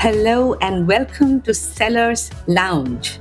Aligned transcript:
Hello 0.00 0.54
and 0.62 0.88
welcome 0.88 1.42
to 1.42 1.52
Sellers 1.52 2.30
Lounge. 2.46 3.18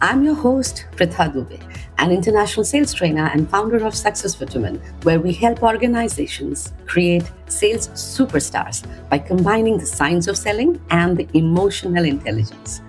I'm 0.00 0.24
your 0.24 0.34
host, 0.34 0.86
Pritha 0.92 1.30
Dubey, 1.30 1.60
an 1.98 2.10
international 2.10 2.64
sales 2.64 2.94
trainer 2.94 3.26
and 3.34 3.50
founder 3.50 3.84
of 3.84 3.94
Success 3.94 4.34
for 4.34 4.46
Women, 4.46 4.80
where 5.02 5.20
we 5.20 5.34
help 5.34 5.62
organizations 5.62 6.72
create 6.86 7.30
sales 7.48 7.88
superstars 7.88 8.82
by 9.10 9.18
combining 9.18 9.76
the 9.76 9.84
science 9.84 10.26
of 10.26 10.38
selling 10.38 10.80
and 10.88 11.18
the 11.18 11.28
emotional 11.34 12.06
intelligence. 12.06 12.80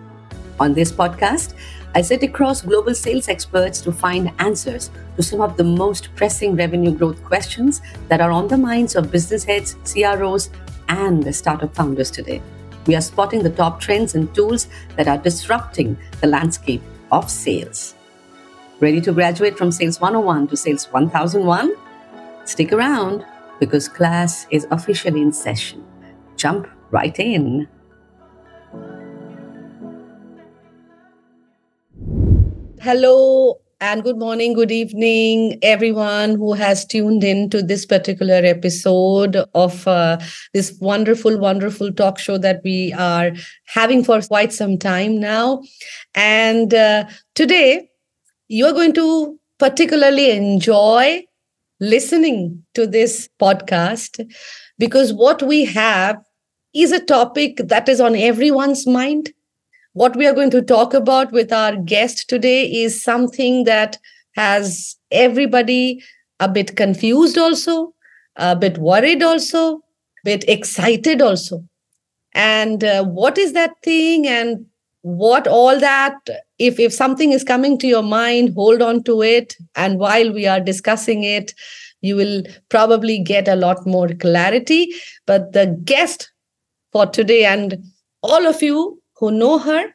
On 0.61 0.73
this 0.73 0.93
podcast, 0.93 1.53
I 1.95 2.03
sit 2.03 2.23
across 2.23 2.61
global 2.61 2.95
sales 2.95 3.27
experts 3.27 3.81
to 3.81 3.91
find 3.91 4.31
answers 4.39 4.89
to 5.17 5.21
some 5.21 5.41
of 5.41 5.57
the 5.57 5.65
most 5.65 6.15
pressing 6.15 6.55
revenue 6.55 6.91
growth 6.91 7.21
questions 7.25 7.81
that 8.07 8.21
are 8.21 8.31
on 8.31 8.47
the 8.47 8.57
minds 8.57 8.95
of 8.95 9.11
business 9.11 9.43
heads, 9.43 9.75
CROs, 9.83 10.49
and 10.87 11.21
the 11.21 11.33
startup 11.33 11.75
founders 11.75 12.09
today. 12.09 12.41
We 12.87 12.95
are 12.95 13.01
spotting 13.01 13.43
the 13.43 13.49
top 13.49 13.81
trends 13.81 14.15
and 14.15 14.33
tools 14.33 14.67
that 14.95 15.09
are 15.09 15.17
disrupting 15.17 15.97
the 16.21 16.27
landscape 16.27 16.81
of 17.11 17.29
sales. 17.29 17.95
Ready 18.79 19.01
to 19.01 19.11
graduate 19.11 19.57
from 19.57 19.71
Sales 19.71 19.99
101 19.99 20.47
to 20.47 20.57
Sales 20.57 20.85
1001? 20.91 21.73
Stick 22.45 22.71
around 22.71 23.25
because 23.59 23.89
class 23.89 24.47
is 24.51 24.65
officially 24.71 25.21
in 25.21 25.33
session. 25.33 25.83
Jump 26.37 26.67
right 26.91 27.17
in. 27.19 27.67
Hello, 32.79 33.59
and 33.79 34.03
good 34.03 34.17
morning, 34.17 34.53
good 34.53 34.71
evening, 34.71 35.59
everyone 35.61 36.31
who 36.35 36.53
has 36.53 36.83
tuned 36.83 37.23
in 37.23 37.49
to 37.51 37.61
this 37.61 37.85
particular 37.85 38.41
episode 38.43 39.35
of 39.53 39.87
uh, 39.87 40.17
this 40.53 40.75
wonderful, 40.81 41.37
wonderful 41.37 41.93
talk 41.93 42.17
show 42.17 42.39
that 42.39 42.61
we 42.63 42.91
are 42.93 43.31
having 43.67 44.03
for 44.03 44.19
quite 44.21 44.51
some 44.51 44.79
time 44.79 45.19
now. 45.19 45.61
And 46.15 46.73
uh, 46.73 47.05
today, 47.35 47.89
you're 48.47 48.73
going 48.73 48.93
to 48.93 49.39
particularly 49.59 50.31
enjoy 50.31 51.25
listening 51.79 52.63
to 52.73 52.87
this 52.87 53.29
podcast 53.39 54.27
because 54.79 55.13
what 55.13 55.43
we 55.43 55.65
have 55.65 56.17
is 56.73 56.91
a 56.91 57.03
topic 57.03 57.57
that 57.57 57.87
is 57.87 58.01
on 58.01 58.15
everyone's 58.15 58.87
mind 58.87 59.31
what 59.97 60.15
we 60.15 60.27
are 60.27 60.33
going 60.33 60.51
to 60.51 60.61
talk 60.61 60.93
about 60.93 61.31
with 61.31 61.51
our 61.51 61.75
guest 61.75 62.29
today 62.29 62.65
is 62.65 63.03
something 63.03 63.63
that 63.63 63.97
has 64.35 64.95
everybody 65.09 66.03
a 66.39 66.47
bit 66.47 66.75
confused 66.77 67.35
also, 67.35 67.95
a 68.35 68.55
bit 68.55 68.77
worried 68.77 69.23
also, 69.23 69.77
a 69.77 69.81
bit 70.23 70.47
excited 70.47 71.19
also. 71.19 71.63
And 72.33 72.83
uh, 72.83 73.05
what 73.05 73.39
is 73.39 73.53
that 73.53 73.71
thing 73.81 74.27
and 74.27 74.67
what 75.01 75.47
all 75.47 75.79
that 75.79 76.15
if 76.59 76.79
if 76.79 76.93
something 76.93 77.31
is 77.31 77.43
coming 77.43 77.77
to 77.79 77.87
your 77.87 78.03
mind 78.03 78.53
hold 78.55 78.81
on 78.81 79.01
to 79.03 79.21
it 79.21 79.55
and 79.75 79.99
while 79.99 80.33
we 80.33 80.45
are 80.45 80.59
discussing 80.59 81.23
it 81.23 81.53
you 82.01 82.15
will 82.15 82.43
probably 82.69 83.17
get 83.19 83.47
a 83.47 83.55
lot 83.55 83.85
more 83.85 84.09
clarity 84.25 84.91
but 85.25 85.53
the 85.53 85.79
guest 85.85 86.29
for 86.91 87.05
today 87.05 87.45
and 87.45 87.77
all 88.21 88.45
of 88.45 88.61
you 88.61 88.96
who 89.19 89.31
know 89.31 89.57
her, 89.59 89.93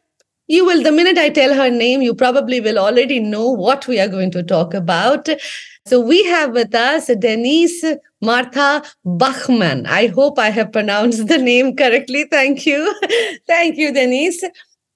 you 0.48 0.64
will, 0.66 0.82
the 0.82 0.92
minute 0.92 1.18
I 1.18 1.30
tell 1.30 1.54
her 1.54 1.70
name, 1.70 2.02
you 2.02 2.14
probably 2.14 2.60
will 2.60 2.78
already 2.78 3.20
know 3.20 3.48
what 3.48 3.86
we 3.86 4.00
are 4.00 4.08
going 4.08 4.30
to 4.32 4.42
talk 4.42 4.74
about. 4.74 5.28
So 5.86 6.00
we 6.00 6.24
have 6.24 6.52
with 6.52 6.74
us 6.74 7.06
Denise 7.18 7.84
Murtha 8.20 8.84
Bachmann. 9.04 9.86
I 9.86 10.08
hope 10.08 10.38
I 10.38 10.50
have 10.50 10.72
pronounced 10.72 11.28
the 11.28 11.38
name 11.38 11.76
correctly. 11.76 12.26
Thank 12.30 12.66
you. 12.66 12.94
Thank 13.46 13.76
you, 13.76 13.92
Denise. 13.92 14.44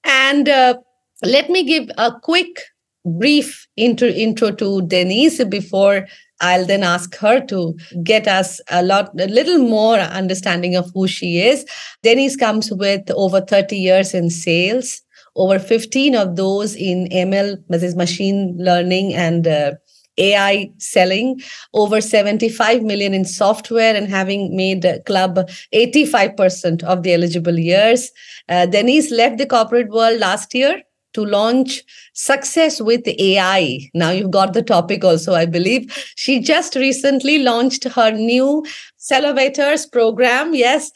And 0.03 0.47
uh, 0.47 0.75
let 1.23 1.49
me 1.49 1.63
give 1.63 1.89
a 1.97 2.11
quick, 2.21 2.59
brief 3.05 3.67
intro, 3.75 4.07
intro 4.09 4.51
to 4.51 4.81
Denise 4.83 5.43
before 5.45 6.07
I'll 6.41 6.65
then 6.65 6.83
ask 6.83 7.15
her 7.17 7.39
to 7.47 7.75
get 8.03 8.27
us 8.27 8.61
a 8.69 8.83
lot, 8.83 9.09
a 9.19 9.27
little 9.27 9.57
more 9.57 9.97
understanding 9.97 10.75
of 10.75 10.91
who 10.93 11.07
she 11.07 11.39
is. 11.39 11.65
Denise 12.03 12.35
comes 12.35 12.71
with 12.71 13.09
over 13.11 13.41
30 13.41 13.75
years 13.75 14.13
in 14.13 14.29
sales, 14.29 15.01
over 15.35 15.59
15 15.59 16.15
of 16.15 16.35
those 16.35 16.75
in 16.75 17.07
ML, 17.09 17.57
that 17.69 17.83
is 17.83 17.95
machine 17.95 18.55
learning 18.59 19.13
and 19.13 19.47
uh, 19.47 19.71
AI 20.17 20.71
selling, 20.77 21.39
over 21.73 22.01
75 22.01 22.81
million 22.81 23.13
in 23.13 23.23
software, 23.23 23.95
and 23.95 24.07
having 24.07 24.55
made 24.55 24.85
club 25.05 25.37
85% 25.73 26.83
of 26.83 27.03
the 27.03 27.13
eligible 27.13 27.59
years. 27.59 28.11
Uh, 28.49 28.65
Denise 28.65 29.11
left 29.11 29.37
the 29.37 29.45
corporate 29.45 29.89
world 29.89 30.19
last 30.19 30.55
year 30.55 30.81
to 31.17 31.25
launch 31.25 31.83
success 32.13 32.79
with 32.79 33.07
AI. 33.07 33.89
Now 33.95 34.11
you've 34.11 34.31
got 34.31 34.53
the 34.53 34.61
topic 34.61 35.03
also, 35.03 35.33
I 35.33 35.47
believe. 35.47 35.91
She 36.15 36.39
just 36.39 36.75
recently 36.75 37.39
launched 37.39 37.85
her 37.85 38.11
new 38.11 38.63
Cellovators 38.99 39.91
program. 39.91 40.53
Yes, 40.53 40.91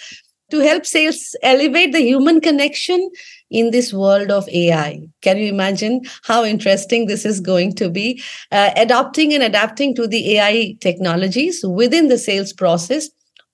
to 0.52 0.60
help 0.60 0.86
sales 0.86 1.36
elevate 1.42 1.92
the 1.94 2.02
human 2.02 2.40
connection 2.40 3.10
in 3.50 3.72
this 3.72 3.92
world 3.94 4.30
of 4.30 4.48
AI. 4.50 5.00
Can 5.22 5.38
you 5.38 5.48
imagine 5.48 6.02
how 6.24 6.44
interesting 6.44 7.08
this 7.08 7.26
is 7.26 7.40
going 7.40 7.74
to 7.76 7.90
be? 7.90 8.22
Uh, 8.52 8.72
adopting 8.76 9.34
and 9.34 9.42
adapting 9.42 9.96
to 9.96 10.08
the 10.08 10.38
AI 10.38 10.76
technologies 10.82 11.64
within 11.66 12.10
the 12.10 12.18
sales 12.18 12.54
process 12.54 13.10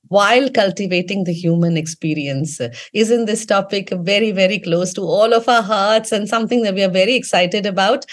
while 0.09 0.49
cultivating 0.49 1.23
the 1.23 1.33
human 1.33 1.77
experience. 1.77 2.59
Uh, 2.59 2.69
isn't 2.93 3.25
this 3.25 3.45
topic 3.45 3.89
very, 3.91 4.31
very 4.31 4.59
close 4.59 4.93
to 4.93 5.01
all 5.01 5.33
of 5.33 5.47
our 5.47 5.61
hearts 5.61 6.11
and 6.11 6.27
something 6.27 6.63
that 6.63 6.73
we 6.73 6.83
are 6.83 6.89
very 6.89 7.15
excited 7.15 7.65
about? 7.65 8.05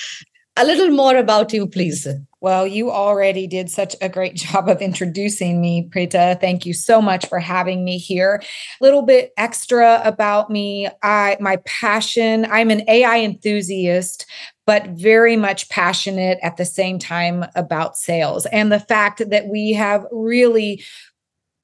A 0.56 0.64
little 0.64 0.90
more 0.90 1.16
about 1.16 1.52
you, 1.52 1.66
please. 1.66 2.06
Well, 2.40 2.64
you 2.64 2.90
already 2.90 3.48
did 3.48 3.70
such 3.70 3.96
a 4.00 4.08
great 4.08 4.34
job 4.44 4.68
of 4.68 4.80
introducing 4.80 5.60
me, 5.60 5.88
Pritha. 5.92 6.40
Thank 6.40 6.64
you 6.64 6.74
so 6.74 7.02
much 7.02 7.26
for 7.26 7.40
having 7.40 7.84
me 7.84 7.98
here. 7.98 8.40
A 8.80 8.84
little 8.84 9.02
bit 9.02 9.32
extra 9.36 10.00
about 10.04 10.50
me. 10.50 10.88
I 11.02 11.36
my 11.40 11.56
passion, 11.64 12.46
I'm 12.48 12.70
an 12.70 12.88
AI 12.88 13.20
enthusiast, 13.20 14.26
but 14.64 14.86
very 14.90 15.36
much 15.36 15.68
passionate 15.70 16.38
at 16.42 16.56
the 16.56 16.64
same 16.64 16.98
time 16.98 17.46
about 17.56 17.96
sales 17.96 18.46
and 18.46 18.70
the 18.70 18.80
fact 18.80 19.28
that 19.30 19.48
we 19.48 19.72
have 19.72 20.06
really 20.12 20.84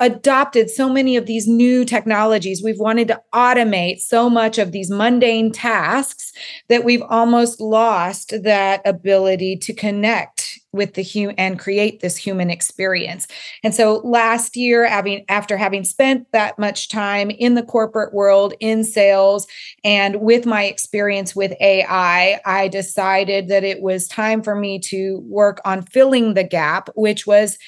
adopted 0.00 0.70
so 0.70 0.88
many 0.88 1.16
of 1.16 1.26
these 1.26 1.46
new 1.46 1.84
technologies. 1.84 2.62
We've 2.62 2.78
wanted 2.78 3.08
to 3.08 3.22
automate 3.34 4.00
so 4.00 4.30
much 4.30 4.58
of 4.58 4.72
these 4.72 4.90
mundane 4.90 5.52
tasks 5.52 6.32
that 6.68 6.84
we've 6.84 7.02
almost 7.02 7.60
lost 7.60 8.32
that 8.42 8.80
ability 8.86 9.56
to 9.58 9.74
connect 9.74 10.58
with 10.72 10.94
the 10.94 11.02
human 11.02 11.34
and 11.36 11.58
create 11.58 12.00
this 12.00 12.16
human 12.16 12.48
experience. 12.48 13.26
And 13.62 13.74
so 13.74 13.98
last 14.04 14.56
year, 14.56 14.86
having 14.86 15.24
after 15.28 15.56
having 15.56 15.84
spent 15.84 16.30
that 16.32 16.58
much 16.58 16.88
time 16.88 17.30
in 17.30 17.54
the 17.54 17.62
corporate 17.62 18.14
world 18.14 18.54
in 18.60 18.84
sales 18.84 19.46
and 19.82 20.20
with 20.20 20.46
my 20.46 20.64
experience 20.64 21.34
with 21.34 21.52
AI, 21.60 22.40
I 22.44 22.68
decided 22.68 23.48
that 23.48 23.64
it 23.64 23.82
was 23.82 24.06
time 24.06 24.42
for 24.42 24.54
me 24.54 24.78
to 24.84 25.18
work 25.26 25.60
on 25.64 25.82
filling 25.82 26.34
the 26.34 26.44
gap, 26.44 26.88
which 26.94 27.26
was 27.26 27.58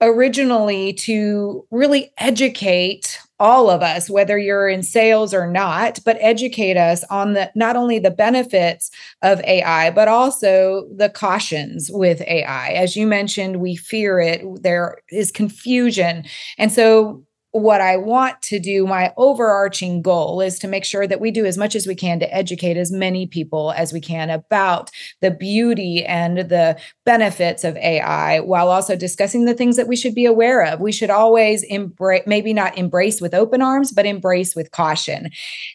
originally 0.00 0.92
to 0.92 1.66
really 1.70 2.12
educate 2.18 3.18
all 3.40 3.68
of 3.68 3.82
us 3.82 4.08
whether 4.08 4.38
you're 4.38 4.68
in 4.68 4.82
sales 4.82 5.34
or 5.34 5.46
not 5.50 5.98
but 6.04 6.16
educate 6.20 6.76
us 6.76 7.02
on 7.10 7.32
the 7.32 7.50
not 7.56 7.74
only 7.74 7.98
the 7.98 8.10
benefits 8.10 8.90
of 9.22 9.40
AI 9.40 9.90
but 9.90 10.06
also 10.06 10.84
the 10.94 11.08
cautions 11.08 11.90
with 11.92 12.20
AI 12.22 12.68
as 12.68 12.96
you 12.96 13.06
mentioned 13.06 13.60
we 13.60 13.74
fear 13.74 14.20
it. 14.20 14.42
There 14.62 14.98
is 15.10 15.32
confusion. 15.32 16.24
And 16.58 16.70
so 16.70 17.23
what 17.54 17.80
I 17.80 17.96
want 17.96 18.42
to 18.42 18.58
do, 18.58 18.84
my 18.84 19.12
overarching 19.16 20.02
goal 20.02 20.40
is 20.40 20.58
to 20.58 20.66
make 20.66 20.84
sure 20.84 21.06
that 21.06 21.20
we 21.20 21.30
do 21.30 21.46
as 21.46 21.56
much 21.56 21.76
as 21.76 21.86
we 21.86 21.94
can 21.94 22.18
to 22.18 22.34
educate 22.34 22.76
as 22.76 22.90
many 22.90 23.28
people 23.28 23.70
as 23.76 23.92
we 23.92 24.00
can 24.00 24.28
about 24.28 24.90
the 25.20 25.30
beauty 25.30 26.04
and 26.04 26.38
the 26.38 26.76
benefits 27.06 27.62
of 27.62 27.76
AI 27.76 28.40
while 28.40 28.70
also 28.70 28.96
discussing 28.96 29.44
the 29.44 29.54
things 29.54 29.76
that 29.76 29.86
we 29.86 29.94
should 29.94 30.16
be 30.16 30.26
aware 30.26 30.64
of. 30.64 30.80
We 30.80 30.90
should 30.90 31.10
always 31.10 31.62
embrace, 31.62 32.24
maybe 32.26 32.52
not 32.52 32.76
embrace 32.76 33.20
with 33.20 33.34
open 33.34 33.62
arms, 33.62 33.92
but 33.92 34.04
embrace 34.04 34.56
with 34.56 34.72
caution. 34.72 35.30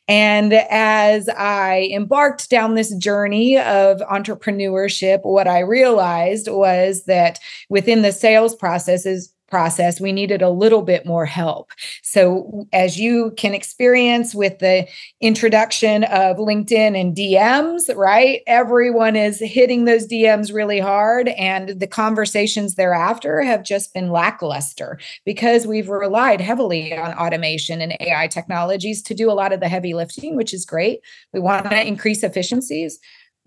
And 0.09 0.51
as 0.51 1.29
I 1.29 1.89
embarked 1.93 2.49
down 2.49 2.75
this 2.75 2.93
journey 2.97 3.57
of 3.57 3.99
entrepreneurship, 4.01 5.21
what 5.23 5.47
I 5.47 5.59
realized 5.59 6.49
was 6.49 7.05
that 7.05 7.39
within 7.69 8.01
the 8.01 8.11
sales 8.11 8.53
process 8.53 9.05
is 9.05 9.33
process, 9.49 9.99
we 9.99 10.11
needed 10.11 10.41
a 10.41 10.49
little 10.49 10.81
bit 10.81 11.05
more 11.05 11.25
help. 11.25 11.71
So, 12.03 12.67
as 12.73 12.99
you 12.99 13.31
can 13.37 13.53
experience 13.53 14.35
with 14.35 14.59
the 14.59 14.87
introduction 15.21 16.03
of 16.05 16.37
LinkedIn 16.37 16.99
and 16.99 17.15
DMs, 17.15 17.95
right? 17.95 18.41
Everyone 18.47 19.15
is 19.15 19.39
hitting 19.39 19.85
those 19.85 20.07
DMs 20.07 20.53
really 20.53 20.79
hard, 20.79 21.29
and 21.29 21.79
the 21.79 21.87
conversations 21.87 22.75
thereafter 22.75 23.41
have 23.41 23.63
just 23.63 23.93
been 23.93 24.11
lackluster 24.11 24.99
because 25.25 25.67
we've 25.67 25.89
relied 25.89 26.41
heavily 26.41 26.95
on 26.95 27.13
automation 27.13 27.81
and 27.81 27.95
AI 27.99 28.27
technologies 28.27 29.01
to 29.03 29.13
do 29.13 29.31
a 29.31 29.33
lot 29.33 29.53
of 29.53 29.59
the 29.59 29.69
heavy 29.69 29.93
lifting, 29.93 30.35
which 30.35 30.53
is 30.53 30.65
great. 30.65 30.99
We 31.33 31.39
want 31.39 31.69
to 31.69 31.87
increase 31.87 32.23
efficiencies. 32.23 32.99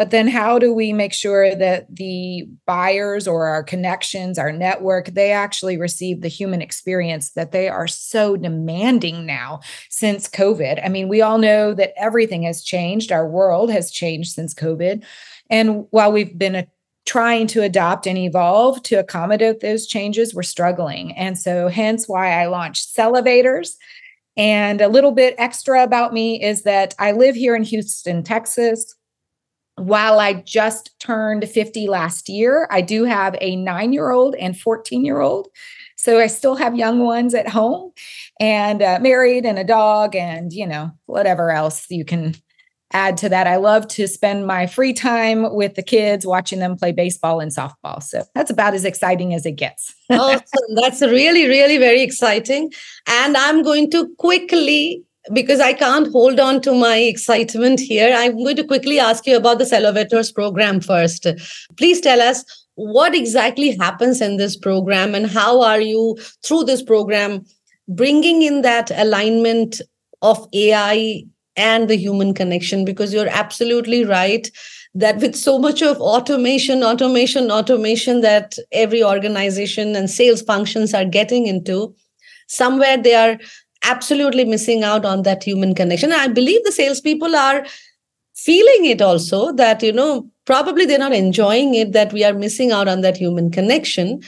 But 0.03 0.11
then 0.11 0.27
how 0.27 0.59
do 0.59 0.75
we 0.75 0.93
make 0.93 1.13
sure 1.13 1.55
that 1.55 1.87
the 1.95 2.49
buyers 2.67 3.29
or 3.29 3.47
our 3.47 3.63
connections, 3.63 4.37
our 4.37 4.51
network, 4.51 5.11
they 5.11 5.31
actually 5.31 5.77
receive 5.77 6.23
the 6.23 6.29
human 6.29 6.61
experience 6.61 7.35
that 7.35 7.53
they 7.53 7.69
are 7.69 7.87
so 7.87 8.37
demanding 8.37 9.27
now 9.27 9.61
since 9.91 10.27
COVID? 10.27 10.85
I 10.85 10.89
mean, 10.89 11.07
we 11.07 11.23
all 11.23 11.39
know 11.39 11.73
that 11.75 11.93
everything 11.97 12.43
has 12.43 12.65
changed. 12.65 13.13
Our 13.13 13.29
world 13.29 13.71
has 13.71 13.93
changed 13.93 14.33
since 14.33 14.55
COVID. 14.55 15.05
And 15.49 15.87
while 15.91 16.11
we've 16.11 16.37
been 16.37 16.67
trying 17.07 17.47
to 17.47 17.63
adopt 17.63 18.09
and 18.09 18.19
evolve 18.19 18.83
to 18.83 18.97
accommodate 18.97 19.61
those 19.61 19.87
changes, 19.87 20.35
we're 20.35 20.43
struggling. 20.43 21.17
And 21.17 21.39
so, 21.39 21.69
hence 21.69 22.09
why 22.09 22.43
I 22.43 22.47
launched 22.47 22.93
Cellivators. 22.93 23.77
And 24.37 24.81
a 24.81 24.89
little 24.89 25.13
bit 25.13 25.37
extra 25.39 25.85
about 25.85 26.13
me 26.13 26.43
is 26.43 26.63
that 26.63 26.93
I 26.99 27.13
live 27.13 27.37
here 27.37 27.55
in 27.55 27.63
Houston, 27.63 28.25
Texas 28.25 28.97
while 29.83 30.21
I 30.21 30.35
just 30.35 30.99
turned 31.01 31.49
50 31.49 31.89
last 31.89 32.29
year, 32.29 32.69
I 32.71 32.81
do 32.81 33.05
have 33.05 33.37
a 33.41 33.57
nine 33.57 33.93
year 33.93 34.11
old 34.11 34.35
and 34.37 34.59
14 34.59 35.05
year 35.05 35.21
old. 35.21 35.49
So 35.97 36.19
I 36.19 36.27
still 36.27 36.57
have 36.57 36.77
young 36.77 37.01
ones 37.01 37.35
at 37.35 37.49
home 37.49 37.93
and 38.41 38.83
uh, 38.83 38.99
married 39.01 39.45
and 39.45 39.59
a 39.59 39.65
dog 39.65 40.17
and, 40.17 40.53
you 40.53 40.67
know, 40.67 40.91
whatever 41.07 41.51
else 41.51 41.87
you 41.91 42.05
can 42.05 42.35
add 42.93 43.17
to 43.19 43.29
that. 43.29 43.47
I 43.47 43.57
love 43.57 43.89
to 43.89 44.07
spend 44.07 44.47
my 44.47 44.67
free 44.67 44.93
time 44.93 45.55
with 45.55 45.75
the 45.75 45.83
kids 45.83 46.27
watching 46.27 46.59
them 46.59 46.77
play 46.77 46.93
baseball 46.93 47.41
and 47.41 47.51
softball. 47.51 48.03
So 48.03 48.25
that's 48.35 48.51
about 48.51 48.75
as 48.75 48.85
exciting 48.85 49.35
as 49.35 49.47
it 49.47 49.53
gets. 49.53 49.95
awesome. 50.11 50.43
That's 50.75 51.01
really, 51.03 51.47
really 51.47 51.79
very 51.79 52.03
exciting. 52.03 52.73
And 53.09 53.37
I'm 53.37 53.63
going 53.63 53.91
to 53.93 54.09
quickly 54.19 55.05
because 55.33 55.61
I 55.61 55.73
can't 55.73 56.11
hold 56.11 56.41
on 56.41 56.61
to 56.63 56.75
my 56.75 56.97
excitement 56.97 57.81
here, 57.81 58.15
I'm 58.17 58.37
going 58.37 58.57
to 58.57 58.65
quickly 58.65 58.99
ask 58.99 59.27
you 59.27 59.37
about 59.37 59.59
the 59.59 59.65
Cellivators 59.65 60.35
program 60.35 60.81
first. 60.81 61.27
Please 61.77 62.01
tell 62.01 62.21
us 62.21 62.45
what 62.75 63.15
exactly 63.15 63.77
happens 63.77 64.21
in 64.21 64.37
this 64.37 64.57
program 64.57 65.15
and 65.15 65.27
how 65.27 65.63
are 65.63 65.81
you, 65.81 66.17
through 66.45 66.65
this 66.65 66.83
program, 66.83 67.45
bringing 67.89 68.43
in 68.43 68.63
that 68.63 68.91
alignment 68.93 69.81
of 70.23 70.49
AI 70.53 71.25
and 71.57 71.89
the 71.89 71.97
human 71.97 72.35
connection? 72.35 72.85
Because 72.85 73.13
you're 73.13 73.29
absolutely 73.29 74.05
right 74.05 74.51
that 74.95 75.19
with 75.19 75.35
so 75.35 75.59
much 75.59 75.83
of 75.83 75.99
automation, 76.01 76.83
automation, 76.83 77.51
automation 77.51 78.21
that 78.21 78.57
every 78.73 79.03
organization 79.03 79.97
and 79.97 80.11
sales 80.11 80.43
functions 80.43 80.93
are 80.93 81.05
getting 81.05 81.47
into, 81.47 81.95
somewhere 82.47 82.99
they 82.99 83.15
are 83.15 83.39
absolutely 83.85 84.45
missing 84.45 84.85
out 84.85 85.05
on 85.05 85.23
that 85.23 85.43
human 85.43 85.75
connection. 85.75 86.13
I 86.13 86.29
believe 86.29 86.63
the 86.65 86.73
salespeople 86.73 87.35
are 87.35 87.65
feeling 88.35 88.87
it 88.87 89.03
also 89.03 89.53
that, 89.53 89.83
you 89.83 89.93
know, 89.93 90.29
probably 90.47 90.85
they're 90.85 90.99
not 90.99 91.13
enjoying 91.13 91.75
it, 91.75 91.93
that 91.93 92.13
we 92.13 92.25
are 92.25 92.35
missing 92.35 92.73
out 92.73 92.89
on 92.89 93.01
that 93.03 93.17
human 93.17 93.51
connection. 93.51 94.23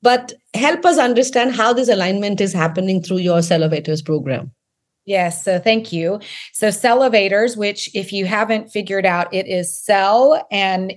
But 0.00 0.32
help 0.54 0.84
us 0.84 0.98
understand 0.98 1.54
how 1.54 1.72
this 1.72 1.88
alignment 1.88 2.40
is 2.40 2.52
happening 2.52 3.02
through 3.02 3.18
your 3.18 3.38
Cellivators 3.38 4.04
program. 4.04 4.50
Yes, 5.04 5.44
so 5.44 5.58
thank 5.58 5.92
you. 5.92 6.20
So 6.52 6.68
Cellivators, 6.68 7.56
which 7.56 7.90
if 7.94 8.12
you 8.12 8.26
haven't 8.26 8.70
figured 8.70 9.06
out, 9.06 9.32
it 9.32 9.46
is 9.46 9.76
sell 9.76 10.46
and 10.50 10.94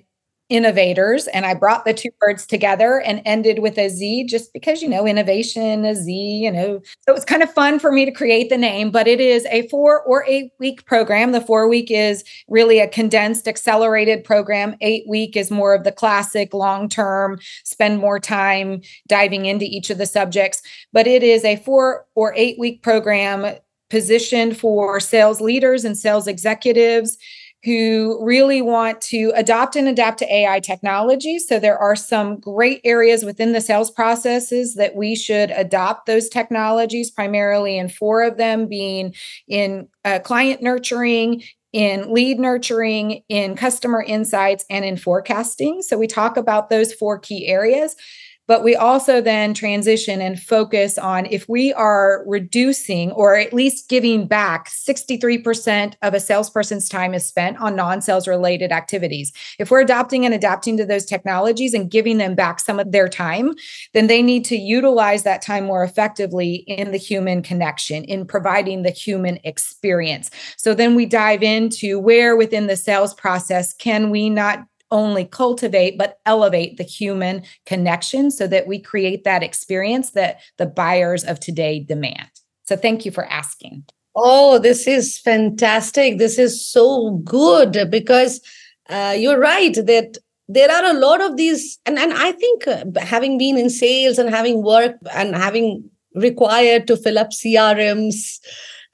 innovators 0.50 1.28
and 1.28 1.46
i 1.46 1.54
brought 1.54 1.86
the 1.86 1.94
two 1.94 2.10
words 2.22 2.46
together 2.46 3.02
and 3.02 3.22
ended 3.26 3.60
with 3.60 3.78
a 3.80 3.90
z 3.90 4.24
just 4.26 4.54
because 4.54 4.82
you 4.82 4.88
know 4.88 5.08
innovation 5.08 5.86
a 5.86 5.96
z 5.96 6.36
you 6.36 6.52
know. 6.52 6.82
So 7.02 7.12
it 7.12 7.14
was 7.14 7.26
kind 7.26 7.44
of 7.44 7.52
fun 7.54 7.80
for 7.80 7.92
me 7.92 8.06
to 8.06 8.12
create 8.12 8.50
the 8.50 8.58
name 8.58 8.92
but 8.92 9.08
it 9.08 9.20
is 9.20 9.46
a 9.48 9.68
four 9.70 10.02
or 10.04 10.24
eight 10.28 10.52
week 10.60 10.86
program. 10.86 11.32
The 11.32 11.42
four 11.42 11.68
week 11.68 11.90
is 11.90 12.24
really 12.48 12.80
a 12.80 12.88
condensed 12.88 13.48
accelerated 13.48 14.24
program. 14.24 14.76
Eight 14.82 15.06
week 15.08 15.36
is 15.36 15.52
more 15.52 15.74
of 15.74 15.84
the 15.84 15.92
classic 15.92 16.54
long 16.54 16.90
term 16.90 17.40
spend 17.64 18.00
more 18.00 18.20
time 18.20 18.82
diving 19.08 19.46
into 19.46 19.66
each 19.66 19.90
of 19.90 19.98
the 19.98 20.06
subjects 20.06 20.62
but 20.94 21.08
it 21.08 21.24
is 21.24 21.44
a 21.44 21.58
four 21.58 22.06
or 22.16 22.34
eight 22.36 22.60
week 22.60 22.84
program 22.84 23.56
positioned 23.90 24.58
for 24.58 25.00
sales 25.00 25.40
leaders 25.40 25.86
and 25.86 25.98
sales 25.98 26.28
executives 26.28 27.18
who 27.66 28.24
really 28.24 28.62
want 28.62 29.02
to 29.02 29.34
adopt 29.36 29.76
and 29.76 29.88
adapt 29.88 30.20
to 30.20 30.32
AI 30.32 30.60
technology. 30.60 31.40
So 31.40 31.60
there 31.60 31.80
are 31.80 31.96
some 31.96 32.40
great 32.40 32.80
areas 32.84 33.26
within 33.26 33.54
the 33.54 33.62
sales 33.62 33.90
processes 33.90 34.76
that 34.76 34.96
we 34.96 35.16
should 35.16 35.50
adopt 35.50 36.06
those 36.06 36.30
technologies, 36.30 37.10
primarily 37.10 37.78
in 37.78 37.90
four 37.90 38.22
of 38.22 38.38
them 38.38 38.68
being 38.68 39.16
in 39.48 39.88
uh, 40.06 40.20
client 40.20 40.62
nurturing, 40.62 41.42
in 41.74 42.14
lead 42.14 42.40
nurturing, 42.40 43.24
in 43.30 43.56
customer 43.56 44.02
insights, 44.02 44.64
and 44.70 44.86
in 44.86 44.96
forecasting. 44.96 45.82
So 45.82 45.98
we 45.98 46.08
talk 46.08 46.38
about 46.38 46.70
those 46.70 46.94
four 46.94 47.18
key 47.18 47.48
areas. 47.48 47.96
But 48.48 48.64
we 48.64 48.76
also 48.76 49.22
then 49.22 49.54
transition 49.54 50.22
and 50.22 50.40
focus 50.40 50.98
on 50.98 51.26
if 51.26 51.50
we 51.50 51.74
are 51.74 52.24
reducing 52.28 53.12
or 53.12 53.36
at 53.36 53.54
least 53.54 53.90
giving 53.90 54.28
back 54.28 54.70
63% 54.70 55.96
of 56.02 56.14
a 56.14 56.20
salesperson's 56.20 56.88
time 56.88 57.14
is 57.14 57.26
spent 57.26 57.58
on 57.58 57.76
non 57.76 58.02
sales 58.02 58.28
related 58.28 58.72
activities. 58.72 59.32
If 59.58 59.72
we're 59.72 59.82
adopting 59.82 60.26
and 60.26 60.34
adapting 60.34 60.78
to 60.78 60.86
those 60.86 61.06
technologies 61.06 61.74
and 61.74 61.90
giving 61.90 62.18
them 62.18 62.36
back 62.36 62.60
some 62.60 62.80
of 62.80 62.92
their 62.92 63.10
time, 63.10 63.54
then 63.94 64.08
they 64.08 64.22
need 64.22 64.46
to 64.46 64.58
utilize 64.58 65.24
that 65.24 65.42
time 65.42 65.66
more 65.66 65.84
effectively 65.84 66.56
in 66.68 66.92
the 66.92 66.98
human 66.98 67.42
connection, 67.42 68.04
in 68.04 68.26
providing 68.26 68.84
the 68.84 68.92
human 68.92 69.40
experience. 69.44 70.30
So 70.58 70.74
then 70.74 70.96
we 70.96 71.06
dive 71.06 71.42
into 71.42 72.00
where 72.00 72.36
within 72.36 72.68
the 72.68 72.76
sales 72.76 73.14
process 73.14 73.74
can 73.74 74.12
we 74.12 74.30
not 74.30 74.66
only 74.92 75.26
cultivate 75.26 75.98
but 75.98 76.20
elevate 76.26 76.78
the 76.78 76.84
human 76.84 77.44
connection 77.66 78.32
so 78.32 78.48
that 78.48 78.68
we 78.68 78.80
create 78.80 79.24
that 79.24 79.44
experience 79.44 80.12
that 80.12 80.40
the 80.58 80.66
buyers 80.66 81.24
of 81.24 81.40
today 81.40 81.80
demand. 81.80 82.30
So 82.66 82.76
thank 82.76 83.06
you 83.06 83.12
for 83.12 83.26
asking. 83.26 83.84
Oh, 84.16 84.60
this 84.60 84.88
is 84.88 85.18
fantastic. 85.18 86.18
This 86.18 86.40
is 86.40 86.66
so 86.66 87.22
good 87.24 87.90
because 87.90 88.40
uh, 88.90 89.16
you're 89.18 89.40
right 89.40 89.74
that 89.74 90.18
there 90.48 90.72
are 90.72 90.86
a 90.86 91.00
lot 91.00 91.22
of 91.22 91.38
these 91.38 91.80
and, 91.88 91.98
and 91.98 92.14
i 92.14 92.32
think 92.32 92.68
uh, 92.68 92.84
having 93.02 93.36
been 93.36 93.58
in 93.58 93.68
sales 93.68 94.20
and 94.20 94.30
having 94.30 94.62
worked 94.62 95.00
and 95.12 95.36
having 95.36 95.84
required 96.14 96.86
to 96.86 96.96
fill 96.96 97.18
up 97.18 97.32
crms 97.32 98.40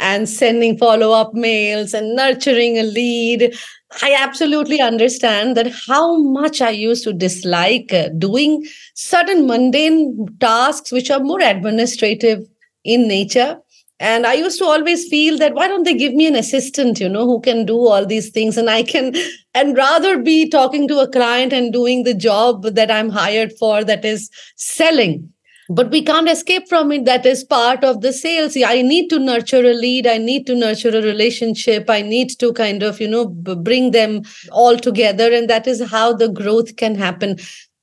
and 0.02 0.28
sending 0.28 0.78
follow 0.78 1.12
up 1.12 1.34
mails 1.34 1.94
and 1.94 2.16
nurturing 2.16 2.78
a 2.78 2.84
lead. 2.84 3.56
I 4.02 4.16
absolutely 4.18 4.80
understand 4.80 5.58
that 5.58 5.72
how 5.88 6.18
much 6.18 6.62
I 6.62 6.70
used 6.70 7.04
to 7.04 7.14
dislike 7.14 7.92
uh, 7.94 8.10
doing 8.18 8.66
certain 8.96 9.46
mundane 9.46 10.28
tasks 10.40 10.92
which 10.92 11.12
are 11.12 11.20
more 11.20 11.42
administrative 11.42 12.48
in 12.84 13.08
nature. 13.08 13.60
And 14.00 14.26
I 14.26 14.34
used 14.34 14.58
to 14.60 14.66
always 14.66 15.08
feel 15.10 15.38
that 15.38 15.54
why 15.54 15.68
don't 15.68 15.84
they 15.84 15.94
give 15.94 16.14
me 16.14 16.26
an 16.26 16.36
assistant, 16.36 17.00
you 17.00 17.10
know, 17.10 17.26
who 17.26 17.40
can 17.42 17.66
do 17.66 17.78
all 17.78 18.06
these 18.06 18.30
things 18.32 18.58
and 18.58 18.70
I 18.70 18.82
can, 18.84 19.14
and 19.54 19.78
rather 19.78 20.18
be 20.18 20.50
talking 20.50 20.88
to 20.88 21.00
a 21.00 21.08
client 21.08 21.54
and 21.54 21.72
doing 21.72 22.04
the 22.04 22.16
job 22.16 22.64
that 22.64 22.90
I'm 22.90 23.10
hired 23.10 23.52
for, 23.60 23.84
that 23.84 24.06
is 24.06 24.30
selling 24.56 25.32
but 25.74 25.90
we 25.90 26.02
can't 26.02 26.28
escape 26.30 26.68
from 26.68 26.92
it. 26.92 27.06
That 27.06 27.26
is 27.26 27.46
part 27.46 27.86
of 27.86 28.02
the 28.02 28.12
sales 28.12 28.58
i 28.58 28.82
need 28.82 29.10
to 29.10 29.20
nurture 29.20 29.66
a 29.66 29.74
lead. 29.74 30.06
I 30.06 30.18
need 30.18 30.46
to 30.48 30.56
nurture 30.56 30.90
a 30.90 31.02
relationship. 31.02 31.90
I 31.90 32.02
need 32.02 32.32
to 32.40 32.52
kind 32.52 32.84
of 32.84 33.00
you 33.00 33.08
know 33.08 33.28
bring 33.28 33.92
them 33.92 34.24
all 34.52 34.78
together. 34.78 35.32
And 35.34 35.50
that 35.50 35.68
is 35.68 35.82
how 35.90 36.14
the 36.14 36.28
growth 36.28 36.76
can 36.76 36.96
happen. 36.96 37.38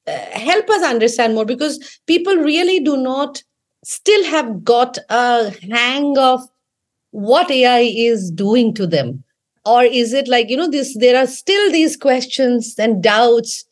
Uh, 0.06 0.18
help 0.32 0.68
us 0.68 0.82
understand 0.82 1.34
more 1.34 1.46
because 1.46 2.00
people 2.06 2.36
really 2.36 2.78
do 2.80 2.96
not 2.98 3.42
still 3.84 4.24
have 4.24 4.64
got 4.64 4.98
a 5.08 5.50
hang 5.70 6.18
of 6.18 6.42
what 7.10 7.50
ai 7.50 7.80
is 7.80 8.30
doing 8.30 8.74
to 8.74 8.86
them. 8.86 9.24
Or 9.64 9.82
is 9.82 10.12
it 10.12 10.28
like 10.28 10.50
you 10.50 10.58
know 10.58 10.70
this 10.70 10.94
there 10.98 11.16
are 11.16 11.26
still 11.26 11.72
these 11.72 11.96
questions 11.96 12.74
and 12.78 13.02
doubts 13.02 13.64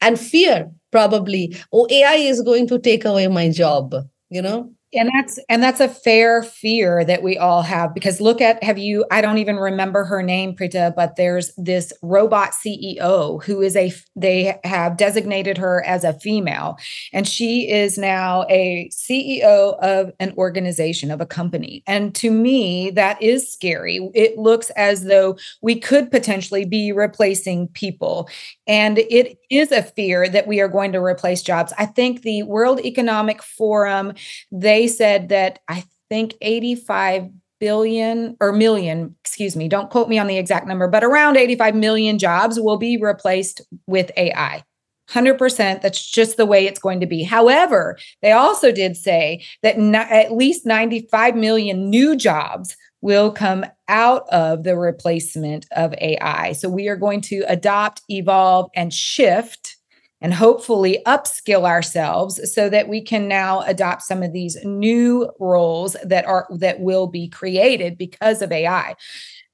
and 0.00 0.18
fear 0.18 0.72
probably 0.92 1.54
oh 1.72 1.86
ai 1.90 2.16
is 2.16 2.42
going 2.42 2.66
to 2.68 2.78
take 2.78 3.04
away 3.04 3.26
my 3.28 3.48
job 3.50 3.94
you 4.30 4.42
know 4.42 4.70
and 4.94 5.10
that's 5.14 5.38
and 5.48 5.62
that's 5.62 5.80
a 5.80 5.88
fair 5.88 6.42
fear 6.42 7.04
that 7.04 7.22
we 7.22 7.38
all 7.38 7.62
have 7.62 7.94
because 7.94 8.20
look 8.20 8.40
at 8.40 8.62
have 8.62 8.78
you 8.78 9.04
i 9.10 9.20
don't 9.20 9.38
even 9.38 9.56
remember 9.56 10.04
her 10.04 10.22
name 10.22 10.54
pritha 10.54 10.94
but 10.94 11.16
there's 11.16 11.52
this 11.56 11.92
robot 12.02 12.50
ceo 12.52 13.42
who 13.44 13.60
is 13.60 13.76
a 13.76 13.92
they 14.16 14.58
have 14.64 14.96
designated 14.96 15.58
her 15.58 15.82
as 15.84 16.04
a 16.04 16.12
female. 16.12 16.78
And 17.12 17.26
she 17.26 17.70
is 17.70 17.98
now 17.98 18.44
a 18.48 18.88
ceo 18.92 19.78
of 19.80 20.12
an 20.20 20.34
organization 20.36 21.10
of 21.10 21.20
a 21.20 21.26
company. 21.26 21.82
And 21.86 22.14
to 22.16 22.30
me 22.30 22.90
that 22.90 23.20
is 23.22 23.50
scary. 23.50 24.10
It 24.14 24.38
looks 24.38 24.70
as 24.70 25.04
though 25.04 25.36
we 25.60 25.78
could 25.78 26.10
potentially 26.10 26.64
be 26.64 26.92
replacing 26.92 27.68
people. 27.68 28.28
And 28.66 28.98
it 28.98 29.38
is 29.50 29.72
a 29.72 29.82
fear 29.82 30.28
that 30.28 30.46
we 30.46 30.60
are 30.60 30.68
going 30.68 30.92
to 30.92 31.02
replace 31.02 31.42
jobs. 31.42 31.72
I 31.78 31.86
think 31.86 32.22
the 32.22 32.42
world 32.44 32.80
economic 32.80 33.42
forum 33.42 34.14
they 34.50 34.81
they 34.82 34.88
said 34.88 35.28
that 35.28 35.60
I 35.68 35.84
think 36.08 36.34
85 36.40 37.30
billion 37.60 38.36
or 38.40 38.50
million, 38.50 39.14
excuse 39.20 39.54
me, 39.54 39.68
don't 39.68 39.90
quote 39.90 40.08
me 40.08 40.18
on 40.18 40.26
the 40.26 40.38
exact 40.38 40.66
number, 40.66 40.88
but 40.88 41.04
around 41.04 41.36
85 41.36 41.76
million 41.76 42.18
jobs 42.18 42.58
will 42.58 42.78
be 42.78 42.96
replaced 42.96 43.60
with 43.86 44.10
AI. 44.16 44.64
100% 45.08 45.82
that's 45.82 46.10
just 46.10 46.36
the 46.36 46.46
way 46.46 46.66
it's 46.66 46.80
going 46.80 46.98
to 46.98 47.06
be. 47.06 47.22
However, 47.22 47.96
they 48.22 48.32
also 48.32 48.72
did 48.72 48.96
say 48.96 49.44
that 49.62 49.78
at 49.78 50.32
least 50.32 50.66
95 50.66 51.36
million 51.36 51.88
new 51.88 52.16
jobs 52.16 52.76
will 53.02 53.30
come 53.30 53.64
out 53.86 54.28
of 54.30 54.64
the 54.64 54.76
replacement 54.76 55.66
of 55.76 55.94
AI. 56.00 56.54
So 56.54 56.68
we 56.68 56.88
are 56.88 56.96
going 56.96 57.20
to 57.22 57.44
adopt, 57.46 58.02
evolve, 58.08 58.68
and 58.74 58.92
shift 58.92 59.76
and 60.22 60.32
hopefully 60.32 61.02
upskill 61.04 61.66
ourselves 61.66 62.40
so 62.54 62.68
that 62.70 62.88
we 62.88 63.02
can 63.02 63.28
now 63.28 63.60
adopt 63.62 64.02
some 64.02 64.22
of 64.22 64.32
these 64.32 64.56
new 64.64 65.28
roles 65.38 65.96
that 66.04 66.24
are 66.24 66.46
that 66.58 66.80
will 66.80 67.08
be 67.08 67.28
created 67.28 67.98
because 67.98 68.40
of 68.40 68.52
AI. 68.52 68.94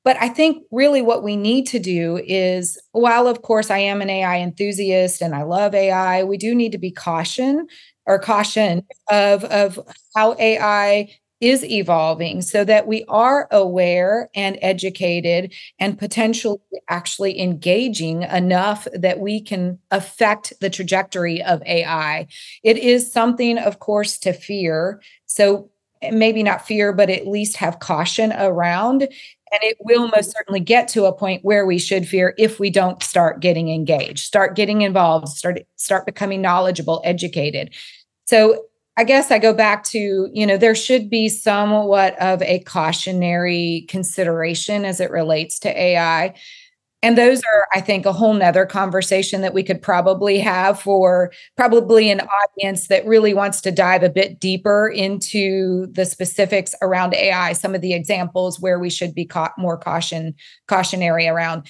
But 0.05 0.17
I 0.21 0.29
think 0.29 0.63
really 0.71 1.03
what 1.03 1.25
we 1.25 1.37
need 1.37 1.67
to 1.69 1.79
do 1.79 2.21
is, 2.25 2.79
while 2.93 3.27
of 3.27 3.43
course 3.43 3.71
I 3.71 3.79
am 3.79 4.01
an 4.01 4.11
AI 4.11 4.39
enthusiast 4.39 5.21
and 5.21 5.35
I 5.35 5.43
love 5.43 5.75
AI, 5.75 6.23
we 6.23 6.37
do 6.37 6.55
need 6.55 6.73
to 6.73 6.79
be 6.79 6.91
caution 6.91 7.67
or 8.07 8.19
caution 8.19 8.87
of, 9.11 9.45
of 9.45 9.79
how 10.15 10.35
AI 10.39 11.11
is 11.41 11.65
evolving 11.65 12.43
so 12.43 12.65
that 12.65 12.87
we 12.87 13.05
are 13.09 13.47
aware 13.51 14.29
and 14.35 14.59
educated 14.61 15.53
and 15.79 15.99
potentially 15.99 16.59
actually 16.89 17.41
engaging 17.41 18.23
enough 18.23 18.89
that 18.93 19.21
we 19.21 19.41
can 19.41 19.79
affect 19.91 20.53
the 20.61 20.71
trajectory 20.71 21.43
of 21.43 21.63
AI. 21.63 22.27
It 22.63 22.79
is 22.79 23.13
something, 23.13 23.59
of 23.59 23.79
course, 23.79 24.19
to 24.21 24.33
fear. 24.33 25.01
So 25.27 25.71
eh, 26.03 26.11
maybe 26.11 26.43
not 26.43 26.67
fear, 26.67 26.93
but 26.93 27.11
at 27.11 27.27
least 27.27 27.57
have 27.59 27.79
caution 27.79 28.33
around. 28.33 29.03
And 29.03 29.63
it 29.63 29.79
will 29.81 30.09
most 30.09 30.33
certainly 30.33 30.61
get 30.61 30.89
to 30.89 31.07
a 31.07 31.13
point 31.13 31.45
where 31.45 31.65
we 31.65 31.79
should 31.79 32.07
fear 32.07 32.35
if 32.37 32.61
we 32.61 32.69
don't 32.69 33.03
start 33.03 33.41
getting 33.41 33.71
engaged, 33.71 34.21
start 34.21 34.57
getting 34.57 34.83
involved, 34.83 35.29
start 35.29 35.61
start 35.77 36.05
becoming 36.05 36.43
knowledgeable, 36.43 37.01
educated. 37.05 37.75
So 38.27 38.68
I 38.99 39.05
guess 39.05 39.31
I 39.31 39.39
go 39.39 39.55
back 39.55 39.85
to, 39.85 40.29
you 40.33 40.45
know, 40.45 40.57
there 40.57 40.75
should 40.75 41.09
be 41.09 41.29
somewhat 41.29 42.21
of 42.21 42.43
a 42.43 42.59
cautionary 42.59 43.87
consideration 43.89 44.85
as 44.85 44.99
it 44.99 45.13
relates 45.13 45.61
to 45.61 45.81
AI. 45.81 46.35
And 47.01 47.17
those 47.17 47.41
are, 47.45 47.69
I 47.73 47.81
think, 47.81 48.07
a 48.07 48.13
whole 48.13 48.35
nother 48.35 48.67
conversation 48.67 49.41
that 49.43 49.55
we 49.55 49.63
could 49.63 49.81
probably 49.81 50.41
have 50.41 50.81
for 50.81 51.31
probably 51.57 52.11
an 52.11 52.23
audience 52.23 52.89
that 52.89 53.07
really 53.07 53.33
wants 53.35 53.61
to 53.61 53.71
dive 53.71 54.03
a 54.03 54.11
bit 54.11 54.41
deeper 54.41 54.89
into 54.89 55.87
the 55.93 56.05
specifics 56.05 56.75
around 56.83 57.15
AI, 57.15 57.53
some 57.53 57.77
of 57.77 57.83
the 57.83 57.95
examples 57.95 58.59
where 58.59 58.81
we 58.81 58.91
should 58.91 59.15
be 59.15 59.25
caught 59.25 59.57
more 59.57 59.79
caution, 59.79 60.35
cautionary 60.67 61.29
around. 61.29 61.69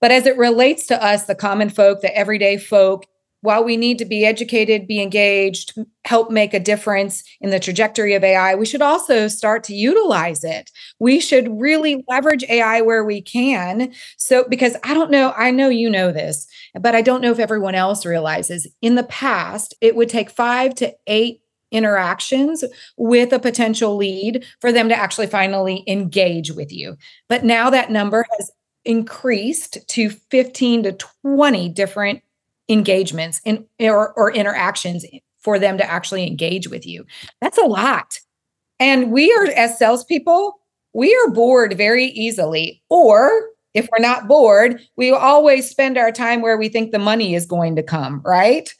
But 0.00 0.12
as 0.12 0.24
it 0.24 0.38
relates 0.38 0.86
to 0.86 1.04
us, 1.04 1.26
the 1.26 1.34
common 1.34 1.68
folk, 1.68 2.00
the 2.00 2.16
everyday 2.16 2.56
folk, 2.56 3.04
while 3.42 3.64
we 3.64 3.76
need 3.76 3.98
to 3.98 4.04
be 4.04 4.24
educated, 4.24 4.86
be 4.86 5.00
engaged, 5.00 5.72
help 6.04 6.30
make 6.30 6.52
a 6.52 6.60
difference 6.60 7.24
in 7.40 7.50
the 7.50 7.60
trajectory 7.60 8.14
of 8.14 8.22
AI, 8.22 8.54
we 8.54 8.66
should 8.66 8.82
also 8.82 9.28
start 9.28 9.64
to 9.64 9.74
utilize 9.74 10.44
it. 10.44 10.70
We 10.98 11.20
should 11.20 11.60
really 11.60 12.04
leverage 12.08 12.44
AI 12.48 12.82
where 12.82 13.04
we 13.04 13.22
can. 13.22 13.92
So, 14.18 14.44
because 14.48 14.76
I 14.84 14.94
don't 14.94 15.10
know, 15.10 15.32
I 15.36 15.50
know 15.50 15.68
you 15.68 15.88
know 15.88 16.12
this, 16.12 16.46
but 16.80 16.94
I 16.94 17.02
don't 17.02 17.22
know 17.22 17.30
if 17.30 17.38
everyone 17.38 17.74
else 17.74 18.04
realizes 18.04 18.66
in 18.82 18.94
the 18.94 19.04
past, 19.04 19.74
it 19.80 19.96
would 19.96 20.08
take 20.08 20.30
five 20.30 20.74
to 20.76 20.94
eight 21.06 21.40
interactions 21.70 22.64
with 22.96 23.32
a 23.32 23.38
potential 23.38 23.96
lead 23.96 24.44
for 24.60 24.72
them 24.72 24.88
to 24.88 24.96
actually 24.96 25.28
finally 25.28 25.84
engage 25.86 26.50
with 26.50 26.72
you. 26.72 26.96
But 27.28 27.44
now 27.44 27.70
that 27.70 27.90
number 27.90 28.26
has 28.36 28.50
increased 28.84 29.78
to 29.88 30.10
15 30.10 30.84
to 30.84 30.92
20 31.22 31.68
different 31.68 32.22
engagements 32.70 33.40
in, 33.44 33.66
or, 33.80 34.12
or 34.12 34.32
interactions 34.32 35.04
for 35.40 35.58
them 35.58 35.76
to 35.78 35.90
actually 35.90 36.26
engage 36.26 36.68
with 36.68 36.86
you. 36.86 37.04
That's 37.40 37.58
a 37.58 37.66
lot. 37.66 38.18
And 38.78 39.10
we 39.10 39.32
are, 39.32 39.46
as 39.46 39.78
salespeople, 39.78 40.58
we 40.94 41.14
are 41.14 41.30
bored 41.30 41.76
very 41.76 42.06
easily. 42.06 42.82
Or 42.88 43.48
if 43.74 43.88
we're 43.90 44.02
not 44.02 44.28
bored, 44.28 44.80
we 44.96 45.10
always 45.10 45.68
spend 45.68 45.98
our 45.98 46.12
time 46.12 46.40
where 46.40 46.56
we 46.56 46.68
think 46.68 46.90
the 46.90 46.98
money 46.98 47.34
is 47.34 47.46
going 47.46 47.76
to 47.76 47.82
come, 47.82 48.20
right? 48.24 48.72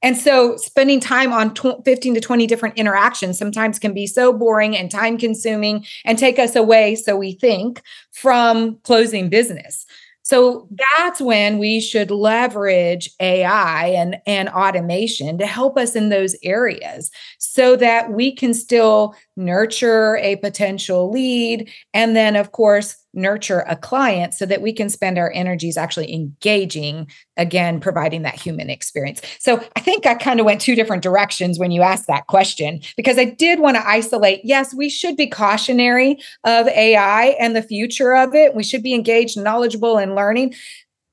And 0.00 0.16
so 0.16 0.56
spending 0.56 1.00
time 1.00 1.32
on 1.32 1.54
tw- 1.54 1.84
15 1.84 2.14
to 2.14 2.20
20 2.20 2.46
different 2.46 2.78
interactions 2.78 3.36
sometimes 3.36 3.78
can 3.78 3.92
be 3.92 4.06
so 4.06 4.32
boring 4.32 4.76
and 4.76 4.90
time 4.90 5.18
consuming 5.18 5.84
and 6.04 6.16
take 6.16 6.38
us 6.38 6.54
away, 6.54 6.94
so 6.94 7.16
we 7.16 7.32
think, 7.32 7.82
from 8.12 8.78
closing 8.84 9.28
business. 9.28 9.86
So 10.28 10.68
that's 10.98 11.22
when 11.22 11.56
we 11.56 11.80
should 11.80 12.10
leverage 12.10 13.08
AI 13.18 13.86
and, 13.86 14.18
and 14.26 14.50
automation 14.50 15.38
to 15.38 15.46
help 15.46 15.78
us 15.78 15.96
in 15.96 16.10
those 16.10 16.36
areas 16.42 17.10
so 17.38 17.76
that 17.76 18.12
we 18.12 18.34
can 18.34 18.52
still 18.52 19.14
nurture 19.38 20.16
a 20.16 20.36
potential 20.36 21.10
lead. 21.10 21.70
And 21.94 22.14
then, 22.14 22.36
of 22.36 22.52
course, 22.52 22.96
nurture 23.14 23.64
a 23.66 23.76
client 23.76 24.34
so 24.34 24.44
that 24.44 24.60
we 24.60 24.72
can 24.72 24.90
spend 24.90 25.18
our 25.18 25.32
energies 25.32 25.76
actually 25.76 26.12
engaging 26.12 27.10
again 27.36 27.80
providing 27.80 28.22
that 28.22 28.34
human 28.34 28.68
experience 28.68 29.22
so 29.38 29.64
i 29.76 29.80
think 29.80 30.04
i 30.04 30.14
kind 30.14 30.40
of 30.40 30.46
went 30.46 30.60
two 30.60 30.74
different 30.74 31.02
directions 31.02 31.58
when 31.58 31.70
you 31.70 31.80
asked 31.80 32.06
that 32.06 32.26
question 32.26 32.80
because 32.96 33.18
i 33.18 33.24
did 33.24 33.60
want 33.60 33.76
to 33.76 33.88
isolate 33.88 34.40
yes 34.44 34.74
we 34.74 34.90
should 34.90 35.16
be 35.16 35.26
cautionary 35.26 36.18
of 36.44 36.68
ai 36.68 37.34
and 37.40 37.56
the 37.56 37.62
future 37.62 38.14
of 38.14 38.34
it 38.34 38.54
we 38.54 38.62
should 38.62 38.82
be 38.82 38.94
engaged 38.94 39.38
knowledgeable 39.38 39.96
and 39.96 40.14
learning 40.14 40.54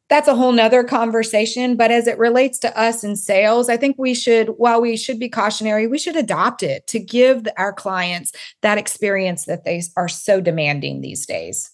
that's 0.09 0.27
a 0.27 0.35
whole 0.35 0.51
nother 0.51 0.83
conversation 0.83 1.75
but 1.75 1.91
as 1.91 2.07
it 2.07 2.17
relates 2.17 2.59
to 2.59 2.77
us 2.79 3.03
in 3.03 3.15
sales 3.15 3.69
i 3.69 3.77
think 3.77 3.95
we 3.97 4.13
should 4.13 4.49
while 4.57 4.81
we 4.81 4.95
should 4.95 5.19
be 5.19 5.29
cautionary 5.29 5.87
we 5.87 5.97
should 5.97 6.15
adopt 6.15 6.63
it 6.63 6.85
to 6.87 6.99
give 6.99 7.47
our 7.57 7.73
clients 7.73 8.31
that 8.61 8.77
experience 8.77 9.45
that 9.45 9.63
they 9.63 9.81
are 9.97 10.07
so 10.07 10.39
demanding 10.41 11.01
these 11.01 11.25
days 11.25 11.71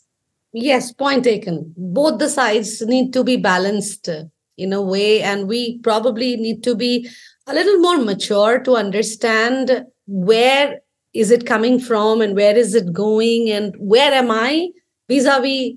Yes, 0.53 0.91
point 0.91 1.23
taken. 1.23 1.73
Both 1.77 2.19
the 2.19 2.29
sides 2.29 2.81
need 2.81 3.13
to 3.13 3.23
be 3.23 3.37
balanced 3.37 4.09
in 4.57 4.73
a 4.73 4.81
way, 4.81 5.21
and 5.21 5.47
we 5.47 5.79
probably 5.79 6.35
need 6.35 6.63
to 6.63 6.75
be 6.75 7.09
a 7.47 7.53
little 7.53 7.79
more 7.79 7.97
mature 7.97 8.59
to 8.59 8.75
understand 8.75 9.85
where 10.07 10.81
is 11.13 11.31
it 11.31 11.45
coming 11.45 11.79
from 11.79 12.21
and 12.21 12.35
where 12.35 12.55
is 12.55 12.75
it 12.75 12.91
going 12.91 13.49
and 13.49 13.75
where 13.77 14.11
am 14.13 14.29
I 14.29 14.69
vis-a-vis 15.09 15.73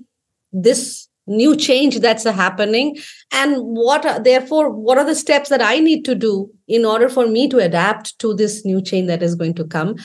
this 0.51 1.07
new 1.27 1.55
change 1.55 1.99
that's 1.99 2.23
happening. 2.23 2.97
And 3.31 3.57
what 3.57 4.05
are, 4.05 4.19
therefore 4.19 4.69
what 4.69 4.97
are 4.97 5.05
the 5.05 5.15
steps 5.15 5.49
that 5.49 5.61
i 5.61 5.79
need 5.79 6.05
to 6.05 6.15
do 6.15 6.49
in 6.67 6.85
order 6.85 7.09
for 7.09 7.27
me 7.27 7.47
to 7.49 7.57
adapt 7.59 8.17
to 8.19 8.33
this 8.33 8.65
new 8.65 8.81
change 8.81 9.07
that 9.07 9.23
is 9.23 9.35
going 9.35 9.55
to 9.55 9.65
come? 9.65 9.95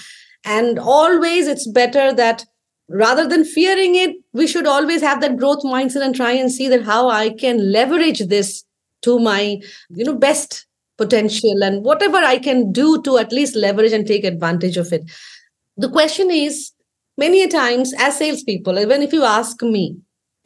And 0.44 0.78
always 0.78 1.46
it's 1.46 1.70
better 1.70 2.12
that 2.14 2.44
rather 2.90 3.26
than 3.26 3.44
fearing 3.44 3.94
it 3.94 4.16
we 4.32 4.46
should 4.46 4.66
always 4.66 5.00
have 5.00 5.20
that 5.20 5.36
growth 5.36 5.62
mindset 5.62 6.02
and 6.02 6.14
try 6.14 6.32
and 6.32 6.50
see 6.50 6.66
that 6.66 6.82
how 6.82 7.08
i 7.08 7.30
can 7.30 7.70
leverage 7.70 8.18
this 8.26 8.64
to 9.00 9.20
my 9.20 9.60
you 9.90 10.04
know 10.04 10.14
best 10.14 10.66
potential 10.98 11.62
and 11.62 11.84
whatever 11.84 12.16
i 12.16 12.36
can 12.36 12.72
do 12.72 13.00
to 13.02 13.16
at 13.16 13.30
least 13.30 13.54
leverage 13.54 13.92
and 13.92 14.06
take 14.06 14.24
advantage 14.24 14.76
of 14.76 14.92
it. 14.92 15.02
The 15.76 15.88
question 15.88 16.30
is 16.30 16.72
many 17.16 17.42
a 17.42 17.48
times 17.48 17.94
as 17.96 18.18
salespeople 18.18 18.78
even 18.78 19.02
if 19.02 19.12
you 19.12 19.22
ask 19.24 19.62
me 19.62 19.96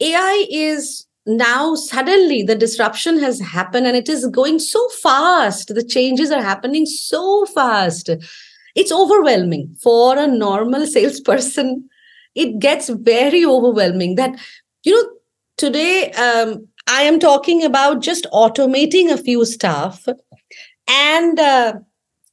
ai 0.01 0.45
is 0.49 1.05
now 1.25 1.73
suddenly 1.75 2.43
the 2.43 2.55
disruption 2.55 3.19
has 3.19 3.39
happened 3.39 3.87
and 3.87 3.97
it 3.97 4.07
is 4.07 4.27
going 4.27 4.59
so 4.59 4.87
fast. 4.89 5.73
The 5.73 5.83
changes 5.83 6.29
are 6.31 6.41
happening 6.41 6.85
so 6.85 7.45
fast. 7.47 8.09
It's 8.75 8.91
overwhelming 8.91 9.75
for 9.81 10.17
a 10.17 10.27
normal 10.27 10.85
salesperson. 10.95 11.89
It 12.35 12.59
gets 12.59 12.89
very 12.89 13.45
overwhelming 13.45 14.15
that 14.15 14.37
you 14.83 14.93
know 14.93 15.09
today 15.57 16.11
um, 16.11 16.67
i 16.87 17.01
am 17.01 17.19
talking 17.19 17.63
about 17.63 18.01
just 18.01 18.27
automating 18.31 19.11
a 19.11 19.17
few 19.17 19.43
stuff 19.45 20.07
and 20.87 21.39
uh, 21.39 21.73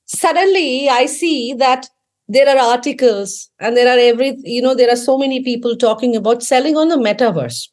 suddenly 0.07 0.89
i 0.89 1.07
see 1.07 1.55
that 1.55 1.89
there 2.33 2.49
are 2.49 2.59
articles 2.59 3.51
and 3.61 3.77
there 3.77 3.89
are 3.93 3.99
every 3.99 4.37
you 4.57 4.63
know 4.63 4.75
there 4.75 4.91
are 4.91 5.05
so 5.05 5.19
many 5.19 5.43
people 5.43 5.77
talking 5.77 6.17
about 6.17 6.43
selling 6.43 6.77
on 6.77 6.89
the 6.89 6.97
metaverse 6.97 7.69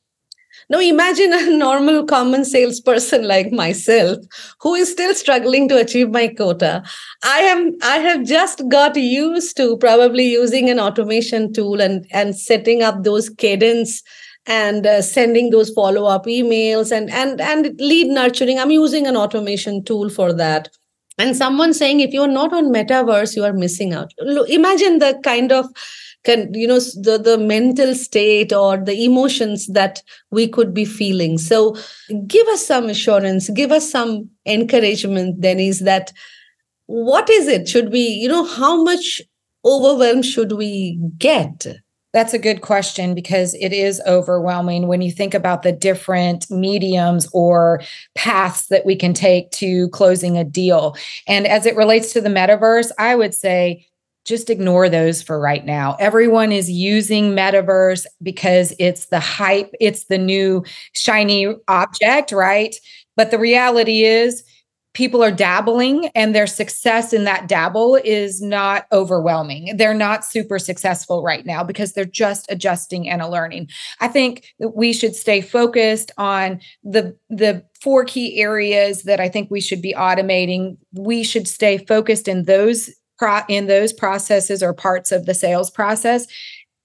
now 0.72 0.80
imagine 0.80 1.34
a 1.34 1.50
normal 1.58 2.06
common 2.06 2.46
salesperson 2.46 3.28
like 3.28 3.52
myself 3.52 4.18
who 4.60 4.76
is 4.76 4.92
still 4.92 5.16
struggling 5.16 5.68
to 5.68 5.78
achieve 5.78 6.12
my 6.12 6.28
quota. 6.28 6.84
I 7.24 7.40
am 7.40 7.76
I 7.82 7.98
have 7.98 8.24
just 8.24 8.62
got 8.70 8.96
used 8.96 9.58
to 9.58 9.78
probably 9.78 10.30
using 10.30 10.70
an 10.70 10.80
automation 10.80 11.52
tool 11.54 11.82
and 11.82 12.06
and 12.12 12.38
setting 12.38 12.84
up 12.84 13.04
those 13.04 13.30
cadence 13.30 14.04
and 14.46 14.86
uh, 14.86 15.02
sending 15.02 15.50
those 15.50 15.72
follow 15.72 16.06
up 16.06 16.26
emails 16.26 16.92
and 16.92 17.10
and 17.10 17.42
and 17.42 17.80
lead 17.80 18.08
nurturing. 18.08 18.60
I'm 18.60 18.72
using 18.72 19.08
an 19.08 19.18
automation 19.18 19.84
tool 19.84 20.10
for 20.10 20.34
that 20.34 20.70
and 21.20 21.36
someone 21.36 21.74
saying 21.74 22.00
if 22.00 22.12
you're 22.14 22.28
not 22.28 22.54
on 22.54 22.74
metaverse 22.74 23.36
you 23.36 23.44
are 23.44 23.54
missing 23.54 23.94
out. 23.94 24.12
Imagine 24.48 25.00
the 25.00 25.20
kind 25.24 25.52
of 25.52 25.68
can 26.26 26.54
you 26.54 26.68
know 26.68 26.80
the 26.80 27.20
the 27.24 27.38
mental 27.38 27.94
state 27.94 28.52
or 28.52 28.78
the 28.78 29.06
emotions 29.06 29.68
that 29.68 30.02
we 30.32 30.48
could 30.48 30.74
be 30.74 30.86
feeling. 30.86 31.38
So 31.38 31.78
give 32.26 32.48
us 32.48 32.66
some 32.66 32.90
assurance 32.90 33.50
give 33.50 33.72
us 33.72 33.90
some 33.90 34.30
encouragement 34.46 35.42
then 35.42 35.60
is 35.60 35.82
that 35.82 36.12
what 36.88 37.30
is 37.30 37.48
it? 37.48 37.70
Should 37.70 37.92
we 37.92 38.00
you 38.00 38.28
know 38.28 38.46
how 38.46 38.84
much 38.84 39.22
overwhelmed 39.66 40.26
should 40.26 40.54
we 40.54 40.98
get 41.18 41.68
that's 42.12 42.34
a 42.34 42.40
good 42.40 42.62
question 42.62 43.14
because 43.14 43.54
it 43.56 43.72
is 43.72 44.02
overwhelming 44.08 44.88
when 44.88 45.02
you 45.02 45.12
think 45.12 45.34
about 45.34 45.62
the 45.62 45.72
different 45.72 46.50
mediums 46.50 47.30
or 47.34 47.82
paths 48.16 48.68
that 48.68 48.86
we 48.86 48.96
can 48.96 49.14
take 49.14 49.52
to 49.52 49.90
closing 49.90 50.38
a 50.38 50.44
deal. 50.44 50.96
And 51.28 51.46
as 51.46 51.66
it 51.66 51.76
relates 51.76 52.12
to 52.14 52.22
the 52.22 52.30
metaverse, 52.30 52.92
I 52.98 53.16
would 53.16 53.34
say 53.36 53.86
just 54.26 54.50
ignore 54.50 54.90
those 54.90 55.22
for 55.22 55.40
right 55.40 55.66
now. 55.66 55.96
Everyone 56.00 56.52
is 56.52 56.70
using 56.70 57.32
metaverse 57.32 58.06
because 58.22 58.74
it's 58.80 59.08
the 59.08 59.20
hype, 59.20 59.72
it's 59.80 60.06
the 60.06 60.18
new 60.18 60.64
shiny 60.94 61.56
object, 61.68 62.32
right? 62.32 62.76
But 63.16 63.32
the 63.32 63.40
reality 63.40 64.04
is, 64.04 64.44
people 64.94 65.24
are 65.24 65.32
dabbling 65.32 66.10
and 66.16 66.34
their 66.34 66.48
success 66.48 67.14
in 67.14 67.24
that 67.24 67.48
dabble 67.48 67.96
is 68.04 68.42
not 68.42 68.86
overwhelming. 68.92 69.78
They're 69.78 69.94
not 69.94 70.26
super 70.26 70.58
successful 70.58 71.24
right 71.24 71.46
now 71.46 71.64
because 71.64 71.94
they're 71.94 72.06
just 72.06 72.52
adjusting 72.52 73.08
and 73.10 73.24
learning. 73.30 73.70
I 74.00 74.08
think 74.08 74.54
that 74.60 74.76
we 74.76 74.94
should 74.94 75.16
stay 75.16 75.42
focused 75.42 76.12
on 76.18 76.60
the 76.84 77.16
the 77.30 77.64
four 77.82 78.04
key 78.04 78.42
areas 78.42 79.04
that 79.04 79.20
I 79.20 79.30
think 79.30 79.52
we 79.52 79.62
should 79.62 79.82
be 79.82 79.94
automating. 79.94 80.78
We 80.94 81.24
should 81.24 81.48
stay 81.48 81.78
focused 81.78 82.28
in 82.28 82.46
those 82.46 82.90
in 83.48 83.68
those 83.68 83.92
processes 83.92 84.64
or 84.64 84.74
parts 84.74 85.12
of 85.12 85.26
the 85.26 85.34
sales 85.34 85.70
process 85.70 86.26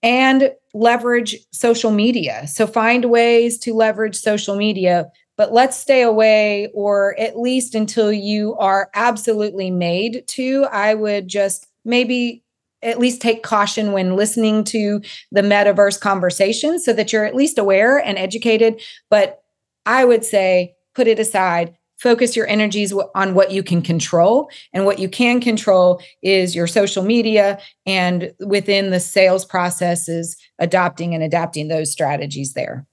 and 0.02 0.52
leverage 0.74 1.36
social 1.52 1.90
media. 1.90 2.46
So 2.46 2.66
find 2.66 3.06
ways 3.06 3.58
to 3.60 3.72
leverage 3.72 4.16
social 4.16 4.56
media, 4.56 5.06
but 5.36 5.52
let's 5.52 5.76
stay 5.76 6.02
away 6.02 6.70
or 6.74 7.18
at 7.18 7.38
least 7.38 7.74
until 7.74 8.12
you 8.12 8.54
are 8.56 8.90
absolutely 8.94 9.70
made 9.70 10.24
to. 10.28 10.64
I 10.70 10.94
would 10.94 11.28
just 11.28 11.66
maybe 11.84 12.42
at 12.82 12.98
least 12.98 13.20
take 13.20 13.42
caution 13.42 13.92
when 13.92 14.16
listening 14.16 14.62
to 14.64 15.00
the 15.32 15.40
metaverse 15.42 15.98
conversation 15.98 16.78
so 16.78 16.92
that 16.92 17.12
you're 17.12 17.24
at 17.24 17.34
least 17.34 17.58
aware 17.58 17.98
and 17.98 18.18
educated, 18.18 18.80
but 19.08 19.42
I 19.86 20.04
would 20.04 20.24
say 20.24 20.74
put 20.94 21.08
it 21.08 21.18
aside 21.18 21.76
focus 21.96 22.36
your 22.36 22.46
energies 22.48 22.92
on 23.14 23.34
what 23.34 23.50
you 23.50 23.62
can 23.62 23.80
control 23.80 24.50
and 24.72 24.84
what 24.84 24.98
you 24.98 25.08
can 25.08 25.40
control 25.40 26.02
is 26.22 26.54
your 26.54 26.66
social 26.66 27.02
media 27.02 27.58
and 27.86 28.32
within 28.40 28.90
the 28.90 29.00
sales 29.00 29.44
processes 29.44 30.36
adopting 30.58 31.14
and 31.14 31.22
adapting 31.22 31.68
those 31.68 31.90
strategies 31.90 32.52
there 32.52 32.86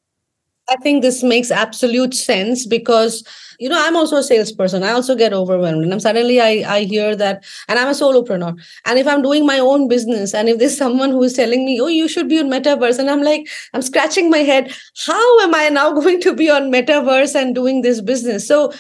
i 0.72 0.76
think 0.84 1.02
this 1.02 1.22
makes 1.24 1.52
absolute 1.52 2.14
sense 2.14 2.66
because 2.66 3.24
you 3.60 3.70
know 3.70 3.80
i'm 3.80 3.96
also 3.96 4.18
a 4.18 4.24
salesperson. 4.24 4.84
I 4.84 4.92
also 4.92 5.16
get 5.16 5.34
overwhelmed. 5.34 5.84
And 5.84 5.94
i'm 5.94 6.00
suddenly 6.00 6.40
i 6.42 6.52
i 6.76 6.80
hear 6.84 7.16
that 7.16 7.44
and 7.68 7.80
i'm 7.80 7.88
a 7.88 7.92
solopreneur. 7.92 8.54
And 8.86 9.00
if 9.00 9.08
i'm 9.08 9.22
doing 9.22 9.46
my 9.46 9.60
own 9.60 9.88
business 9.88 10.34
and 10.34 10.50
if 10.50 10.60
there's 10.60 10.78
someone 10.86 11.12
who 11.12 11.24
is 11.24 11.34
telling 11.34 11.66
me 11.66 11.80
oh 11.80 11.88
you 11.88 12.08
should 12.08 12.30
be 12.30 12.40
on 12.40 12.50
metaverse 12.56 13.00
and 13.00 13.10
i'm 13.10 13.22
like 13.22 13.48
i'm 13.74 13.82
scratching 13.82 14.30
my 14.30 14.40
head 14.40 14.74
how 15.06 15.40
am 15.42 15.54
i 15.56 15.70
now 15.70 15.92
going 16.02 16.22
to 16.22 16.34
be 16.34 16.50
on 16.50 16.72
metaverse 16.72 17.36
and 17.36 17.56
doing 17.56 17.82
this 17.82 18.02
business? 18.02 18.48
So 18.48 18.74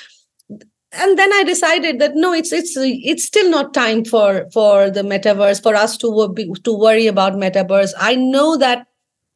and 0.93 1.17
then 1.17 1.31
i 1.33 1.43
decided 1.43 2.00
that 2.00 2.15
no 2.15 2.33
it's 2.33 2.51
it's 2.51 2.74
it's 2.77 3.24
still 3.24 3.50
not 3.50 3.74
time 3.74 4.03
for 4.03 4.45
for 4.51 4.89
the 4.89 5.01
metaverse 5.01 5.62
for 5.63 5.75
us 5.75 5.95
to 5.97 6.10
to 6.63 6.73
worry 6.73 7.08
about 7.08 7.34
metaverse. 7.34 7.93
I 7.97 8.15
know 8.15 8.58
that 8.58 8.88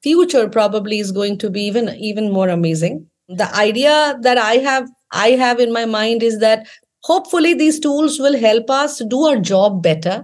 future 0.06 0.48
probably 0.50 1.00
is 1.00 1.12
going 1.12 1.38
to 1.46 1.50
be 1.50 1.62
even 1.72 1.90
even 2.12 2.32
more 2.40 2.50
amazing. 2.50 3.06
The 3.44 3.50
idea 3.60 4.18
that 4.22 4.38
i 4.38 4.54
have 4.66 4.90
i 5.12 5.30
have 5.44 5.60
in 5.68 5.74
my 5.78 5.86
mind 5.86 6.24
is 6.32 6.40
that 6.46 6.68
hopefully 7.12 7.54
these 7.62 7.80
tools 7.86 8.20
will 8.26 8.38
help 8.44 8.70
us 8.70 9.02
do 9.14 9.24
our 9.30 9.38
job 9.52 9.82
better 9.88 10.18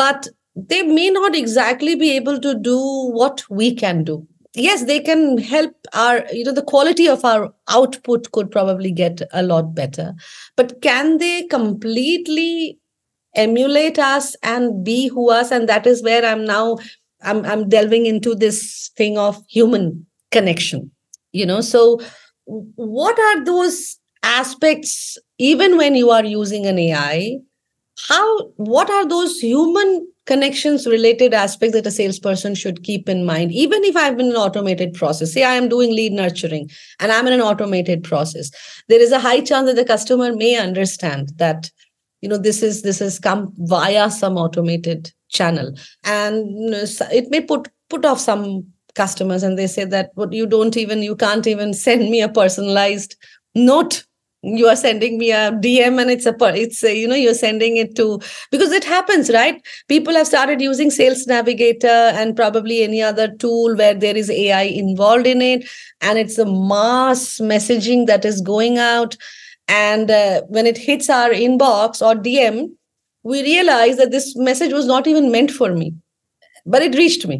but 0.00 0.28
they 0.54 0.82
may 0.82 1.08
not 1.10 1.34
exactly 1.40 1.94
be 1.94 2.10
able 2.16 2.40
to 2.40 2.54
do 2.58 2.78
what 3.18 3.42
we 3.48 3.74
can 3.74 4.02
do. 4.04 4.26
Yes 4.54 4.84
they 4.84 4.98
can 5.00 5.38
help 5.38 5.72
our 5.94 6.24
you 6.32 6.44
know 6.44 6.52
the 6.52 6.62
quality 6.70 7.08
of 7.08 7.24
our 7.24 7.52
output 7.68 8.30
could 8.32 8.50
probably 8.50 8.90
get 8.92 9.22
a 9.32 9.42
lot 9.42 9.74
better 9.74 10.14
but 10.56 10.80
can 10.82 11.18
they 11.18 11.42
completely 11.44 12.78
emulate 13.36 13.98
us 13.98 14.34
and 14.42 14.84
be 14.84 15.08
who 15.08 15.30
us? 15.30 15.52
And 15.52 15.68
that 15.68 15.86
is 15.86 16.02
where 16.02 16.24
i'm 16.24 16.44
now 16.44 16.78
i'm 17.22 17.44
i'm 17.44 17.68
delving 17.68 18.06
into 18.06 18.34
this 18.34 18.90
thing 18.96 19.18
of 19.18 19.42
human 19.48 20.06
connection 20.30 20.90
you 21.32 21.46
know? 21.46 21.60
So 21.60 22.00
what 22.46 23.18
are 23.18 23.44
those 23.44 23.98
aspects 24.22 25.18
even 25.38 25.76
when 25.76 25.94
you 25.94 26.10
are 26.10 26.24
using 26.24 26.66
an 26.66 26.78
ai 26.78 27.36
how 28.08 28.48
what 28.56 28.90
are 28.90 29.06
those 29.06 29.38
human 29.38 30.08
connections 30.26 30.86
related 30.86 31.34
aspects 31.34 31.74
that 31.74 31.86
a 31.86 31.90
salesperson 31.90 32.54
should 32.54 32.82
keep 32.82 33.08
in 33.08 33.24
mind? 33.24 33.52
Even 33.52 33.84
if 33.84 33.96
i'm 33.96 34.18
in 34.18 34.30
an 34.30 34.36
automated 34.36 34.94
process 34.94 35.32
say 35.32 35.44
i 35.44 35.54
am 35.54 35.68
doing 35.68 35.94
lead 35.94 36.12
nurturing 36.12 36.68
and 36.98 37.12
i'm 37.12 37.26
in 37.26 37.32
an 37.32 37.40
automated 37.40 38.02
process 38.02 38.50
there 38.88 39.00
is 39.00 39.12
a 39.12 39.20
high 39.20 39.40
chance 39.40 39.66
that 39.66 39.76
the 39.76 39.84
customer 39.84 40.34
may 40.34 40.56
understand 40.56 41.30
that 41.36 41.70
you 42.22 42.28
know 42.28 42.38
this 42.38 42.62
is 42.62 42.82
this 42.82 42.98
has 42.98 43.20
come 43.20 43.52
via 43.58 44.10
some 44.10 44.36
automated 44.36 45.12
channel. 45.28 45.72
And 46.04 46.72
it 46.72 47.30
may 47.30 47.40
put 47.40 47.68
put 47.88 48.04
off 48.04 48.20
some 48.20 48.66
customers 48.94 49.42
and 49.42 49.58
they 49.58 49.66
say 49.66 49.84
that 49.84 50.10
what 50.14 50.32
you 50.32 50.46
don't 50.46 50.76
even 50.76 51.02
you 51.02 51.16
can't 51.16 51.46
even 51.46 51.72
send 51.72 52.10
me 52.10 52.20
a 52.20 52.28
personalized 52.28 53.16
note. 53.54 54.04
You 54.42 54.68
are 54.68 54.76
sending 54.76 55.18
me 55.18 55.32
a 55.32 55.50
dm 55.50 56.00
and 56.00 56.10
it's 56.10 56.24
a 56.24 56.34
it's 56.54 56.84
a, 56.84 56.96
you 56.96 57.08
know 57.08 57.16
you're 57.16 57.34
sending 57.34 57.76
it 57.76 57.96
to 57.96 58.20
because 58.52 58.72
it 58.72 58.84
happens 58.84 59.30
right? 59.30 59.60
People 59.88 60.14
have 60.14 60.28
started 60.28 60.60
using 60.60 60.90
sales 60.90 61.26
navigator 61.26 61.98
and 62.20 62.36
probably 62.36 62.82
any 62.82 63.02
other 63.02 63.28
tool 63.34 63.76
where 63.76 63.94
there 63.94 64.16
is 64.16 64.30
ai 64.30 64.62
involved 64.62 65.26
in 65.26 65.42
it. 65.42 65.68
And 66.00 66.18
it's 66.18 66.38
a 66.38 66.46
mass 66.46 67.40
messaging 67.40 68.06
that 68.06 68.24
is 68.24 68.40
going 68.40 68.78
out. 68.78 69.16
And 69.66 70.10
uh, 70.10 70.42
when 70.48 70.66
it 70.66 70.78
hits 70.78 71.10
our 71.10 71.30
inbox 71.30 72.00
or 72.00 72.14
dm 72.14 72.70
we 73.32 73.42
realize 73.42 73.96
that 73.98 74.10
this 74.10 74.34
message 74.36 74.72
was 74.72 74.86
not 74.86 75.06
even 75.12 75.30
meant 75.36 75.50
for 75.50 75.70
me 75.74 75.88
but 76.66 76.82
it 76.82 76.96
reached 77.04 77.26
me 77.32 77.38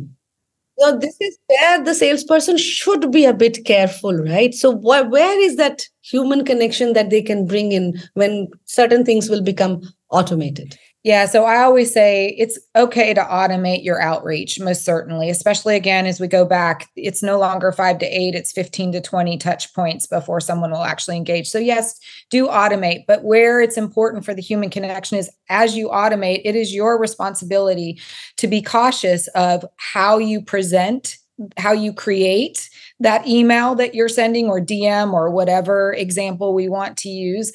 Now, 0.80 0.92
this 1.02 1.16
is 1.26 1.38
where 1.52 1.84
the 1.84 1.94
salesperson 1.94 2.58
should 2.58 3.04
be 3.16 3.24
a 3.26 3.34
bit 3.42 3.58
careful, 3.70 4.14
right? 4.28 4.54
So 4.54 4.72
wh- 4.86 5.10
where 5.14 5.40
is 5.48 5.56
that 5.62 5.82
human 6.12 6.44
connection 6.50 6.94
that 6.98 7.10
they 7.14 7.22
can 7.30 7.46
bring 7.52 7.72
in 7.78 7.86
when 8.22 8.48
certain 8.76 9.04
things 9.08 9.30
will 9.34 9.42
become 9.50 9.74
automated? 10.20 10.76
Yeah. 11.04 11.26
So 11.26 11.44
I 11.44 11.62
always 11.62 11.92
say 11.92 12.34
it's 12.38 12.58
okay 12.74 13.14
to 13.14 13.22
automate 13.22 13.84
your 13.84 14.00
outreach, 14.00 14.58
most 14.58 14.84
certainly, 14.84 15.30
especially 15.30 15.76
again, 15.76 16.06
as 16.06 16.18
we 16.18 16.26
go 16.26 16.44
back, 16.44 16.88
it's 16.96 17.22
no 17.22 17.38
longer 17.38 17.70
five 17.70 17.98
to 18.00 18.06
eight, 18.06 18.34
it's 18.34 18.50
15 18.50 18.92
to 18.92 19.00
20 19.00 19.38
touch 19.38 19.72
points 19.74 20.08
before 20.08 20.40
someone 20.40 20.72
will 20.72 20.82
actually 20.82 21.16
engage. 21.16 21.48
So, 21.48 21.58
yes, 21.58 21.98
do 22.30 22.48
automate. 22.48 23.04
But 23.06 23.22
where 23.22 23.60
it's 23.60 23.76
important 23.76 24.24
for 24.24 24.34
the 24.34 24.42
human 24.42 24.70
connection 24.70 25.18
is 25.18 25.30
as 25.48 25.76
you 25.76 25.88
automate, 25.88 26.42
it 26.44 26.56
is 26.56 26.74
your 26.74 27.00
responsibility 27.00 28.00
to 28.36 28.48
be 28.48 28.60
cautious 28.60 29.28
of 29.28 29.64
how 29.76 30.18
you 30.18 30.42
present, 30.42 31.16
how 31.56 31.72
you 31.72 31.92
create 31.92 32.68
that 32.98 33.24
email 33.26 33.76
that 33.76 33.94
you're 33.94 34.08
sending 34.08 34.48
or 34.48 34.60
DM 34.60 35.12
or 35.12 35.30
whatever 35.30 35.92
example 35.92 36.52
we 36.52 36.68
want 36.68 36.96
to 36.98 37.08
use 37.08 37.52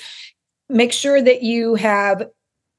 make 0.70 0.94
sure 0.94 1.22
that 1.22 1.44
you 1.44 1.76
have 1.76 2.26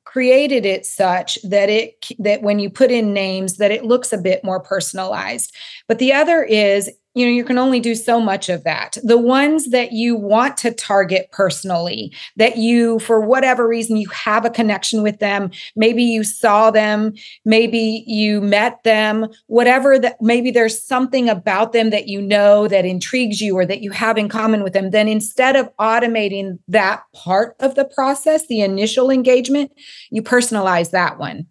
created 0.04 0.64
it 0.66 0.86
such 0.86 1.38
that 1.42 1.68
it 1.68 2.06
that 2.18 2.42
when 2.42 2.58
you 2.58 2.70
put 2.70 2.90
in 2.90 3.12
names 3.12 3.56
that 3.56 3.70
it 3.70 3.84
looks 3.84 4.12
a 4.12 4.18
bit 4.18 4.44
more 4.44 4.60
personalized. 4.60 5.54
But 5.88 5.98
the 5.98 6.12
other 6.12 6.42
is 6.42 6.90
you 7.14 7.24
know 7.24 7.32
you 7.32 7.44
can 7.44 7.58
only 7.58 7.80
do 7.80 7.94
so 7.94 8.20
much 8.20 8.48
of 8.48 8.64
that. 8.64 8.98
The 9.02 9.18
ones 9.18 9.70
that 9.70 9.92
you 9.92 10.16
want 10.16 10.56
to 10.58 10.72
target 10.72 11.30
personally 11.30 12.12
that 12.36 12.56
you 12.56 12.98
for 12.98 13.20
whatever 13.20 13.66
reason 13.66 13.96
you 13.96 14.08
have 14.08 14.44
a 14.44 14.50
connection 14.50 15.02
with 15.02 15.18
them 15.18 15.50
maybe 15.76 16.02
you 16.02 16.24
saw 16.24 16.70
them 16.70 17.14
maybe 17.44 18.04
you 18.06 18.40
met 18.40 18.82
them 18.82 19.26
whatever 19.46 19.98
that 19.98 20.20
maybe 20.20 20.50
there's 20.50 20.82
something 20.82 21.28
about 21.28 21.72
them 21.72 21.90
that 21.90 22.08
you 22.08 22.20
know 22.20 22.68
that 22.68 22.84
intrigues 22.84 23.40
you 23.40 23.56
or 23.56 23.66
that 23.66 23.80
you 23.80 23.90
have 23.90 24.18
in 24.18 24.28
common 24.28 24.62
with 24.62 24.72
them 24.72 24.90
then 24.90 25.08
instead 25.08 25.56
of 25.56 25.74
automating 25.76 26.58
that 26.68 27.02
part 27.14 27.56
of 27.60 27.74
the 27.74 27.84
process 27.84 28.46
the 28.46 28.60
initial 28.60 29.10
engagement 29.10 29.70
you 30.10 30.22
personalize 30.22 30.90
that 30.90 31.18
one 31.18 31.46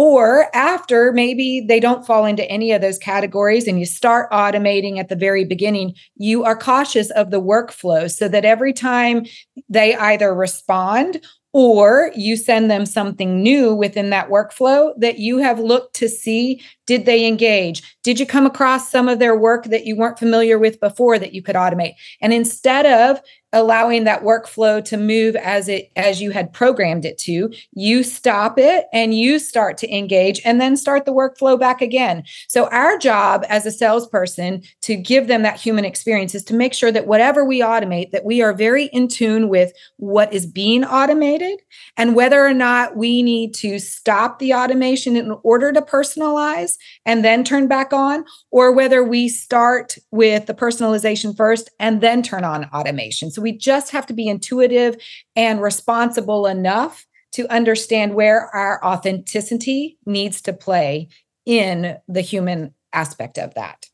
or 0.00 0.46
after 0.54 1.10
maybe 1.12 1.58
they 1.58 1.80
don't 1.80 2.06
fall 2.06 2.24
into 2.24 2.48
any 2.48 2.70
of 2.70 2.80
those 2.80 2.98
categories 2.98 3.66
and 3.66 3.80
you 3.80 3.84
start 3.84 4.30
automating 4.30 4.96
at 4.96 5.08
the 5.08 5.16
very 5.16 5.44
beginning, 5.44 5.92
you 6.14 6.44
are 6.44 6.56
cautious 6.56 7.10
of 7.10 7.32
the 7.32 7.42
workflow 7.42 8.08
so 8.08 8.28
that 8.28 8.44
every 8.44 8.72
time 8.72 9.26
they 9.68 9.96
either 9.96 10.32
respond 10.32 11.20
or 11.52 12.12
you 12.14 12.36
send 12.36 12.70
them 12.70 12.86
something 12.86 13.42
new 13.42 13.74
within 13.74 14.10
that 14.10 14.28
workflow 14.28 14.92
that 14.98 15.18
you 15.18 15.38
have 15.38 15.58
looked 15.58 15.96
to 15.96 16.08
see 16.08 16.62
did 16.86 17.04
they 17.04 17.26
engage? 17.26 17.82
Did 18.04 18.20
you 18.20 18.24
come 18.24 18.46
across 18.46 18.90
some 18.90 19.08
of 19.08 19.18
their 19.18 19.36
work 19.36 19.64
that 19.64 19.84
you 19.84 19.96
weren't 19.96 20.18
familiar 20.18 20.60
with 20.60 20.78
before 20.78 21.18
that 21.18 21.34
you 21.34 21.42
could 21.42 21.56
automate? 21.56 21.94
And 22.20 22.32
instead 22.32 22.86
of 22.86 23.20
allowing 23.52 24.04
that 24.04 24.22
workflow 24.22 24.84
to 24.84 24.96
move 24.96 25.34
as 25.36 25.68
it 25.68 25.90
as 25.96 26.20
you 26.20 26.30
had 26.30 26.52
programmed 26.52 27.04
it 27.04 27.16
to. 27.18 27.50
You 27.72 28.02
stop 28.02 28.58
it 28.58 28.86
and 28.92 29.14
you 29.14 29.38
start 29.38 29.78
to 29.78 29.96
engage 29.96 30.40
and 30.44 30.60
then 30.60 30.76
start 30.76 31.06
the 31.06 31.14
workflow 31.14 31.58
back 31.58 31.80
again. 31.80 32.24
So 32.48 32.68
our 32.68 32.98
job 32.98 33.44
as 33.48 33.64
a 33.64 33.70
salesperson 33.70 34.62
to 34.82 34.96
give 34.96 35.28
them 35.28 35.42
that 35.42 35.58
human 35.58 35.84
experience 35.84 36.34
is 36.34 36.44
to 36.44 36.54
make 36.54 36.74
sure 36.74 36.92
that 36.92 37.06
whatever 37.06 37.44
we 37.44 37.60
automate 37.60 38.10
that 38.10 38.24
we 38.24 38.42
are 38.42 38.52
very 38.52 38.86
in 38.86 39.08
tune 39.08 39.48
with 39.48 39.72
what 39.96 40.32
is 40.32 40.46
being 40.46 40.84
automated 40.84 41.58
and 41.96 42.14
whether 42.14 42.44
or 42.44 42.54
not 42.54 42.96
we 42.96 43.22
need 43.22 43.54
to 43.54 43.78
stop 43.78 44.38
the 44.38 44.52
automation 44.52 45.16
in 45.16 45.34
order 45.42 45.72
to 45.72 45.80
personalize 45.80 46.76
and 47.06 47.24
then 47.24 47.44
turn 47.44 47.66
back 47.66 47.92
on 47.92 48.24
or 48.50 48.72
whether 48.72 49.02
we 49.02 49.28
start 49.28 49.96
with 50.10 50.46
the 50.46 50.54
personalization 50.54 51.34
first 51.34 51.70
and 51.78 52.00
then 52.00 52.22
turn 52.22 52.44
on 52.44 52.66
automation 52.66 53.30
so 53.38 53.42
we 53.42 53.52
just 53.52 53.92
have 53.92 54.04
to 54.06 54.14
be 54.14 54.26
intuitive 54.26 54.96
and 55.36 55.62
responsible 55.62 56.46
enough 56.46 57.06
to 57.30 57.46
understand 57.52 58.14
where 58.14 58.48
our 58.48 58.84
authenticity 58.84 59.96
needs 60.04 60.42
to 60.42 60.52
play 60.52 61.06
in 61.46 61.96
the 62.08 62.20
human 62.20 62.74
aspect 62.92 63.38
of 63.38 63.54
that. 63.54 63.86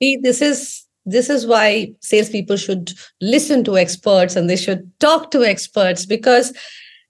This 0.00 0.42
is 0.42 0.86
this 1.06 1.30
is 1.30 1.46
why 1.46 1.92
salespeople 2.00 2.56
should 2.56 2.90
listen 3.20 3.62
to 3.62 3.78
experts 3.78 4.34
and 4.34 4.50
they 4.50 4.56
should 4.56 4.90
talk 4.98 5.30
to 5.30 5.44
experts 5.44 6.04
because 6.04 6.52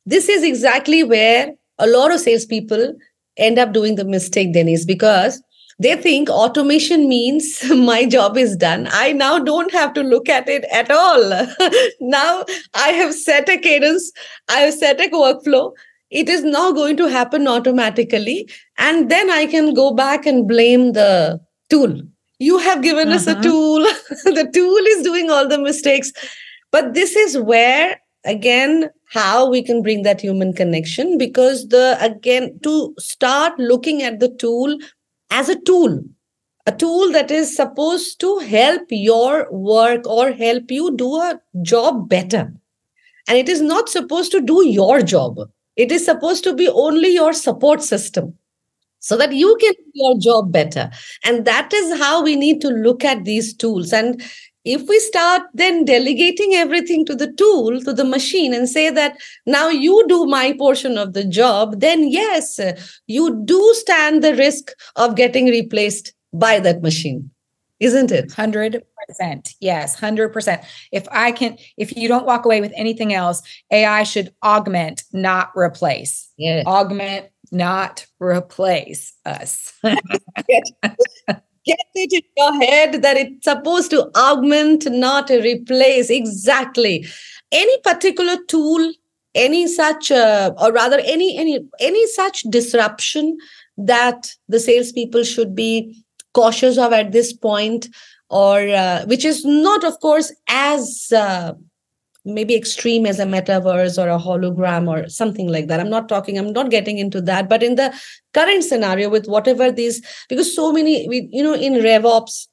this 0.05 0.29
is 0.29 0.43
exactly 0.45 1.03
where 1.03 1.55
a 1.79 1.87
lot 1.87 2.13
of 2.13 2.21
salespeople 2.21 2.95
end 3.39 3.59
up 3.59 3.73
doing 3.73 3.95
the 3.95 4.05
mistake, 4.05 4.53
Denise, 4.53 4.85
because 4.85 5.43
they 5.81 5.97
think 5.97 6.29
automation 6.29 7.09
means 7.09 7.65
my 7.71 8.05
job 8.05 8.37
is 8.37 8.57
done. 8.57 8.89
I 8.93 9.13
now 9.13 9.39
don't 9.39 9.73
have 9.73 9.95
to 9.95 10.03
look 10.03 10.29
at 10.29 10.49
it 10.49 10.65
at 10.71 10.91
all. 10.91 11.31
now 12.01 12.45
I 12.75 12.89
have 12.89 13.15
set 13.15 13.49
a 13.49 13.57
cadence, 13.57 14.13
I 14.49 14.61
have 14.61 14.75
set 14.75 15.01
a 15.01 15.09
workflow. 15.09 15.73
It 16.11 16.29
is 16.29 16.43
now 16.45 16.73
going 16.73 16.97
to 16.99 17.09
happen 17.09 17.47
automatically. 17.47 18.49
And 18.79 19.11
then 19.11 19.31
I 19.31 19.47
can 19.47 19.75
go 19.75 19.95
back 19.95 20.27
and 20.27 20.47
blame 20.47 20.93
the 20.93 21.41
tool. 21.71 22.03
You 22.39 22.59
have 22.59 22.83
given 22.83 23.09
uh-huh. 23.09 23.17
us 23.17 23.27
a 23.27 23.33
uh-huh. 23.33 23.43
tool, 23.43 23.79
the 24.25 24.51
tool 24.53 24.85
is 24.95 25.03
doing 25.03 25.31
all 25.31 25.49
the 25.49 25.59
mistakes. 25.59 26.13
But 26.73 26.95
this 26.95 27.17
is 27.17 27.39
where 27.39 27.99
again 28.27 28.91
how 29.09 29.49
we 29.49 29.63
can 29.63 29.83
bring 29.83 30.03
that 30.03 30.21
human 30.21 30.53
connection 30.53 31.17
because 31.17 31.69
the 31.69 31.97
again 32.01 32.59
to 32.63 32.95
start 32.99 33.59
looking 33.59 34.03
at 34.03 34.21
the 34.21 34.29
tool 34.37 34.77
as 35.31 35.49
a 35.49 35.61
tool, 35.61 36.03
a 36.67 36.73
tool 36.73 37.13
that 37.13 37.31
is 37.31 37.55
supposed 37.57 38.21
to 38.21 38.39
help 38.39 38.83
your 38.91 39.51
work 39.53 40.07
or 40.07 40.33
help 40.33 40.71
you 40.71 40.97
do 40.97 41.17
a 41.17 41.41
job 41.63 42.09
better. 42.09 42.53
And 43.29 43.39
it 43.39 43.49
is 43.49 43.61
not 43.61 43.89
supposed 43.89 44.33
to 44.33 44.41
do 44.41 44.67
your 44.67 45.03
job. 45.03 45.39
It 45.77 45.93
is 45.93 46.05
supposed 46.05 46.45
to 46.45 46.55
be 46.55 46.69
only 46.69 47.15
your 47.15 47.33
support 47.33 47.83
system 47.83 48.37
so 49.01 49.17
that 49.17 49.33
you 49.33 49.57
can 49.61 49.73
do 49.73 49.91
your 49.95 50.19
job 50.19 50.53
better. 50.53 50.91
And 51.25 51.45
that 51.47 51.73
is 51.73 51.99
how 51.99 52.23
we 52.23 52.37
need 52.37 52.61
to 52.63 52.69
look 52.69 53.05
at 53.05 53.25
these 53.25 53.55
tools. 53.55 53.93
And 53.93 54.23
if 54.65 54.87
we 54.89 54.99
start 55.01 55.43
then 55.55 55.85
delegating 55.85 56.55
everything 56.55 57.05
to 57.07 57.15
the 57.15 57.33
tool 57.33 57.81
to 57.81 57.93
the 57.93 58.05
machine 58.05 58.53
and 58.53 58.69
say 58.69 58.91
that 58.91 59.17
now 59.47 59.69
you 59.69 60.05
do 60.09 60.27
my 60.27 60.53
portion 60.53 60.99
of 60.99 61.13
the 61.13 61.25
job 61.25 61.81
then 61.81 62.09
yes 62.09 62.61
you 63.07 63.43
do 63.45 63.75
stand 63.75 64.23
the 64.23 64.35
risk 64.35 64.73
of 64.97 65.17
getting 65.17 65.47
replaced 65.47 66.13
by 66.33 66.61
that 66.61 66.83
machine 66.83 67.31
isn't 67.81 68.13
it? 68.13 68.29
100% 68.29 68.83
yes 69.61 69.99
100% 69.99 70.65
if 70.93 71.09
i 71.11 71.33
can 71.33 71.57
if 71.79 71.97
you 71.97 72.09
don't 72.09 72.27
walk 72.27 72.45
away 72.45 72.61
with 72.61 72.73
anything 72.77 73.15
else 73.15 73.43
ai 73.71 74.03
should 74.03 74.33
augment 74.43 75.05
not 75.13 75.51
replace. 75.57 76.29
Yeah. 76.37 76.63
augment 76.67 77.27
not 77.51 78.07
replace 78.21 79.15
us 79.25 79.73
get 81.71 81.87
it 81.95 82.13
in 82.19 82.23
your 82.41 82.55
head 82.65 83.03
that 83.05 83.17
it's 83.23 83.45
supposed 83.45 83.91
to 83.91 84.01
augment, 84.17 84.87
not 84.91 85.31
replace. 85.31 86.11
Exactly. 86.11 87.07
Any 87.53 87.77
particular 87.91 88.37
tool, 88.49 88.93
any 89.35 89.67
such, 89.69 90.11
uh, 90.11 90.53
or 90.63 90.73
rather, 90.73 90.99
any 91.15 91.29
any 91.43 91.55
any 91.91 92.07
such 92.19 92.43
disruption 92.59 93.37
that 93.77 94.21
the 94.49 94.61
salespeople 94.61 95.25
should 95.25 95.55
be 95.55 95.75
cautious 96.35 96.79
of 96.79 96.93
at 96.93 97.13
this 97.13 97.33
point, 97.33 97.89
or 98.29 98.57
uh, 98.85 99.05
which 99.07 99.25
is 99.25 99.45
not, 99.45 99.85
of 99.85 99.99
course, 100.01 100.33
as 100.49 101.13
uh, 101.25 101.53
maybe 102.25 102.55
extreme 102.55 103.07
as 103.07 103.19
a 103.19 103.25
metaverse 103.25 103.97
or 104.03 104.09
a 104.09 104.19
hologram 104.19 104.89
or 104.89 105.09
something 105.09 105.49
like 105.49 105.69
that. 105.69 105.81
I'm 105.81 105.91
not 105.91 106.09
talking 106.09 106.39
i'm 106.39 106.53
not 106.53 106.71
getting 106.71 106.99
into 106.99 107.21
that 107.23 107.49
but 107.49 107.63
in 107.63 107.77
the 107.77 107.93
current 108.35 108.65
scenario 108.65 109.09
with 109.09 109.27
whatever 109.27 109.71
these 109.73 110.03
because 110.29 110.55
so 110.55 110.73
many 110.73 111.09
we, 111.09 111.29
you 111.33 111.43
know 111.43 111.55
in 111.55 111.75
revops 111.75 112.47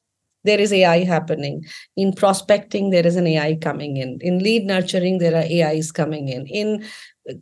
there 0.44 0.60
is 0.60 0.72
ai 0.74 1.04
happening. 1.04 1.66
In 1.96 2.14
prospecting 2.14 2.90
there 2.90 3.06
is 3.06 3.16
an 3.16 3.28
ai 3.28 3.56
coming 3.56 3.98
in. 3.98 4.18
In 4.22 4.40
lead 4.40 4.66
nurturing 4.66 5.18
there 5.20 5.36
are 5.36 5.44
ais 5.44 5.92
coming 5.92 6.30
in. 6.30 6.48
In 6.48 6.86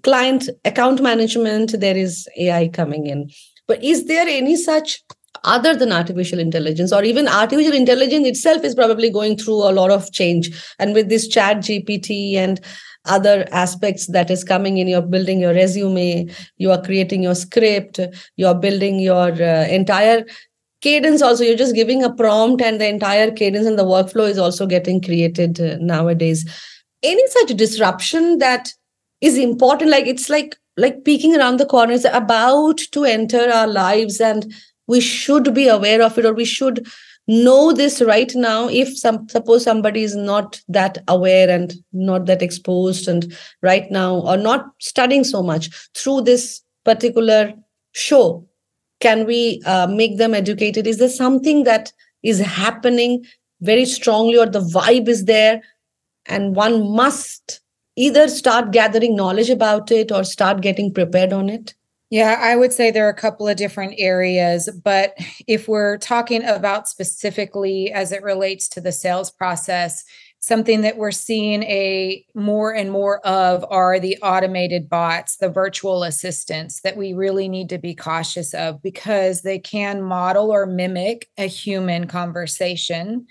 client 0.03 0.49
account 0.65 1.01
management 1.01 1.79
there 1.79 1.95
is 1.95 2.27
ai 2.37 2.67
coming 2.67 3.05
in. 3.05 3.29
But 3.67 3.83
is 3.83 4.05
there 4.05 4.27
any 4.27 4.55
such 4.55 5.03
other 5.45 5.75
than 5.75 5.91
artificial 5.91 6.39
intelligence 6.39 6.91
or 6.91 7.03
even 7.03 7.27
artificial 7.27 7.73
intelligence 7.73 8.27
itself 8.27 8.63
is 8.63 8.75
probably 8.75 9.09
going 9.09 9.37
through 9.37 9.69
a 9.69 9.71
lot 9.71 9.91
of 9.91 10.11
change. 10.11 10.49
And 10.79 10.93
with 10.93 11.09
this 11.09 11.27
chat 11.27 11.57
gpt 11.57 12.35
and 12.35 12.59
other 13.05 13.45
aspects 13.51 14.07
that 14.07 14.31
is 14.31 14.43
coming 14.43 14.79
in 14.79 14.87
you're 14.87 15.01
building 15.01 15.39
your 15.39 15.53
resume 15.53 16.27
you 16.57 16.71
are 16.71 16.81
creating 16.81 17.21
your 17.21 17.35
script 17.35 17.99
you're 18.35 18.55
building 18.55 18.99
your 18.99 19.31
uh, 19.31 19.67
entire 19.67 20.25
cadence 20.85 21.21
also. 21.23 21.43
You're 21.43 21.57
just 21.57 21.75
giving 21.75 22.03
a 22.03 22.13
prompt 22.13 22.61
and 22.61 22.79
the 22.79 22.87
entire 22.87 23.31
cadence 23.31 23.65
and 23.65 23.77
the 23.77 23.83
workflow 23.83 24.29
is 24.29 24.37
also 24.37 24.67
getting 24.67 25.01
created 25.01 25.59
uh, 25.59 25.77
nowadays. 25.79 26.45
Any 27.01 27.27
such 27.27 27.55
disruption 27.57 28.37
that 28.37 28.71
is 29.21 29.37
important 29.37 29.89
like 29.89 30.05
it's 30.05 30.29
like 30.29 30.55
like 30.77 31.03
peeking 31.05 31.35
around 31.35 31.57
the 31.57 31.65
corner 31.65 31.93
is 31.93 32.05
about 32.05 32.77
to 32.91 33.05
enter 33.05 33.49
our 33.49 33.67
lives 33.67 34.19
and 34.19 34.53
we 34.87 35.01
should 35.01 35.53
be 35.53 35.67
aware 35.67 36.01
of 36.01 36.17
it 36.17 36.25
or 36.25 36.33
we 36.33 36.45
should 36.45 36.85
know 37.27 37.71
this 37.71 38.01
right 38.01 38.31
now 38.35 38.67
if 38.69 38.95
some 38.97 39.27
suppose 39.29 39.63
somebody 39.63 40.03
is 40.03 40.15
not 40.15 40.61
that 40.67 40.99
aware 41.07 41.49
and 41.49 41.73
not 41.91 42.27
that 42.27 42.41
exposed 42.41 43.07
and 43.07 43.35
right 43.63 43.89
now 43.89 44.17
or 44.17 44.37
not 44.37 44.67
studying 44.79 45.23
so 45.23 45.41
much 45.41 45.69
through 45.95 46.21
this 46.21 46.61
particular 46.83 47.51
show 47.93 48.47
can 48.99 49.25
we 49.25 49.61
uh, 49.65 49.87
make 49.87 50.17
them 50.17 50.33
educated? 50.33 50.87
Is 50.87 50.97
there 50.97 51.09
something 51.09 51.63
that 51.63 51.91
is 52.23 52.39
happening 52.39 53.25
very 53.61 53.85
strongly 53.85 54.37
or 54.37 54.45
the 54.45 54.61
vibe 54.61 55.07
is 55.07 55.25
there 55.25 55.61
and 56.25 56.55
one 56.55 56.95
must 56.95 57.61
either 57.95 58.27
start 58.27 58.71
gathering 58.71 59.15
knowledge 59.15 59.49
about 59.49 59.91
it 59.91 60.11
or 60.11 60.23
start 60.23 60.61
getting 60.61 60.93
prepared 60.93 61.31
on 61.31 61.49
it 61.49 61.73
yeah, 62.09 62.37
I 62.39 62.55
would 62.55 62.71
say 62.71 62.91
there 62.91 63.07
are 63.07 63.09
a 63.09 63.15
couple 63.15 63.47
of 63.47 63.57
different 63.57 63.95
areas, 63.97 64.69
but 64.83 65.15
if 65.47 65.67
we're 65.67 65.97
talking 65.97 66.43
about 66.43 66.87
specifically 66.87 67.91
as 67.91 68.11
it 68.11 68.23
relates 68.23 68.69
to 68.69 68.81
the 68.81 68.91
sales 68.91 69.31
process, 69.31 70.03
something 70.45 70.81
that 70.81 70.97
we're 70.97 71.09
seeing 71.09 71.63
a 71.63 72.23
more 72.35 72.71
and 72.71 72.91
more 72.91 73.25
of 73.25 73.65
are 73.71 73.99
the 73.99 74.15
automated 74.21 74.87
bots 74.87 75.37
the 75.37 75.49
virtual 75.49 76.03
assistants 76.03 76.81
that 76.81 76.95
we 76.95 77.13
really 77.13 77.49
need 77.49 77.67
to 77.67 77.79
be 77.79 77.95
cautious 77.95 78.53
of 78.53 78.79
because 78.83 79.41
they 79.41 79.57
can 79.57 80.03
model 80.03 80.51
or 80.51 80.67
mimic 80.67 81.27
a 81.39 81.47
human 81.47 82.05
conversation 82.05 83.25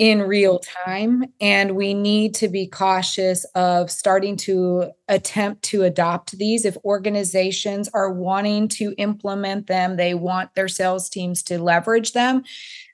in 0.00 0.22
real 0.22 0.58
time 0.60 1.24
and 1.42 1.76
we 1.76 1.92
need 1.92 2.34
to 2.34 2.48
be 2.48 2.66
cautious 2.66 3.44
of 3.54 3.90
starting 3.90 4.34
to 4.34 4.90
attempt 5.08 5.62
to 5.62 5.82
adopt 5.82 6.38
these. 6.38 6.64
If 6.64 6.78
organizations 6.86 7.86
are 7.92 8.10
wanting 8.10 8.68
to 8.68 8.94
implement 8.96 9.66
them 9.66 9.98
they 9.98 10.14
want 10.14 10.54
their 10.54 10.68
sales 10.68 11.10
teams 11.10 11.42
to 11.44 11.62
leverage 11.62 12.14
them 12.14 12.44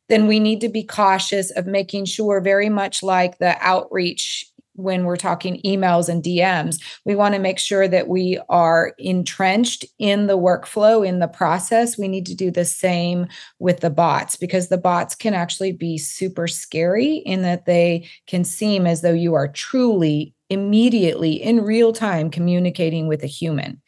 then 0.08 0.26
we 0.26 0.40
need 0.40 0.60
to 0.60 0.68
be 0.68 0.84
cautious 0.84 1.50
of 1.50 1.66
making 1.66 2.04
sure, 2.04 2.40
very 2.40 2.68
much 2.68 3.02
like 3.02 3.38
the 3.38 3.56
outreach 3.60 4.46
when 4.76 5.04
we're 5.04 5.16
talking 5.16 5.60
emails 5.64 6.08
and 6.08 6.22
DMs, 6.22 6.80
we 7.04 7.14
want 7.14 7.34
to 7.34 7.40
make 7.40 7.58
sure 7.58 7.88
that 7.88 8.08
we 8.08 8.38
are 8.48 8.94
entrenched 8.98 9.84
in 9.98 10.26
the 10.26 10.38
workflow, 10.38 11.06
in 11.06 11.18
the 11.18 11.28
process. 11.28 11.98
We 11.98 12.08
need 12.08 12.26
to 12.26 12.34
do 12.34 12.50
the 12.50 12.64
same 12.64 13.26
with 13.58 13.80
the 13.80 13.90
bots 13.90 14.36
because 14.36 14.68
the 14.68 14.78
bots 14.78 15.14
can 15.14 15.34
actually 15.34 15.72
be 15.72 15.98
super 15.98 16.46
scary 16.46 17.16
in 17.16 17.42
that 17.42 17.66
they 17.66 18.08
can 18.26 18.44
seem 18.44 18.86
as 18.86 19.02
though 19.02 19.12
you 19.12 19.34
are 19.34 19.48
truly 19.48 20.34
immediately 20.48 21.32
in 21.32 21.64
real 21.64 21.92
time 21.92 22.30
communicating 22.30 23.08
with 23.08 23.22
a 23.22 23.28
human. 23.28 23.80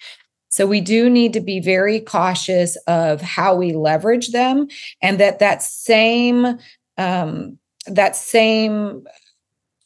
So 0.51 0.67
we 0.67 0.81
do 0.81 1.11
need 1.11 1.35
to 1.35 1.41
be 1.41 1.61
very 1.61 2.01
cautious 2.01 2.77
of 2.87 3.21
how 3.21 3.55
we 3.55 3.73
leverage 3.73 4.31
them, 4.31 4.67
and 5.03 5.21
that 5.21 5.39
that 5.41 5.63
same 5.63 6.59
um, 6.97 7.59
that 7.87 8.17
same 8.17 9.05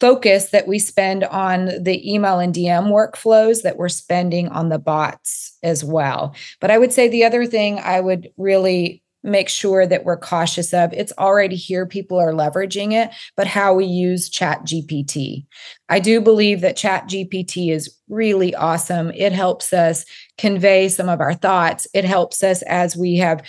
focus 0.03 0.51
that 0.51 0.67
we 0.67 0.81
spend 0.81 1.23
on 1.23 1.67
the 1.81 2.12
email 2.12 2.41
and 2.41 2.53
DM 2.53 2.88
workflows 2.88 3.62
that 3.62 3.77
we're 3.77 3.88
spending 3.88 4.49
on 4.49 4.69
the 4.69 4.79
bots 4.81 5.57
as 5.62 5.85
well. 5.85 6.35
But 6.61 6.73
I 6.73 6.79
would 6.79 6.93
say 6.93 7.07
the 7.07 7.23
other 7.23 7.47
thing 7.47 7.79
I 7.79 8.01
would 8.01 8.29
really 8.37 9.01
make 9.23 9.49
sure 9.49 9.87
that 9.87 10.05
we're 10.05 10.17
cautious 10.17 10.75
of 10.75 10.93
it's 10.93 11.12
already 11.17 11.55
here 11.55 11.87
people 11.87 12.19
are 12.19 12.33
leveraging 12.33 12.91
it 12.93 13.09
but 13.37 13.47
how 13.47 13.73
we 13.73 13.85
use 13.85 14.29
chat 14.29 14.59
gpt 14.65 15.47
i 15.88 16.01
do 16.01 16.21
believe 16.21 16.61
that 16.61 16.77
chat 16.77 17.09
gpt 17.09 17.71
is 17.71 17.88
really 18.12 18.55
awesome. 18.55 19.11
It 19.15 19.33
helps 19.33 19.73
us 19.73 20.05
convey 20.38 20.88
some 20.88 21.09
of 21.09 21.21
our 21.21 21.35
thoughts. 21.35 21.87
It 21.95 22.05
helps 22.05 22.43
us 22.43 22.62
as 22.62 22.97
we 22.97 23.17
have 23.17 23.45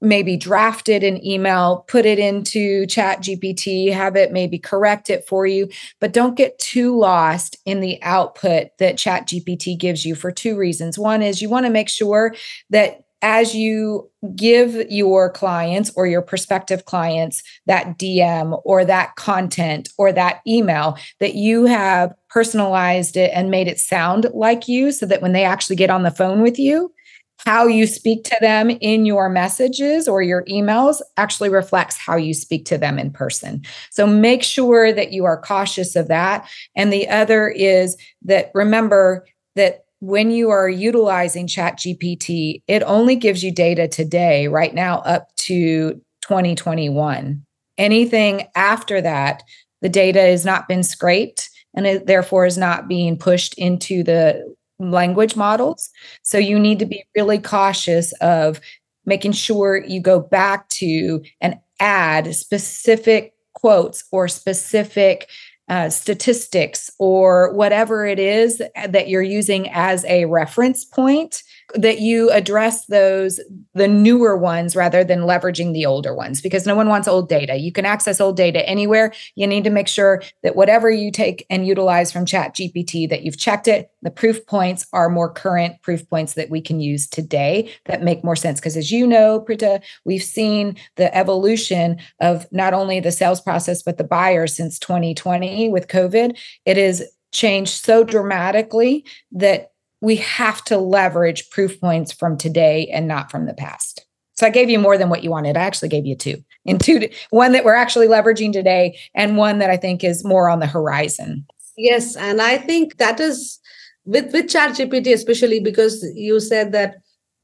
maybe 0.00 0.36
drafted 0.36 1.02
an 1.02 1.24
email 1.24 1.84
put 1.88 2.04
it 2.04 2.18
into 2.18 2.86
chat 2.86 3.20
gpt 3.20 3.92
have 3.92 4.16
it 4.16 4.32
maybe 4.32 4.58
correct 4.58 5.08
it 5.08 5.26
for 5.26 5.46
you 5.46 5.68
but 6.00 6.12
don't 6.12 6.36
get 6.36 6.58
too 6.58 6.98
lost 6.98 7.56
in 7.64 7.80
the 7.80 8.02
output 8.02 8.68
that 8.78 8.98
chat 8.98 9.26
gpt 9.26 9.78
gives 9.78 10.04
you 10.04 10.14
for 10.14 10.30
two 10.30 10.56
reasons. 10.56 10.98
One 10.98 11.22
is 11.22 11.42
you 11.42 11.48
want 11.48 11.66
to 11.66 11.70
make 11.70 11.88
sure 11.88 12.34
that 12.70 13.02
as 13.22 13.54
you 13.54 14.10
give 14.36 14.74
your 14.90 15.30
clients 15.30 15.90
or 15.96 16.06
your 16.06 16.20
prospective 16.20 16.84
clients 16.84 17.42
that 17.64 17.98
DM 17.98 18.60
or 18.64 18.84
that 18.84 19.16
content 19.16 19.88
or 19.96 20.12
that 20.12 20.42
email, 20.46 20.98
that 21.18 21.34
you 21.34 21.64
have 21.64 22.14
personalized 22.28 23.16
it 23.16 23.30
and 23.34 23.50
made 23.50 23.68
it 23.68 23.80
sound 23.80 24.26
like 24.34 24.68
you 24.68 24.92
so 24.92 25.06
that 25.06 25.22
when 25.22 25.32
they 25.32 25.44
actually 25.44 25.76
get 25.76 25.90
on 25.90 26.02
the 26.02 26.10
phone 26.10 26.42
with 26.42 26.58
you, 26.58 26.92
how 27.38 27.66
you 27.66 27.86
speak 27.86 28.24
to 28.24 28.36
them 28.40 28.70
in 28.70 29.06
your 29.06 29.28
messages 29.28 30.08
or 30.08 30.22
your 30.22 30.44
emails 30.44 31.00
actually 31.16 31.48
reflects 31.48 31.96
how 31.96 32.16
you 32.16 32.34
speak 32.34 32.64
to 32.66 32.78
them 32.78 32.98
in 32.98 33.10
person. 33.10 33.62
So 33.90 34.06
make 34.06 34.42
sure 34.42 34.92
that 34.92 35.12
you 35.12 35.24
are 35.24 35.40
cautious 35.40 35.96
of 35.96 36.08
that. 36.08 36.48
And 36.74 36.92
the 36.92 37.08
other 37.08 37.48
is 37.48 37.96
that 38.22 38.50
remember 38.54 39.26
that 39.54 39.84
when 40.00 40.30
you 40.30 40.50
are 40.50 40.68
utilizing 40.68 41.46
chat 41.46 41.78
gpt 41.78 42.62
it 42.68 42.82
only 42.82 43.16
gives 43.16 43.42
you 43.42 43.50
data 43.50 43.88
today 43.88 44.46
right 44.46 44.74
now 44.74 44.98
up 45.00 45.34
to 45.36 45.94
2021 46.20 47.42
anything 47.78 48.46
after 48.54 49.00
that 49.00 49.42
the 49.80 49.88
data 49.88 50.20
has 50.20 50.44
not 50.44 50.68
been 50.68 50.82
scraped 50.82 51.48
and 51.74 51.86
it 51.86 52.06
therefore 52.06 52.44
is 52.44 52.58
not 52.58 52.88
being 52.88 53.16
pushed 53.18 53.54
into 53.54 54.02
the 54.02 54.54
language 54.78 55.36
models. 55.36 55.90
So 56.22 56.38
you 56.38 56.58
need 56.58 56.78
to 56.80 56.86
be 56.86 57.04
really 57.14 57.38
cautious 57.38 58.12
of 58.14 58.60
making 59.04 59.32
sure 59.32 59.76
you 59.76 60.00
go 60.00 60.20
back 60.20 60.68
to 60.68 61.22
and 61.40 61.58
add 61.80 62.34
specific 62.34 63.34
quotes 63.54 64.04
or 64.12 64.28
specific 64.28 65.28
uh, 65.68 65.88
statistics 65.90 66.90
or 66.98 67.52
whatever 67.54 68.06
it 68.06 68.18
is 68.18 68.62
that 68.88 69.08
you're 69.08 69.22
using 69.22 69.68
as 69.70 70.04
a 70.04 70.24
reference 70.26 70.84
point 70.84 71.42
that 71.76 72.00
you 72.00 72.30
address 72.30 72.86
those 72.86 73.40
the 73.74 73.88
newer 73.88 74.36
ones 74.36 74.74
rather 74.74 75.04
than 75.04 75.20
leveraging 75.20 75.72
the 75.72 75.86
older 75.86 76.14
ones 76.14 76.40
because 76.40 76.66
no 76.66 76.74
one 76.74 76.88
wants 76.88 77.06
old 77.06 77.28
data. 77.28 77.56
You 77.56 77.72
can 77.72 77.84
access 77.84 78.20
old 78.20 78.36
data 78.36 78.66
anywhere. 78.68 79.12
You 79.34 79.46
need 79.46 79.64
to 79.64 79.70
make 79.70 79.88
sure 79.88 80.22
that 80.42 80.56
whatever 80.56 80.90
you 80.90 81.10
take 81.10 81.44
and 81.50 81.66
utilize 81.66 82.10
from 82.10 82.26
chat 82.26 82.54
gpt 82.54 83.08
that 83.10 83.22
you've 83.22 83.38
checked 83.38 83.68
it. 83.68 83.90
The 84.02 84.10
proof 84.10 84.46
points 84.46 84.86
are 84.92 85.08
more 85.08 85.30
current 85.30 85.80
proof 85.82 86.08
points 86.08 86.34
that 86.34 86.50
we 86.50 86.60
can 86.60 86.80
use 86.80 87.06
today 87.06 87.70
that 87.84 88.02
make 88.02 88.24
more 88.24 88.36
sense 88.36 88.60
because 88.60 88.76
as 88.76 88.90
you 88.90 89.06
know 89.06 89.40
pritha 89.40 89.82
we've 90.04 90.22
seen 90.22 90.76
the 90.96 91.14
evolution 91.16 91.98
of 92.20 92.46
not 92.52 92.72
only 92.72 93.00
the 93.00 93.12
sales 93.12 93.40
process 93.40 93.82
but 93.82 93.98
the 93.98 94.04
buyer 94.04 94.46
since 94.46 94.78
2020 94.78 95.68
with 95.68 95.88
covid. 95.88 96.38
It 96.64 96.78
is 96.78 97.04
changed 97.32 97.84
so 97.84 98.02
dramatically 98.02 99.04
that 99.32 99.72
we 100.00 100.16
have 100.16 100.62
to 100.64 100.78
leverage 100.78 101.50
proof 101.50 101.80
points 101.80 102.12
from 102.12 102.36
today 102.36 102.88
and 102.92 103.08
not 103.08 103.30
from 103.30 103.46
the 103.46 103.54
past. 103.54 104.04
So 104.34 104.46
I 104.46 104.50
gave 104.50 104.68
you 104.68 104.78
more 104.78 104.98
than 104.98 105.08
what 105.08 105.24
you 105.24 105.30
wanted. 105.30 105.56
I 105.56 105.62
actually 105.62 105.88
gave 105.88 106.04
you 106.04 106.16
two. 106.16 106.44
In 106.64 106.78
two 106.78 107.08
one 107.30 107.52
that 107.52 107.64
we're 107.64 107.74
actually 107.74 108.08
leveraging 108.08 108.52
today 108.52 108.98
and 109.14 109.36
one 109.36 109.58
that 109.60 109.70
I 109.70 109.76
think 109.76 110.04
is 110.04 110.24
more 110.24 110.50
on 110.50 110.60
the 110.60 110.66
horizon. 110.66 111.46
Yes, 111.76 112.16
and 112.16 112.42
I 112.42 112.58
think 112.58 112.98
that 112.98 113.20
is 113.20 113.58
with 114.04 114.32
with 114.32 114.46
ChatGPT 114.46 115.12
especially 115.12 115.60
because 115.60 116.04
you 116.14 116.38
said 116.40 116.72
that 116.72 116.96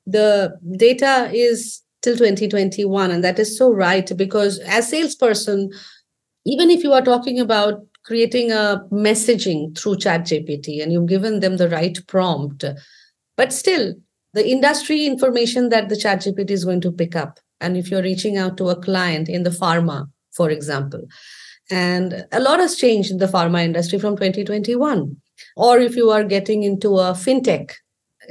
the 0.07 0.59
data 0.77 1.31
is 1.33 1.83
till 2.03 2.17
2021 2.17 3.11
and 3.11 3.23
that 3.23 3.39
is 3.39 3.57
so 3.57 3.71
right 3.71 4.11
because 4.17 4.59
as 4.61 4.89
salesperson 4.89 5.71
even 6.45 6.71
if 6.71 6.83
you 6.83 6.93
are 6.93 7.03
talking 7.03 7.39
about 7.39 7.81
creating 8.05 8.51
a 8.51 8.83
messaging 8.91 9.77
through 9.79 9.97
chat 9.97 10.23
gpt 10.23 10.83
and 10.83 10.93
you've 10.93 11.09
given 11.09 11.41
them 11.41 11.57
the 11.57 11.69
right 11.69 11.99
prompt. 12.07 12.65
But 13.37 13.53
still 13.53 13.95
the 14.35 14.49
industry 14.49 15.07
information 15.07 15.69
that 15.69 15.89
the 15.89 15.97
chat 15.97 16.21
gpt 16.21 16.51
is 16.51 16.65
going 16.65 16.81
to 16.83 16.93
pick 16.93 17.15
up 17.17 17.39
and 17.61 17.77
if 17.77 17.91
you're 17.91 18.03
reaching 18.03 18.37
out 18.37 18.57
to 18.57 18.69
a 18.69 18.81
client 18.81 19.29
in 19.29 19.43
the 19.43 19.51
pharma 19.51 20.07
for 20.33 20.51
example. 20.51 21.03
And 21.71 22.27
a 22.33 22.41
lot 22.41 22.59
has 22.59 22.77
changed 22.77 23.11
in 23.11 23.19
the 23.19 23.27
pharma 23.27 23.65
industry 23.65 23.99
from 23.99 24.17
2021 24.17 25.17
or 25.57 25.79
if 25.79 25.97
you 25.97 26.11
are 26.11 26.25
getting 26.25 26.63
into 26.65 26.99
a 26.99 27.13
fintech 27.13 27.73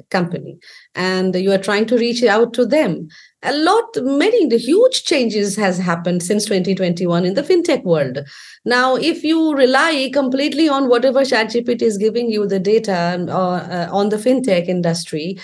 company 0.10 0.58
and 0.96 1.36
you 1.36 1.52
are 1.52 1.58
trying 1.58 1.86
to 1.86 1.98
reach 1.98 2.24
out 2.24 2.54
to 2.54 2.66
them. 2.66 3.08
A 3.44 3.54
lot 3.54 3.98
many 3.98 4.46
the 4.48 4.58
huge 4.58 5.04
changes 5.04 5.56
has 5.56 5.78
happened 5.78 6.24
since 6.24 6.46
2021 6.46 7.26
in 7.26 7.34
the 7.34 7.44
fintech 7.44 7.84
world. 7.84 8.20
Now 8.66 8.96
if 8.96 9.24
you 9.24 9.54
rely 9.54 10.10
completely 10.14 10.70
on 10.70 10.90
whatever 10.90 11.22
chatgpt 11.22 11.82
is 11.82 11.98
giving 11.98 12.30
you 12.30 12.46
the 12.46 12.60
data 12.60 13.26
uh, 13.30 13.88
on 13.92 14.10
the 14.10 14.18
fintech 14.18 14.68
industry 14.68 15.38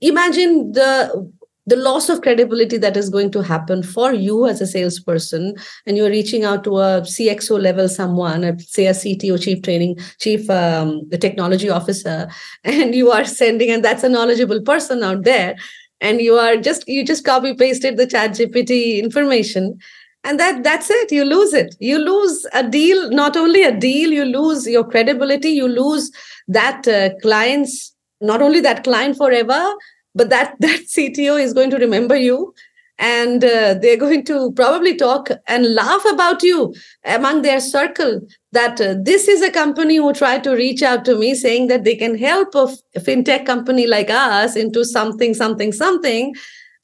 imagine 0.00 0.72
the 0.72 1.32
the 1.66 1.76
loss 1.76 2.08
of 2.08 2.20
credibility 2.22 2.76
that 2.76 2.96
is 2.96 3.08
going 3.08 3.30
to 3.30 3.42
happen 3.42 3.82
for 3.82 4.12
you 4.12 4.46
as 4.46 4.60
a 4.60 4.66
salesperson 4.66 5.54
and 5.86 5.96
you're 5.96 6.10
reaching 6.10 6.44
out 6.44 6.64
to 6.64 6.78
a 6.78 7.02
cxo 7.02 7.60
level 7.60 7.88
someone 7.88 8.58
say 8.58 8.86
a 8.86 8.92
cto 8.92 9.40
chief 9.40 9.62
training 9.62 9.96
chief 10.18 10.48
um, 10.50 11.08
the 11.08 11.18
technology 11.18 11.70
officer 11.70 12.28
and 12.64 12.94
you 12.94 13.10
are 13.10 13.24
sending 13.24 13.70
and 13.70 13.84
that's 13.84 14.02
a 14.02 14.08
knowledgeable 14.08 14.60
person 14.60 15.02
out 15.02 15.22
there 15.24 15.54
and 16.00 16.20
you 16.20 16.34
are 16.34 16.56
just 16.56 16.86
you 16.88 17.04
just 17.04 17.24
copy 17.24 17.54
pasted 17.54 17.96
the 17.96 18.06
chat 18.06 18.32
gpt 18.32 19.02
information 19.02 19.78
and 20.24 20.38
that 20.38 20.62
that's 20.62 20.88
it. 20.88 21.10
You 21.10 21.24
lose 21.24 21.52
it. 21.52 21.74
You 21.80 21.98
lose 21.98 22.46
a 22.52 22.68
deal 22.68 23.10
not 23.10 23.36
only 23.36 23.64
a 23.64 23.76
deal 23.76 24.12
you 24.12 24.24
lose 24.24 24.66
your 24.68 24.84
credibility 24.88 25.50
you 25.50 25.66
lose 25.66 26.10
that 26.46 26.86
uh, 26.86 27.10
clients 27.20 27.92
not 28.20 28.40
only 28.40 28.60
that 28.60 28.84
client 28.84 29.16
forever 29.16 29.74
but 30.14 30.30
that 30.30 30.54
that 30.60 30.80
cto 30.94 31.40
is 31.40 31.52
going 31.52 31.70
to 31.70 31.78
remember 31.78 32.16
you 32.16 32.54
and 32.98 33.42
uh, 33.44 33.74
they're 33.74 33.96
going 33.96 34.24
to 34.24 34.52
probably 34.52 34.96
talk 34.96 35.28
and 35.48 35.74
laugh 35.74 36.04
about 36.10 36.42
you 36.42 36.72
among 37.04 37.42
their 37.42 37.60
circle 37.60 38.20
that 38.52 38.80
uh, 38.80 38.94
this 39.02 39.26
is 39.28 39.42
a 39.42 39.50
company 39.50 39.96
who 39.96 40.12
tried 40.12 40.44
to 40.44 40.52
reach 40.52 40.82
out 40.82 41.04
to 41.06 41.16
me 41.16 41.34
saying 41.34 41.66
that 41.66 41.84
they 41.84 41.96
can 41.96 42.16
help 42.16 42.54
a 42.54 42.68
fintech 42.98 43.46
company 43.46 43.86
like 43.86 44.10
us 44.10 44.54
into 44.54 44.84
something 44.84 45.34
something 45.34 45.72
something. 45.72 46.34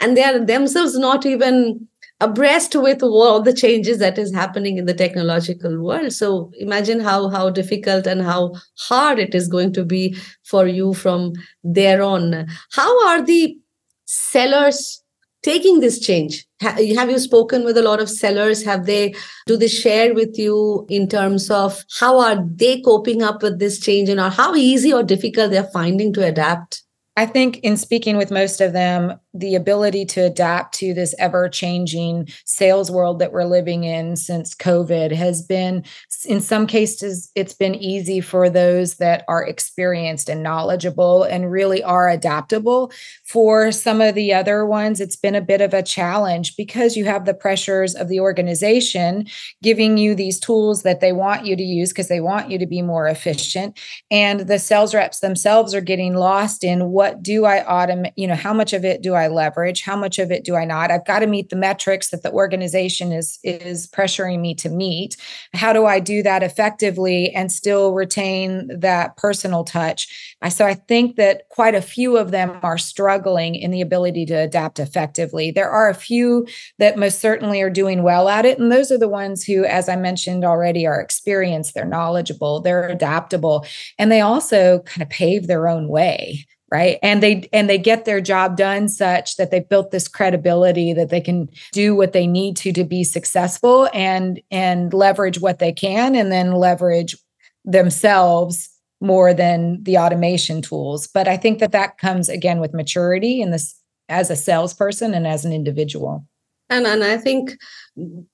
And 0.00 0.16
they 0.16 0.24
are 0.24 0.38
themselves 0.38 0.98
not 0.98 1.26
even 1.26 1.86
abreast 2.20 2.74
with 2.74 3.02
all 3.02 3.40
the 3.40 3.52
changes 3.52 3.98
that 3.98 4.18
is 4.18 4.34
happening 4.34 4.76
in 4.76 4.86
the 4.86 4.94
technological 4.94 5.80
world. 5.80 6.12
So 6.12 6.50
imagine 6.58 7.00
how 7.00 7.28
how 7.28 7.50
difficult 7.50 8.06
and 8.06 8.22
how 8.22 8.54
hard 8.76 9.18
it 9.18 9.34
is 9.34 9.48
going 9.48 9.72
to 9.74 9.84
be 9.84 10.16
for 10.44 10.66
you 10.66 10.94
from 10.94 11.32
there 11.62 12.02
on. 12.02 12.46
How 12.72 13.08
are 13.08 13.22
the 13.22 13.56
sellers 14.04 15.02
taking 15.42 15.78
this 15.80 16.00
change? 16.00 16.44
Have 16.60 16.80
you 16.80 17.18
spoken 17.20 17.64
with 17.64 17.76
a 17.76 17.82
lot 17.82 18.00
of 18.00 18.10
sellers? 18.10 18.64
Have 18.64 18.86
they 18.86 19.14
do 19.46 19.56
they 19.56 19.68
share 19.68 20.12
with 20.12 20.36
you 20.36 20.86
in 20.88 21.08
terms 21.08 21.50
of 21.50 21.84
how 22.00 22.18
are 22.18 22.44
they 22.44 22.80
coping 22.80 23.22
up 23.22 23.42
with 23.42 23.60
this 23.60 23.78
change 23.78 24.08
and 24.08 24.18
or 24.18 24.30
how 24.30 24.56
easy 24.56 24.92
or 24.92 25.04
difficult 25.04 25.52
they're 25.52 25.70
finding 25.72 26.12
to 26.14 26.26
adapt? 26.26 26.82
I 27.16 27.26
think 27.26 27.58
in 27.64 27.76
speaking 27.76 28.16
with 28.16 28.30
most 28.30 28.60
of 28.60 28.72
them, 28.72 29.18
the 29.38 29.54
ability 29.54 30.04
to 30.06 30.20
adapt 30.24 30.74
to 30.74 30.94
this 30.94 31.14
ever 31.18 31.48
changing 31.48 32.28
sales 32.44 32.90
world 32.90 33.18
that 33.18 33.32
we're 33.32 33.44
living 33.44 33.84
in 33.84 34.16
since 34.16 34.54
COVID 34.54 35.12
has 35.12 35.42
been, 35.42 35.84
in 36.24 36.40
some 36.40 36.66
cases, 36.66 37.30
it's 37.34 37.54
been 37.54 37.74
easy 37.74 38.20
for 38.20 38.50
those 38.50 38.96
that 38.96 39.24
are 39.28 39.44
experienced 39.44 40.28
and 40.28 40.42
knowledgeable 40.42 41.22
and 41.22 41.50
really 41.50 41.82
are 41.82 42.08
adaptable. 42.08 42.92
For 43.24 43.70
some 43.72 44.00
of 44.00 44.14
the 44.14 44.34
other 44.34 44.66
ones, 44.66 45.00
it's 45.00 45.16
been 45.16 45.34
a 45.34 45.40
bit 45.40 45.60
of 45.60 45.72
a 45.72 45.82
challenge 45.82 46.56
because 46.56 46.96
you 46.96 47.04
have 47.04 47.24
the 47.24 47.34
pressures 47.34 47.94
of 47.94 48.08
the 48.08 48.20
organization 48.20 49.26
giving 49.62 49.98
you 49.98 50.14
these 50.14 50.40
tools 50.40 50.82
that 50.82 51.00
they 51.00 51.12
want 51.12 51.46
you 51.46 51.56
to 51.56 51.62
use 51.62 51.90
because 51.90 52.08
they 52.08 52.20
want 52.20 52.50
you 52.50 52.58
to 52.58 52.66
be 52.66 52.82
more 52.82 53.06
efficient. 53.06 53.78
And 54.10 54.40
the 54.40 54.58
sales 54.58 54.94
reps 54.94 55.20
themselves 55.20 55.74
are 55.74 55.80
getting 55.80 56.14
lost 56.14 56.64
in 56.64 56.90
what 56.90 57.22
do 57.22 57.44
I 57.44 57.60
automate, 57.60 58.12
you 58.16 58.26
know, 58.26 58.34
how 58.34 58.52
much 58.52 58.72
of 58.72 58.84
it 58.84 59.02
do 59.02 59.14
I 59.14 59.27
leverage? 59.28 59.82
How 59.82 59.96
much 59.96 60.18
of 60.18 60.30
it 60.30 60.44
do 60.44 60.56
i 60.56 60.64
not? 60.64 60.90
I've 60.90 61.06
got 61.06 61.20
to 61.20 61.26
meet 61.26 61.50
the 61.50 61.56
metrics 61.56 62.10
that 62.10 62.22
the 62.22 62.32
organization 62.32 63.12
is 63.12 63.38
is 63.42 63.86
pressuring 63.88 64.40
me 64.40 64.54
to 64.56 64.68
meet. 64.68 65.16
How 65.54 65.72
do 65.72 65.86
i 65.86 66.00
do 66.00 66.22
that 66.22 66.42
effectively 66.42 67.30
and 67.34 67.50
still 67.50 67.92
retain 67.92 68.68
that 68.80 69.16
personal 69.16 69.64
touch? 69.64 70.36
I, 70.42 70.48
so 70.48 70.66
i 70.66 70.74
think 70.74 71.16
that 71.16 71.48
quite 71.48 71.74
a 71.74 71.82
few 71.82 72.16
of 72.16 72.30
them 72.30 72.58
are 72.62 72.78
struggling 72.78 73.54
in 73.54 73.70
the 73.70 73.80
ability 73.80 74.26
to 74.26 74.34
adapt 74.34 74.78
effectively. 74.78 75.50
There 75.50 75.70
are 75.70 75.88
a 75.88 75.94
few 75.94 76.46
that 76.78 76.98
most 76.98 77.20
certainly 77.20 77.60
are 77.60 77.70
doing 77.70 78.02
well 78.02 78.28
at 78.28 78.44
it 78.44 78.58
and 78.58 78.70
those 78.72 78.90
are 78.90 78.98
the 78.98 79.08
ones 79.08 79.44
who 79.44 79.64
as 79.64 79.88
i 79.88 79.96
mentioned 79.96 80.44
already 80.44 80.86
are 80.86 81.00
experienced 81.00 81.74
they're 81.74 81.84
knowledgeable 81.84 82.60
they're 82.60 82.88
adaptable 82.88 83.64
and 83.98 84.10
they 84.10 84.20
also 84.20 84.80
kind 84.80 85.02
of 85.02 85.08
pave 85.08 85.46
their 85.46 85.68
own 85.68 85.88
way 85.88 86.46
right? 86.70 86.98
And 87.02 87.22
they 87.22 87.48
and 87.52 87.68
they 87.68 87.78
get 87.78 88.04
their 88.04 88.20
job 88.20 88.56
done 88.56 88.88
such 88.88 89.36
that 89.36 89.50
they've 89.50 89.68
built 89.68 89.90
this 89.90 90.08
credibility 90.08 90.92
that 90.92 91.08
they 91.08 91.20
can 91.20 91.48
do 91.72 91.94
what 91.94 92.12
they 92.12 92.26
need 92.26 92.56
to 92.58 92.72
to 92.72 92.84
be 92.84 93.04
successful 93.04 93.88
and 93.94 94.40
and 94.50 94.92
leverage 94.92 95.40
what 95.40 95.58
they 95.58 95.72
can 95.72 96.14
and 96.14 96.30
then 96.30 96.52
leverage 96.52 97.16
themselves 97.64 98.68
more 99.00 99.32
than 99.32 99.82
the 99.84 99.96
automation 99.96 100.60
tools. 100.60 101.06
But 101.06 101.28
i 101.28 101.36
think 101.36 101.58
that 101.60 101.72
that 101.72 101.98
comes 101.98 102.28
again 102.28 102.60
with 102.60 102.74
maturity 102.74 103.40
in 103.40 103.50
this 103.50 103.74
as 104.08 104.30
a 104.30 104.36
salesperson 104.36 105.14
and 105.14 105.26
as 105.26 105.44
an 105.44 105.52
individual 105.52 106.26
and 106.70 106.86
and 106.86 107.04
i 107.04 107.16
think 107.16 107.56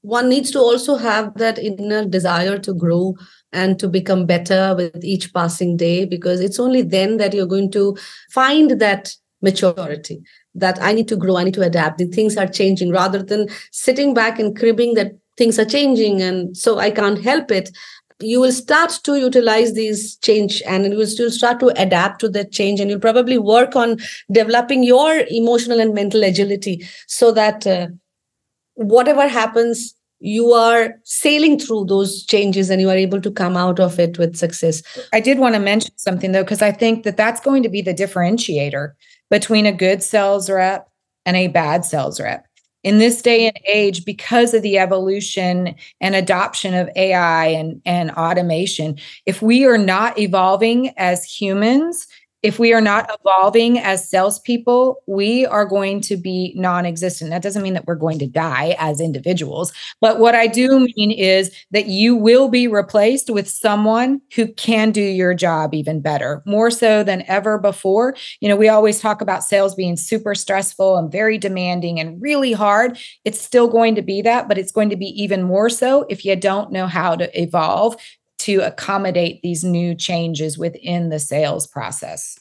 one 0.00 0.28
needs 0.28 0.50
to 0.50 0.58
also 0.58 0.96
have 0.96 1.34
that 1.36 1.58
inner 1.58 2.04
desire 2.04 2.58
to 2.58 2.74
grow 2.74 3.14
and 3.52 3.78
to 3.78 3.88
become 3.88 4.26
better 4.26 4.74
with 4.76 5.04
each 5.04 5.32
passing 5.32 5.76
day 5.76 6.04
because 6.04 6.40
it's 6.40 6.58
only 6.58 6.82
then 6.82 7.16
that 7.16 7.32
you're 7.32 7.46
going 7.46 7.70
to 7.70 7.96
find 8.30 8.80
that 8.80 9.14
maturity 9.42 10.22
that 10.54 10.80
i 10.82 10.92
need 10.92 11.08
to 11.08 11.16
grow 11.16 11.36
i 11.36 11.44
need 11.44 11.54
to 11.54 11.62
adapt. 11.62 11.98
The 11.98 12.06
things 12.06 12.36
are 12.36 12.46
changing 12.46 12.90
rather 12.90 13.22
than 13.22 13.48
sitting 13.72 14.14
back 14.14 14.38
and 14.38 14.56
cribbing 14.56 14.94
that 14.94 15.12
things 15.36 15.58
are 15.58 15.64
changing 15.64 16.22
and 16.22 16.56
so 16.56 16.78
i 16.78 16.90
can't 16.90 17.22
help 17.22 17.50
it 17.50 17.70
you 18.20 18.40
will 18.40 18.52
start 18.52 18.90
to 19.04 19.16
utilize 19.16 19.74
these 19.74 20.16
change 20.16 20.62
and 20.66 20.84
you 20.86 20.96
will 20.96 21.06
still 21.06 21.30
start 21.30 21.58
to 21.60 21.68
adapt 21.80 22.20
to 22.20 22.28
that 22.28 22.52
change 22.52 22.80
and 22.80 22.88
you'll 22.88 23.00
probably 23.00 23.38
work 23.38 23.74
on 23.74 23.98
developing 24.30 24.84
your 24.84 25.24
emotional 25.28 25.80
and 25.80 25.94
mental 25.94 26.22
agility 26.22 26.86
so 27.08 27.32
that 27.32 27.66
uh, 27.66 27.88
whatever 28.74 29.28
happens 29.28 29.94
you 30.20 30.52
are 30.52 30.94
sailing 31.04 31.58
through 31.58 31.84
those 31.84 32.24
changes 32.24 32.70
and 32.70 32.80
you 32.80 32.88
are 32.88 32.96
able 32.96 33.20
to 33.20 33.30
come 33.30 33.58
out 33.58 33.78
of 33.78 33.98
it 33.98 34.18
with 34.18 34.36
success. 34.36 34.82
I 35.12 35.20
did 35.20 35.38
want 35.38 35.54
to 35.54 35.60
mention 35.60 35.92
something 35.96 36.32
though, 36.32 36.42
because 36.42 36.62
I 36.62 36.72
think 36.72 37.04
that 37.04 37.18
that's 37.18 37.40
going 37.40 37.62
to 37.62 37.68
be 37.68 37.82
the 37.82 37.92
differentiator 37.92 38.92
between 39.30 39.66
a 39.66 39.72
good 39.72 40.02
sales 40.02 40.48
rep 40.48 40.88
and 41.26 41.36
a 41.36 41.48
bad 41.48 41.84
sales 41.84 42.18
rep. 42.18 42.46
In 42.82 42.98
this 42.98 43.22
day 43.22 43.46
and 43.46 43.58
age, 43.66 44.04
because 44.04 44.54
of 44.54 44.62
the 44.62 44.78
evolution 44.78 45.74
and 46.00 46.14
adoption 46.14 46.74
of 46.74 46.88
AI 46.96 47.46
and, 47.46 47.80
and 47.84 48.10
automation, 48.12 48.98
if 49.26 49.40
we 49.42 49.64
are 49.64 49.78
not 49.78 50.18
evolving 50.18 50.92
as 50.98 51.24
humans, 51.24 52.06
if 52.44 52.58
we 52.58 52.74
are 52.74 52.80
not 52.82 53.10
evolving 53.18 53.78
as 53.78 54.06
salespeople, 54.06 55.02
we 55.06 55.46
are 55.46 55.64
going 55.64 56.02
to 56.02 56.14
be 56.14 56.52
non 56.54 56.84
existent. 56.84 57.30
That 57.30 57.40
doesn't 57.40 57.62
mean 57.62 57.72
that 57.72 57.86
we're 57.86 57.94
going 57.94 58.18
to 58.18 58.26
die 58.26 58.76
as 58.78 59.00
individuals. 59.00 59.72
But 60.02 60.18
what 60.18 60.34
I 60.34 60.46
do 60.46 60.86
mean 60.94 61.10
is 61.10 61.50
that 61.70 61.86
you 61.86 62.14
will 62.14 62.48
be 62.48 62.68
replaced 62.68 63.30
with 63.30 63.48
someone 63.48 64.20
who 64.34 64.46
can 64.52 64.90
do 64.90 65.00
your 65.00 65.32
job 65.32 65.72
even 65.72 66.02
better, 66.02 66.42
more 66.44 66.70
so 66.70 67.02
than 67.02 67.24
ever 67.28 67.58
before. 67.58 68.14
You 68.40 68.50
know, 68.50 68.56
we 68.56 68.68
always 68.68 69.00
talk 69.00 69.22
about 69.22 69.42
sales 69.42 69.74
being 69.74 69.96
super 69.96 70.34
stressful 70.34 70.98
and 70.98 71.10
very 71.10 71.38
demanding 71.38 71.98
and 71.98 72.20
really 72.20 72.52
hard. 72.52 72.98
It's 73.24 73.40
still 73.40 73.68
going 73.68 73.94
to 73.94 74.02
be 74.02 74.20
that, 74.20 74.48
but 74.48 74.58
it's 74.58 74.72
going 74.72 74.90
to 74.90 74.96
be 74.96 75.06
even 75.22 75.42
more 75.42 75.70
so 75.70 76.04
if 76.10 76.26
you 76.26 76.36
don't 76.36 76.72
know 76.72 76.86
how 76.86 77.16
to 77.16 77.40
evolve 77.40 77.96
to 78.44 78.60
accommodate 78.60 79.40
these 79.42 79.64
new 79.64 79.94
changes 79.94 80.58
within 80.58 81.08
the 81.08 81.18
sales 81.18 81.66
process. 81.66 82.36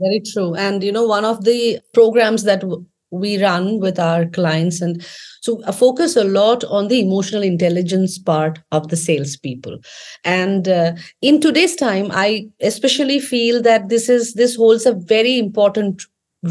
Very 0.00 0.20
true. 0.20 0.54
And, 0.54 0.82
you 0.82 0.92
know, 0.92 1.06
one 1.06 1.24
of 1.24 1.44
the 1.44 1.80
programs 1.92 2.44
that 2.44 2.62
we 3.10 3.42
run 3.42 3.78
with 3.80 3.98
our 3.98 4.26
clients 4.26 4.80
and 4.80 5.06
so 5.40 5.62
I 5.66 5.72
focus 5.72 6.16
a 6.16 6.24
lot 6.24 6.64
on 6.64 6.88
the 6.88 7.00
emotional 7.00 7.42
intelligence 7.42 8.18
part 8.18 8.58
of 8.72 8.88
the 8.88 8.96
salespeople 8.96 9.78
and 10.24 10.66
uh, 10.66 10.94
in 11.22 11.40
today's 11.40 11.76
time 11.76 12.08
i 12.10 12.48
especially 12.60 13.20
feel 13.20 13.62
that 13.62 13.88
this 13.88 14.08
is 14.08 14.34
this 14.34 14.56
holds 14.56 14.84
a 14.84 14.94
very 14.94 15.38
important 15.38 16.02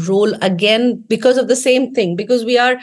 role 0.08 0.32
again 0.42 1.04
because 1.06 1.36
of 1.36 1.48
the 1.48 1.56
same 1.56 1.92
thing 1.92 2.16
because 2.16 2.46
we 2.46 2.56
are 2.56 2.76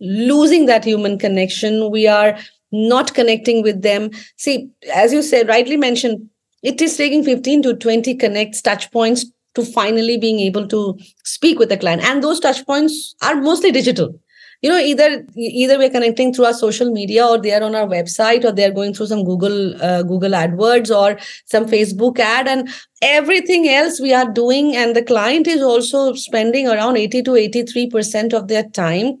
losing 0.00 0.66
that 0.66 0.84
human 0.84 1.16
connection 1.16 1.90
we 1.92 2.08
are 2.08 2.36
not 2.72 3.14
connecting 3.14 3.62
with 3.62 3.82
them. 3.82 4.10
See, 4.36 4.70
as 4.94 5.12
you 5.12 5.22
said, 5.22 5.48
rightly 5.48 5.76
mentioned, 5.76 6.28
it 6.62 6.80
is 6.80 6.96
taking 6.96 7.24
15 7.24 7.62
to 7.62 7.74
20 7.74 8.14
connects 8.16 8.60
touch 8.60 8.90
points 8.90 9.26
to 9.54 9.64
finally 9.64 10.16
being 10.18 10.40
able 10.40 10.66
to 10.68 10.98
speak 11.24 11.58
with 11.58 11.68
the 11.68 11.76
client. 11.76 12.02
And 12.02 12.22
those 12.22 12.40
touch 12.40 12.64
points 12.66 13.14
are 13.22 13.36
mostly 13.36 13.70
digital. 13.72 14.18
You 14.60 14.70
know, 14.70 14.78
either 14.78 15.24
either 15.36 15.78
we're 15.78 15.88
connecting 15.88 16.34
through 16.34 16.46
our 16.46 16.52
social 16.52 16.90
media, 16.90 17.24
or 17.24 17.38
they 17.40 17.52
are 17.52 17.62
on 17.62 17.76
our 17.76 17.86
website, 17.86 18.44
or 18.44 18.50
they're 18.50 18.72
going 18.72 18.92
through 18.92 19.06
some 19.06 19.22
Google 19.22 19.80
uh, 19.80 20.02
Google 20.02 20.32
AdWords 20.32 20.90
or 20.90 21.16
some 21.44 21.66
Facebook 21.66 22.18
ad, 22.18 22.48
and 22.48 22.68
everything 23.00 23.68
else 23.68 24.00
we 24.00 24.12
are 24.12 24.28
doing. 24.28 24.74
And 24.74 24.96
the 24.96 25.02
client 25.02 25.46
is 25.46 25.62
also 25.62 26.14
spending 26.14 26.66
around 26.66 26.96
80 26.96 27.22
to 27.22 27.36
83 27.36 27.88
percent 27.90 28.32
of 28.32 28.48
their 28.48 28.64
time 28.64 29.18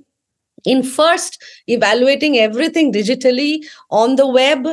in 0.64 0.82
first 0.82 1.42
evaluating 1.66 2.38
everything 2.38 2.92
digitally 2.92 3.64
on 3.90 4.16
the 4.16 4.26
web 4.26 4.66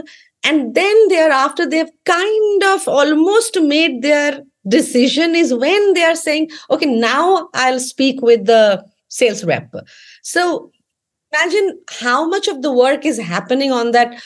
and 0.43 0.75
then 0.75 1.07
thereafter 1.07 1.67
they've 1.67 1.91
kind 2.05 2.63
of 2.63 2.87
almost 2.87 3.59
made 3.61 4.01
their 4.01 4.41
decision 4.67 5.35
is 5.35 5.53
when 5.53 5.93
they 5.93 6.03
are 6.03 6.15
saying 6.15 6.49
okay 6.69 6.87
now 6.87 7.49
i'll 7.53 7.79
speak 7.79 8.21
with 8.21 8.45
the 8.45 8.83
sales 9.15 9.43
rep. 9.43 9.73
So 10.23 10.71
imagine 11.31 11.79
how 11.89 12.27
much 12.27 12.47
of 12.47 12.61
the 12.61 12.71
work 12.71 13.05
is 13.05 13.19
happening 13.19 13.71
on 13.71 13.91
that 13.91 14.21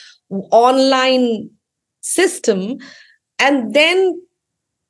online 0.52 1.50
system 2.02 2.78
and 3.40 3.74
then 3.74 4.22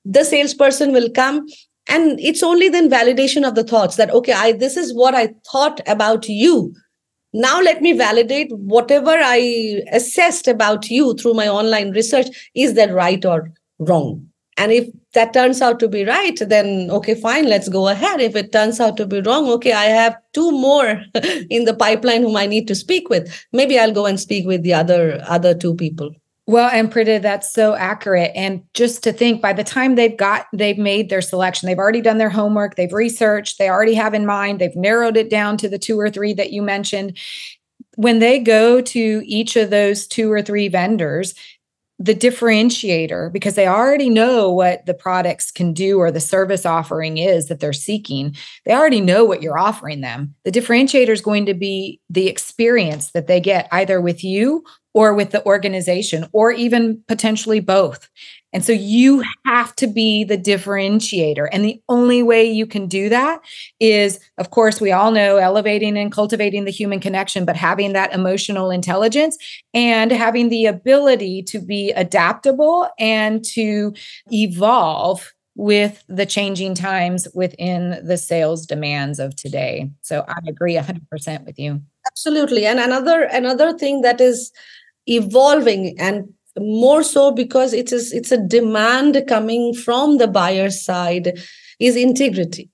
the 0.06 0.24
salesperson 0.24 0.92
will 0.92 1.10
come 1.10 1.46
and 1.90 2.20
it's 2.20 2.44
only 2.44 2.70
then 2.70 2.90
validation 2.90 3.48
of 3.48 3.56
the 3.56 3.64
thoughts 3.64 3.96
that 3.98 4.12
okay 4.12 4.34
i 4.34 4.52
this 4.52 4.78
is 4.78 4.94
what 4.94 5.16
i 5.16 5.28
thought 5.52 5.82
about 5.88 6.30
you. 6.30 6.74
Now 7.32 7.62
let 7.62 7.82
me 7.82 7.92
validate 7.94 8.52
whatever 8.52 9.12
i 9.12 9.82
assessed 9.92 10.48
about 10.48 10.90
you 10.90 11.14
through 11.16 11.34
my 11.34 11.48
online 11.48 11.92
research. 11.92 12.28
Is 12.56 12.74
that 12.76 12.92
right 12.92 13.24
or 13.24 13.52
wrong? 13.78 14.26
And 14.58 14.72
if 14.72 14.88
that 15.14 15.34
turns 15.34 15.62
out 15.62 15.80
to 15.80 15.88
be 15.88 16.06
right 16.06 16.40
then 16.54 16.90
okay 16.92 17.16
fine 17.16 17.46
let's 17.48 17.70
go 17.70 17.88
ahead. 17.88 18.22
If 18.22 18.36
it 18.36 18.52
turns 18.52 18.80
out 18.80 18.98
to 18.98 19.06
be 19.06 19.22
wrong 19.22 19.50
okay 19.58 19.74
i 19.74 19.86
have 19.86 20.16
two 20.34 20.52
more 20.52 21.02
in 21.50 21.66
the 21.66 21.76
pipeline 21.76 22.24
whom 22.24 22.38
i 22.38 22.46
need 22.46 22.68
to 22.68 22.76
speak 22.76 23.10
with. 23.10 23.46
Maybe 23.52 23.80
i'll 23.80 24.00
go 24.00 24.06
and 24.06 24.20
speak 24.20 24.46
with 24.46 24.64
the 24.64 24.74
other 24.74 25.24
other 25.28 25.54
two 25.54 25.76
people 25.76 26.12
well, 26.50 26.72
and 26.72 26.92
Pritha, 26.92 27.22
that's 27.22 27.54
so 27.54 27.76
accurate. 27.76 28.32
And 28.34 28.64
just 28.74 29.04
to 29.04 29.14
think 29.14 29.40
by 29.40 29.54
the 29.54 29.64
time 29.64 29.94
they've 29.94 30.18
got, 30.18 30.48
they've 30.52 30.80
made 30.80 31.10
their 31.10 31.22
selection, 31.22 31.68
they've 31.68 31.78
already 31.78 32.02
done 32.02 32.18
their 32.18 32.32
homework, 32.32 32.76
they've 32.76 32.92
researched, 32.92 33.60
they 33.60 33.70
already 33.70 33.94
have 33.94 34.16
in 34.16 34.26
mind, 34.26 34.60
they've 34.60 34.76
narrowed 34.76 35.16
it 35.16 35.30
down 35.30 35.58
to 35.58 35.70
the 35.70 35.78
two 35.78 36.00
or 36.00 36.10
three 36.10 36.34
that 36.34 36.52
you 36.52 36.64
mentioned. 36.64 37.16
when 37.98 38.18
they 38.18 38.40
go 38.40 38.82
to 38.82 39.22
each 39.26 39.56
of 39.56 39.70
those 39.70 40.08
two 40.08 40.32
or 40.32 40.42
three 40.42 40.70
vendors, 40.70 41.36
the 42.00 42.16
differentiator 42.16 43.32
because 43.32 43.56
they 43.56 43.68
already 43.68 44.10
know 44.10 44.50
what 44.52 44.86
the 44.86 44.94
products 44.94 45.52
can 45.52 45.74
do 45.74 46.00
or 46.00 46.10
the 46.10 46.20
service 46.22 46.66
offering 46.66 47.18
is 47.18 47.48
that 47.48 47.60
they're 47.60 47.74
seeking. 47.74 48.34
They 48.66 48.74
already 48.74 49.02
know 49.02 49.26
what 49.26 49.44
you're 49.44 49.60
offering 49.60 50.00
them. 50.00 50.34
The 50.46 50.52
differentiator 50.52 51.10
is 51.10 51.20
going 51.20 51.46
to 51.46 51.54
be 51.54 52.00
the 52.10 52.28
experience 52.28 53.12
that 53.12 53.28
they 53.28 53.42
get 53.42 53.68
either 53.72 54.00
with 54.00 54.24
you 54.24 54.64
or 54.94 55.14
with 55.14 55.32
the 55.32 55.46
organization 55.46 56.26
or 56.34 56.52
even 56.52 57.04
potentially 57.08 57.60
both. 57.60 58.10
And 58.52 58.66
so 58.66 58.72
you 58.72 59.24
have 59.46 59.76
to 59.76 59.86
be 59.86 60.24
the 60.24 60.38
differentiator. 60.38 61.48
And 61.52 61.64
the 61.64 61.82
only 61.88 62.24
way 62.24 62.50
you 62.50 62.66
can 62.66 62.88
do 62.88 63.08
that 63.10 63.42
is, 63.80 64.20
of 64.40 64.50
course, 64.50 64.82
we 64.82 64.92
all 64.92 65.12
know 65.12 65.38
elevating 65.38 65.98
and 65.98 66.12
cultivating 66.12 66.66
the 66.66 66.72
human 66.72 67.00
connection, 67.00 67.46
but 67.46 67.56
having 67.56 67.94
that 67.94 68.14
emotional 68.14 68.72
intelligence 68.72 69.38
and 69.74 70.12
having 70.12 70.50
the 70.50 70.66
ability 70.66 71.44
to 71.44 71.60
be 71.60 71.92
adaptable 71.92 72.90
and 72.98 73.46
to 73.54 73.94
evolve 74.32 75.32
with 75.56 76.04
the 76.08 76.26
changing 76.26 76.74
times 76.74 77.28
within 77.34 78.00
the 78.04 78.18
sales 78.18 78.66
demands 78.66 79.20
of 79.20 79.36
today. 79.36 79.92
So 80.02 80.24
I 80.28 80.40
agree 80.48 80.76
100% 80.76 81.46
with 81.46 81.60
you. 81.60 81.82
Absolutely. 82.10 82.66
And 82.66 82.80
another 82.80 83.24
another 83.24 83.78
thing 83.78 84.02
that 84.02 84.22
is 84.22 84.52
evolving 85.10 85.96
and 86.00 86.34
more 86.58 87.04
so 87.04 87.32
because 87.32 87.74
it 87.74 87.92
is 87.92 88.12
it's 88.12 88.32
a 88.32 88.48
demand 88.48 89.22
coming 89.28 89.74
from 89.74 90.18
the 90.18 90.28
buyer 90.28 90.70
side 90.70 91.40
is 91.80 91.96
integrity 91.96 92.70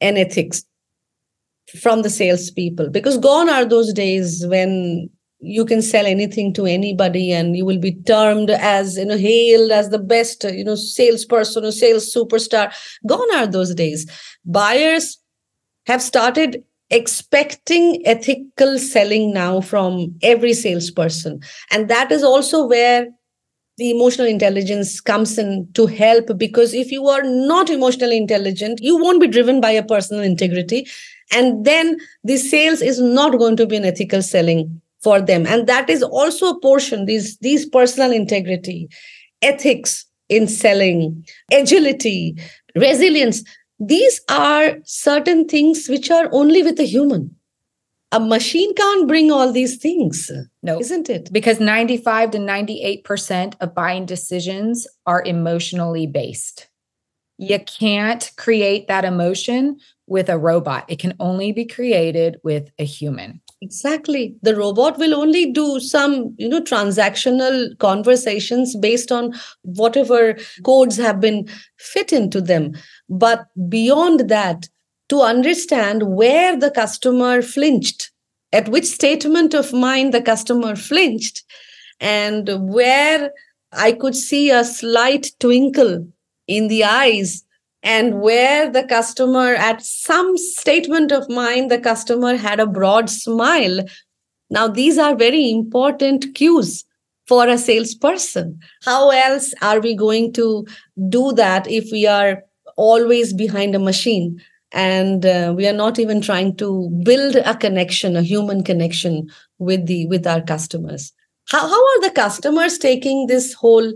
and 0.00 0.18
ethics 0.18 0.64
from 1.80 2.02
the 2.02 2.10
salespeople. 2.10 2.90
Because 2.90 3.18
gone 3.18 3.48
are 3.48 3.64
those 3.64 3.92
days 3.92 4.44
when 4.46 5.08
you 5.38 5.64
can 5.64 5.80
sell 5.80 6.06
anything 6.06 6.52
to 6.52 6.66
anybody 6.66 7.32
and 7.32 7.56
you 7.56 7.64
will 7.64 7.78
be 7.78 7.94
termed 8.02 8.50
as 8.50 8.98
you 8.98 9.06
know 9.06 9.16
hailed 9.16 9.70
as 9.70 9.88
the 9.88 9.98
best 9.98 10.44
you 10.44 10.64
know 10.64 10.74
salesperson 10.74 11.64
or 11.64 11.72
sales 11.72 12.12
superstar. 12.14 12.72
Gone 13.06 13.34
are 13.34 13.46
those 13.46 13.74
days. 13.74 14.10
Buyers 14.44 15.18
have 15.86 16.02
started 16.02 16.62
expecting 16.90 18.02
ethical 18.06 18.78
selling 18.78 19.32
now 19.32 19.60
from 19.60 20.14
every 20.22 20.52
salesperson. 20.52 21.40
And 21.70 21.88
that 21.88 22.10
is 22.10 22.22
also 22.22 22.66
where 22.66 23.08
the 23.78 23.90
emotional 23.90 24.26
intelligence 24.26 25.00
comes 25.00 25.38
in 25.38 25.66
to 25.72 25.86
help 25.86 26.36
because 26.36 26.74
if 26.74 26.92
you 26.92 27.08
are 27.08 27.22
not 27.22 27.70
emotionally 27.70 28.18
intelligent 28.18 28.78
you 28.82 28.98
won't 28.98 29.22
be 29.22 29.26
driven 29.26 29.58
by 29.60 29.70
a 29.70 29.82
personal 29.82 30.22
integrity. 30.22 30.86
And 31.32 31.64
then 31.64 31.96
the 32.22 32.36
sales 32.36 32.82
is 32.82 33.00
not 33.00 33.38
going 33.38 33.56
to 33.56 33.66
be 33.66 33.76
an 33.76 33.84
ethical 33.84 34.20
selling 34.20 34.82
for 35.02 35.20
them. 35.20 35.46
And 35.46 35.66
that 35.66 35.88
is 35.88 36.02
also 36.02 36.50
a 36.50 36.60
portion 36.60 37.06
these 37.06 37.38
these 37.38 37.66
personal 37.66 38.12
integrity 38.12 38.88
ethics 39.40 40.04
in 40.28 40.46
selling 40.46 41.26
agility 41.50 42.36
resilience 42.76 43.42
these 43.80 44.20
are 44.28 44.76
certain 44.84 45.48
things 45.48 45.88
which 45.88 46.10
are 46.10 46.28
only 46.32 46.62
with 46.62 46.78
a 46.78 46.84
human. 46.84 47.34
A 48.12 48.20
machine 48.20 48.74
can't 48.74 49.08
bring 49.08 49.30
all 49.30 49.52
these 49.52 49.76
things 49.76 50.30
no. 50.62 50.78
isn't 50.78 51.08
it? 51.08 51.32
Because 51.32 51.60
95 51.60 52.32
to 52.32 52.38
98% 52.38 53.54
of 53.60 53.74
buying 53.74 54.04
decisions 54.04 54.86
are 55.06 55.22
emotionally 55.24 56.06
based. 56.06 56.68
You 57.38 57.58
can't 57.60 58.30
create 58.36 58.86
that 58.88 59.06
emotion 59.06 59.78
with 60.06 60.28
a 60.28 60.36
robot. 60.36 60.84
It 60.88 60.98
can 60.98 61.14
only 61.18 61.52
be 61.52 61.64
created 61.64 62.36
with 62.44 62.70
a 62.78 62.84
human. 62.84 63.40
Exactly. 63.62 64.36
The 64.42 64.56
robot 64.56 64.98
will 64.98 65.14
only 65.14 65.50
do 65.50 65.80
some 65.80 66.34
you 66.38 66.48
know 66.48 66.60
transactional 66.60 67.78
conversations 67.78 68.76
based 68.76 69.12
on 69.12 69.34
whatever 69.62 70.36
codes 70.64 70.96
have 70.96 71.20
been 71.20 71.48
fit 71.78 72.12
into 72.12 72.40
them 72.40 72.72
but 73.10 73.46
beyond 73.68 74.28
that 74.30 74.68
to 75.10 75.20
understand 75.20 76.04
where 76.04 76.56
the 76.56 76.70
customer 76.70 77.42
flinched 77.42 78.10
at 78.52 78.68
which 78.68 78.86
statement 78.86 79.52
of 79.52 79.72
mind 79.72 80.14
the 80.14 80.22
customer 80.22 80.74
flinched 80.74 81.42
and 82.00 82.48
where 82.72 83.30
i 83.72 83.92
could 83.92 84.14
see 84.16 84.50
a 84.50 84.64
slight 84.64 85.32
twinkle 85.38 86.06
in 86.46 86.68
the 86.68 86.84
eyes 86.84 87.44
and 87.82 88.20
where 88.20 88.70
the 88.70 88.84
customer 88.84 89.54
at 89.54 89.82
some 89.82 90.36
statement 90.36 91.12
of 91.12 91.28
mind 91.30 91.70
the 91.70 91.78
customer 91.78 92.36
had 92.36 92.60
a 92.60 92.66
broad 92.66 93.08
smile. 93.08 93.80
Now 94.50 94.68
these 94.68 94.98
are 94.98 95.14
very 95.14 95.50
important 95.50 96.34
cues 96.34 96.84
for 97.26 97.48
a 97.48 97.56
salesperson. 97.56 98.58
How 98.84 99.10
else 99.10 99.54
are 99.62 99.80
we 99.80 99.94
going 99.94 100.32
to 100.34 100.66
do 101.08 101.32
that 101.32 101.70
if 101.70 101.90
we 101.90 102.06
are 102.06 102.42
always 102.80 103.34
behind 103.34 103.74
a 103.74 103.78
machine. 103.78 104.40
And 104.72 105.26
uh, 105.26 105.52
we 105.54 105.66
are 105.68 105.74
not 105.74 105.98
even 105.98 106.20
trying 106.20 106.56
to 106.56 106.88
build 107.04 107.36
a 107.36 107.54
connection 107.56 108.16
a 108.16 108.22
human 108.22 108.62
connection 108.62 109.28
with 109.58 109.86
the 109.86 110.06
with 110.06 110.26
our 110.26 110.40
customers. 110.40 111.12
How, 111.48 111.68
how 111.68 111.82
are 111.90 112.00
the 112.00 112.12
customers 112.14 112.78
taking 112.78 113.26
this 113.26 113.52
whole 113.52 113.92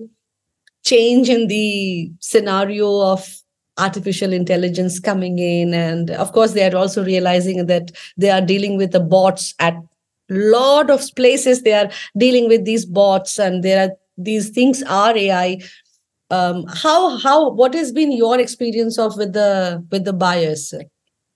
change 0.84 1.28
in 1.28 1.46
the 1.46 2.10
scenario 2.20 3.00
of 3.00 3.24
artificial 3.78 4.32
intelligence 4.32 4.98
coming 4.98 5.38
in? 5.38 5.72
And 5.72 6.10
of 6.10 6.32
course 6.32 6.52
they 6.52 6.68
are 6.68 6.76
also 6.76 7.04
realizing 7.04 7.66
that 7.66 7.92
they 8.16 8.30
are 8.30 8.42
dealing 8.42 8.76
with 8.76 8.90
the 8.90 9.00
bots 9.00 9.54
at 9.60 9.76
lot 10.28 10.90
of 10.90 11.02
places. 11.14 11.62
They 11.62 11.74
are 11.74 11.90
dealing 12.18 12.48
with 12.48 12.64
these 12.64 12.84
bots 12.84 13.38
and 13.38 13.62
there 13.62 13.88
are 13.88 13.92
these 14.16 14.50
things 14.50 14.82
are 14.84 15.16
ai 15.16 15.58
um, 16.34 16.64
how 16.68 17.16
how 17.18 17.50
what 17.50 17.74
has 17.74 17.92
been 17.92 18.12
your 18.12 18.38
experience 18.40 18.98
of 18.98 19.16
with 19.16 19.32
the 19.32 19.84
with 19.90 20.04
the 20.04 20.12
buyers 20.12 20.74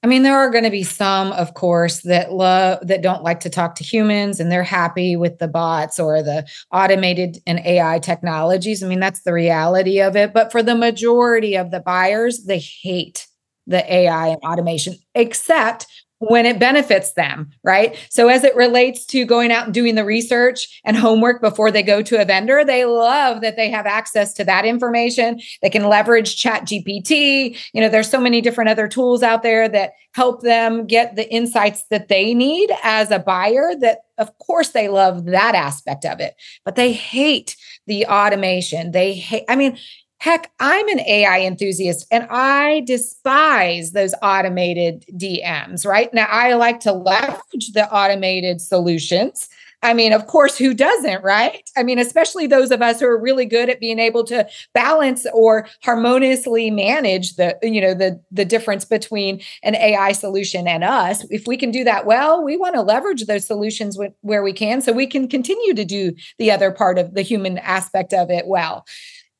I 0.05 0.07
mean, 0.07 0.22
there 0.22 0.38
are 0.38 0.51
going 0.51 0.64
to 0.64 0.70
be 0.70 0.84
some, 0.84 1.32
of 1.32 1.55
course, 1.55 2.03
that 2.03 2.32
love 2.32 2.86
that 2.86 3.03
don't 3.03 3.24
like 3.24 3.40
to 3.40 3.51
talk 3.51 3.74
to 3.74 3.84
humans 3.84 4.38
and 4.38 4.51
they're 4.51 4.62
happy 4.62 5.16
with 5.16 5.38
the 5.38 5.49
bots 5.49 5.99
or 5.99 6.22
the 6.22 6.46
automated 6.72 7.38
and 7.49 7.59
AI 7.66 7.99
technologies. 7.99 8.82
I 8.82 8.86
mean, 8.86 9.01
that's 9.01 9.22
the 9.22 9.32
reality 9.32 10.01
of 10.01 10.14
it. 10.14 10.32
But 10.32 10.53
for 10.53 10.62
the 10.62 10.76
majority 10.76 11.57
of 11.57 11.72
the 11.72 11.80
buyers, 11.80 12.44
they 12.44 12.61
hate 12.61 13.26
the 13.66 13.92
AI 13.92 14.28
and 14.28 14.40
automation, 14.44 14.94
except 15.16 15.88
when 16.20 16.46
it 16.46 16.58
benefits 16.58 17.12
them, 17.12 17.50
right? 17.62 17.96
So, 18.10 18.28
as 18.28 18.44
it 18.44 18.56
relates 18.56 19.06
to 19.06 19.24
going 19.24 19.52
out 19.52 19.66
and 19.66 19.74
doing 19.74 19.94
the 19.94 20.04
research 20.04 20.80
and 20.84 20.96
homework 20.96 21.40
before 21.40 21.70
they 21.70 21.82
go 21.82 22.02
to 22.02 22.20
a 22.20 22.24
vendor, 22.24 22.64
they 22.64 22.84
love 22.84 23.40
that 23.40 23.56
they 23.56 23.70
have 23.70 23.86
access 23.86 24.32
to 24.34 24.44
that 24.44 24.64
information. 24.64 25.40
They 25.62 25.70
can 25.70 25.88
leverage 25.88 26.36
Chat 26.36 26.64
GPT. 26.64 27.58
You 27.72 27.80
know, 27.80 27.88
there's 27.88 28.10
so 28.10 28.20
many 28.20 28.40
different 28.40 28.70
other 28.70 28.88
tools 28.88 29.22
out 29.22 29.42
there 29.42 29.68
that 29.68 29.92
help 30.12 30.42
them 30.42 30.86
get 30.86 31.14
the 31.14 31.30
insights 31.32 31.84
that 31.90 32.08
they 32.08 32.34
need 32.34 32.70
as 32.82 33.10
a 33.10 33.18
buyer. 33.18 33.74
That, 33.78 34.00
of 34.18 34.36
course, 34.38 34.70
they 34.70 34.88
love 34.88 35.26
that 35.26 35.54
aspect 35.54 36.04
of 36.04 36.20
it, 36.20 36.34
but 36.64 36.74
they 36.74 36.92
hate 36.92 37.56
the 37.86 38.06
automation. 38.06 38.90
They 38.90 39.14
hate, 39.14 39.44
I 39.48 39.54
mean, 39.54 39.78
Heck, 40.20 40.50
I'm 40.58 40.88
an 40.88 41.00
AI 41.00 41.42
enthusiast 41.42 42.06
and 42.10 42.26
I 42.28 42.80
despise 42.80 43.92
those 43.92 44.14
automated 44.20 45.04
DMs, 45.12 45.86
right? 45.86 46.12
Now, 46.12 46.26
I 46.28 46.54
like 46.54 46.80
to 46.80 46.92
leverage 46.92 47.72
the 47.72 47.88
automated 47.92 48.60
solutions. 48.60 49.48
I 49.80 49.94
mean, 49.94 50.12
of 50.12 50.26
course, 50.26 50.58
who 50.58 50.74
doesn't, 50.74 51.22
right? 51.22 51.70
I 51.76 51.84
mean, 51.84 52.00
especially 52.00 52.48
those 52.48 52.72
of 52.72 52.82
us 52.82 52.98
who 52.98 53.06
are 53.06 53.20
really 53.20 53.46
good 53.46 53.70
at 53.70 53.78
being 53.78 54.00
able 54.00 54.24
to 54.24 54.48
balance 54.74 55.24
or 55.32 55.68
harmoniously 55.84 56.68
manage 56.68 57.36
the, 57.36 57.56
you 57.62 57.80
know, 57.80 57.94
the 57.94 58.20
the 58.32 58.44
difference 58.44 58.84
between 58.84 59.40
an 59.62 59.76
AI 59.76 60.10
solution 60.10 60.66
and 60.66 60.82
us. 60.82 61.24
If 61.30 61.46
we 61.46 61.56
can 61.56 61.70
do 61.70 61.84
that 61.84 62.06
well, 62.06 62.42
we 62.42 62.56
want 62.56 62.74
to 62.74 62.82
leverage 62.82 63.26
those 63.26 63.46
solutions 63.46 63.96
where 64.22 64.42
we 64.42 64.52
can 64.52 64.80
so 64.80 64.92
we 64.92 65.06
can 65.06 65.28
continue 65.28 65.74
to 65.74 65.84
do 65.84 66.12
the 66.38 66.50
other 66.50 66.72
part 66.72 66.98
of 66.98 67.14
the 67.14 67.22
human 67.22 67.58
aspect 67.58 68.12
of 68.12 68.30
it 68.30 68.48
well. 68.48 68.84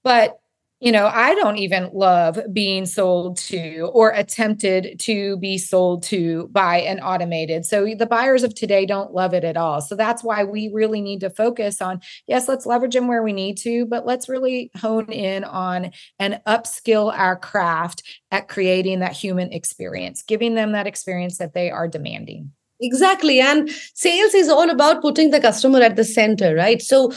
But 0.05 0.39
you 0.81 0.93
know, 0.93 1.07
I 1.07 1.35
don't 1.35 1.59
even 1.59 1.91
love 1.93 2.39
being 2.53 2.87
sold 2.87 3.37
to 3.39 3.91
or 3.93 4.11
attempted 4.11 5.01
to 5.01 5.37
be 5.39 5.59
sold 5.59 6.05
to 6.05 6.49
by 6.53 6.81
an 6.81 7.01
automated. 7.01 7.67
So 7.67 7.85
the 7.99 8.07
buyers 8.07 8.45
of 8.45 8.55
today 8.55 8.87
don't 8.87 9.13
love 9.13 9.35
it 9.35 9.43
at 9.43 9.57
all. 9.57 9.81
So 9.81 9.97
that's 9.97 10.23
why 10.23 10.45
we 10.45 10.71
really 10.73 11.01
need 11.01 11.21
to 11.21 11.31
focus 11.31 11.83
on 11.83 12.01
yes, 12.29 12.49
let's 12.49 12.65
leverage 12.65 12.95
them 12.95 13.09
where 13.09 13.25
we 13.25 13.33
need 13.33 13.59
to, 13.59 13.87
but 13.87 14.07
let's 14.07 14.29
really 14.29 14.71
hone 14.77 15.11
in 15.11 15.43
on 15.43 15.91
and 16.21 16.41
upskill 16.47 17.13
our 17.13 17.37
craft 17.37 18.03
at 18.31 18.49
creating 18.49 19.01
that 19.01 19.13
human 19.13 19.53
experience, 19.53 20.23
giving 20.23 20.55
them 20.55 20.73
that 20.73 20.87
experience 20.87 21.39
that 21.39 21.55
they 21.55 21.71
are 21.71 21.89
demanding. 21.89 22.53
Exactly. 22.81 23.41
And 23.41 23.69
sales 23.95 24.35
is 24.35 24.49
all 24.49 24.71
about 24.71 25.03
putting 25.03 25.31
the 25.31 25.41
customer 25.41 25.81
at 25.81 25.97
the 25.97 26.05
center, 26.05 26.55
right? 26.55 26.81
So 26.81 27.13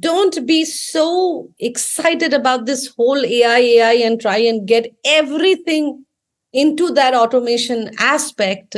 don't 0.00 0.46
be 0.46 0.64
so 0.64 1.48
excited 1.60 2.32
about 2.32 2.66
this 2.66 2.92
whole 2.96 3.24
AI, 3.24 3.58
AI, 3.58 3.92
and 3.92 4.20
try 4.20 4.38
and 4.38 4.66
get 4.66 4.92
everything 5.04 6.04
into 6.52 6.90
that 6.92 7.14
automation 7.14 7.90
aspect, 7.98 8.76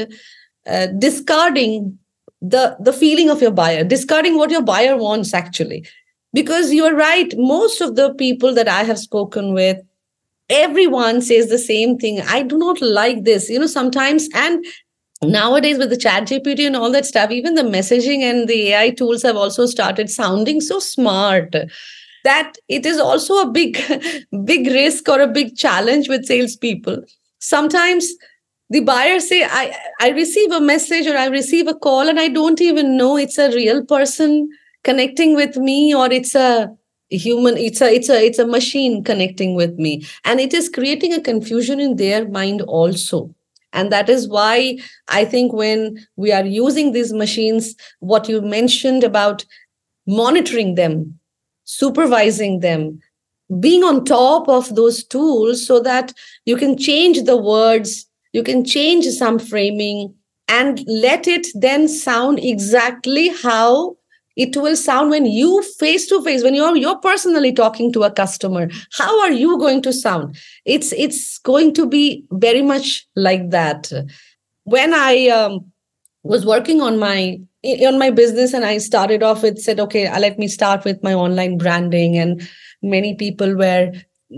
uh, 0.66 0.86
discarding 0.98 1.98
the 2.40 2.76
the 2.78 2.92
feeling 2.92 3.30
of 3.30 3.42
your 3.42 3.50
buyer 3.50 3.82
discarding 3.82 4.36
what 4.36 4.50
your 4.50 4.62
buyer 4.62 4.96
wants 4.96 5.34
actually. 5.34 5.84
Because 6.32 6.72
you're 6.72 6.94
right 6.94 7.32
most 7.36 7.80
of 7.80 7.96
the 7.96 8.14
people 8.14 8.54
that 8.54 8.68
i 8.68 8.84
have 8.84 8.98
spoken 8.98 9.54
with 9.54 9.78
everyone 10.50 11.20
says 11.20 11.48
the 11.48 11.59
same 11.59 11.96
thing 11.98 12.20
i 12.28 12.42
do 12.42 12.56
not 12.59 12.80
like 12.80 13.24
this. 13.24 13.48
You 13.50 13.59
know 13.59 13.66
sometimes 13.66 14.28
and 14.34 14.64
Hmm. 15.22 15.30
nowadays 15.32 15.78
with 15.78 15.90
the 15.90 15.96
chat 15.96 16.24
gpt 16.24 16.66
and 16.66 16.76
all 16.76 16.92
that 16.92 17.06
stuff 17.06 17.30
even 17.30 17.54
the 17.54 17.62
messaging 17.62 18.20
and 18.20 18.48
the 18.48 18.72
ai 18.72 18.90
tools 18.90 19.22
have 19.22 19.36
also 19.36 19.66
started 19.66 20.08
sounding 20.08 20.60
so 20.60 20.78
smart 20.78 21.54
that 22.24 22.54
it 22.68 22.86
is 22.86 22.98
also 22.98 23.38
a 23.38 23.50
big 23.50 23.78
big 24.44 24.66
risk 24.66 25.08
or 25.08 25.20
a 25.20 25.26
big 25.26 25.56
challenge 25.56 26.08
with 26.08 26.24
salespeople. 26.26 27.02
Sometimes 27.38 28.08
the 28.70 28.80
buyer 28.80 29.20
say 29.20 29.44
i 29.44 29.74
i 30.00 30.10
receive 30.10 30.52
a 30.52 30.60
message 30.60 31.06
or 31.06 31.16
i 31.16 31.26
receive 31.26 31.68
a 31.68 31.74
call 31.74 32.08
and 32.08 32.20
i 32.20 32.28
don't 32.28 32.60
even 32.60 32.96
know 32.96 33.16
it's 33.16 33.38
a 33.38 33.50
real 33.54 33.84
person 33.84 34.48
connecting 34.84 35.34
with 35.34 35.56
me 35.56 35.94
or 35.94 36.10
it's 36.12 36.34
a 36.34 36.68
human 37.10 37.56
it's 37.56 37.80
a 37.80 37.92
it's 37.94 38.10
a 38.10 38.24
it's 38.26 38.38
a 38.38 38.46
machine 38.46 39.02
connecting 39.02 39.54
with 39.54 39.74
me. 39.78 40.04
And 40.24 40.40
it 40.40 40.52
is 40.54 40.68
creating 40.68 41.12
a 41.14 41.20
confusion 41.20 41.80
in 41.80 41.96
their 41.96 42.28
mind 42.28 42.62
also 42.62 43.34
and 43.72 43.92
that 43.92 44.08
is 44.08 44.28
why 44.28 44.78
i 45.08 45.24
think 45.24 45.52
when 45.52 45.98
we 46.16 46.32
are 46.32 46.44
using 46.44 46.92
these 46.92 47.12
machines 47.12 47.74
what 48.00 48.28
you 48.28 48.40
mentioned 48.40 49.04
about 49.04 49.44
monitoring 50.06 50.74
them 50.74 51.18
supervising 51.64 52.60
them 52.60 52.98
being 53.60 53.82
on 53.82 54.04
top 54.04 54.48
of 54.48 54.74
those 54.74 55.04
tools 55.04 55.66
so 55.66 55.80
that 55.80 56.12
you 56.44 56.56
can 56.56 56.76
change 56.76 57.22
the 57.22 57.36
words 57.36 58.06
you 58.32 58.42
can 58.42 58.64
change 58.64 59.06
some 59.06 59.38
framing 59.38 60.14
and 60.48 60.82
let 60.86 61.28
it 61.28 61.46
then 61.54 61.88
sound 61.88 62.38
exactly 62.38 63.28
how 63.42 63.97
it 64.39 64.57
will 64.57 64.76
sound 64.76 65.11
when 65.11 65.26
you 65.26 65.62
face 65.78 66.07
to 66.09 66.22
face 66.22 66.43
when 66.43 66.55
you're 66.55 66.76
you're 66.76 66.99
personally 67.01 67.53
talking 67.53 67.93
to 67.93 68.05
a 68.05 68.11
customer 68.11 68.68
how 68.93 69.20
are 69.20 69.32
you 69.32 69.59
going 69.59 69.82
to 69.82 69.93
sound? 69.93 70.36
It's 70.64 70.93
it's 70.93 71.39
going 71.39 71.74
to 71.74 71.86
be 71.86 72.24
very 72.30 72.62
much 72.62 73.07
like 73.16 73.51
that. 73.51 73.91
When 74.64 74.95
i 74.95 75.28
um, 75.28 75.72
was 76.22 76.45
working 76.45 76.80
on 76.80 76.99
my 76.99 77.41
on 77.64 77.99
my 77.99 78.11
business 78.11 78.53
and 78.55 78.64
i 78.64 78.78
started 78.78 79.22
off 79.22 79.43
with 79.43 79.59
said 79.59 79.80
okay 79.80 80.07
uh, 80.07 80.20
let 80.20 80.39
me 80.39 80.47
start 80.47 80.84
with 80.84 81.03
my 81.03 81.12
online 81.12 81.59
branding 81.59 82.16
and 82.16 82.49
many 82.82 83.14
people 83.14 83.57
were 83.57 83.93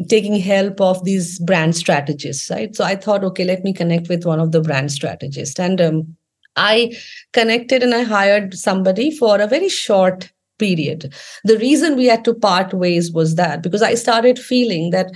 taking 0.08 0.36
help 0.36 0.80
of 0.80 1.04
these 1.04 1.38
brand 1.40 1.76
strategists 1.76 2.50
right? 2.50 2.74
So 2.76 2.84
i 2.84 2.96
thought 2.96 3.24
okay 3.24 3.44
let 3.44 3.64
me 3.64 3.72
connect 3.72 4.08
with 4.08 4.24
one 4.24 4.40
of 4.40 4.52
the 4.52 4.60
brand 4.60 4.92
strategists. 4.92 5.58
And 5.58 5.80
um, 5.80 6.16
I 6.56 6.96
connected 7.32 7.82
and 7.82 7.94
I 7.94 8.02
hired 8.02 8.54
somebody 8.54 9.10
for 9.10 9.40
a 9.40 9.46
very 9.46 9.68
short 9.68 10.30
period. 10.58 11.12
The 11.44 11.58
reason 11.58 11.96
we 11.96 12.06
had 12.06 12.24
to 12.26 12.34
part 12.34 12.74
ways 12.74 13.12
was 13.12 13.34
that 13.36 13.62
because 13.62 13.82
I 13.82 13.94
started 13.94 14.38
feeling 14.38 14.90
that 14.90 15.10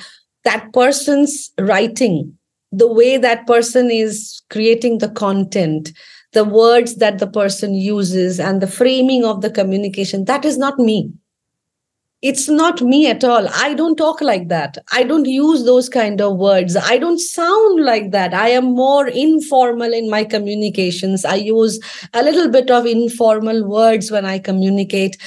that 0.45 0.73
person's 0.73 1.51
writing, 1.61 2.37
the 2.73 2.93
way 2.93 3.17
that 3.19 3.47
person 3.47 3.91
is 3.91 4.43
creating 4.51 4.99
the 4.99 5.11
content, 5.11 5.93
the 6.33 6.45
words 6.45 6.97
that 6.97 7.19
the 7.19 7.27
person 7.27 7.75
uses, 7.75 8.41
and 8.41 8.61
the 8.61 8.67
framing 8.67 9.25
of 9.25 9.41
the 9.41 9.51
communication, 9.51 10.25
that 10.25 10.45
is 10.45 10.59
not 10.59 10.79
me 10.79 11.13
it's 12.25 12.49
not 12.49 12.81
me 12.81 13.07
at 13.07 13.23
all. 13.23 13.47
I 13.55 13.75
don't 13.75 13.97
talk 13.97 14.23
like 14.23 14.49
that. 14.49 14.79
I 14.93 15.03
don't 15.03 15.27
use 15.27 15.65
those 15.67 15.91
kind 15.91 16.23
of 16.23 16.39
words. 16.39 16.75
I 16.75 16.97
don't 16.97 17.19
sound 17.19 17.85
like 17.85 18.13
that. 18.13 18.33
I 18.33 18.49
am 18.49 18.65
more 18.75 19.07
informal 19.07 19.93
in 19.93 20.09
my 20.09 20.25
communications. 20.25 21.27
I 21.27 21.35
use 21.35 21.79
a 22.15 22.23
little 22.23 22.49
bit 22.49 22.71
of 22.71 22.87
informal 22.87 23.69
words 23.69 24.11
when 24.11 24.25
i 24.25 24.39
communicate. 24.39 25.19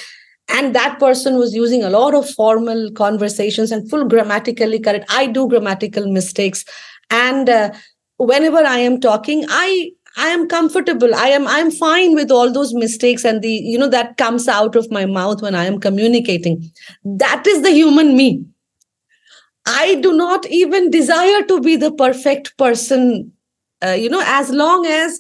And 0.50 0.74
that 0.74 0.98
person 0.98 1.38
was 1.38 1.54
using 1.54 1.84
a 1.84 1.92
lot 1.92 2.16
of 2.16 2.28
formal 2.32 2.90
conversations 2.94 3.72
and 3.72 3.88
full 3.88 4.06
grammatically 4.06 4.80
correct. 4.80 5.06
I 5.10 5.28
do 5.28 5.48
grammatical 5.48 6.12
mistakes. 6.12 6.66
And 7.12 7.48
uh, 7.48 7.74
whenever 8.18 8.58
i 8.58 8.78
am 8.80 9.00
talking 9.00 9.46
i 9.48 9.92
i 10.18 10.28
am 10.28 10.48
comfortable. 10.48 11.14
I 11.16 11.28
am 11.30 11.48
i'm 11.48 11.72
fine 11.72 12.16
with 12.16 12.32
all 12.32 12.52
those 12.52 12.74
mistakes 12.74 13.24
and 13.24 13.42
the 13.42 13.52
you 13.52 13.78
know 13.78 13.90
that 13.90 14.18
comes 14.18 14.48
out 14.48 14.76
of 14.76 14.92
my 14.92 15.06
mouth 15.06 15.42
when 15.42 15.56
i 15.56 15.66
am 15.66 15.80
communicating. 15.80 16.70
That 17.06 17.46
is 17.48 17.62
the 17.62 17.72
human 17.72 18.16
me. 18.18 18.46
I 19.66 19.96
do 19.96 20.14
not 20.14 20.46
even 20.48 20.90
desire 20.92 21.44
to 21.44 21.60
be 21.60 21.76
the 21.76 21.92
perfect 21.92 22.58
person 22.58 23.32
uh, 23.86 23.92
you 23.92 24.10
know 24.10 24.24
as 24.26 24.50
long 24.50 24.86
as 24.86 25.20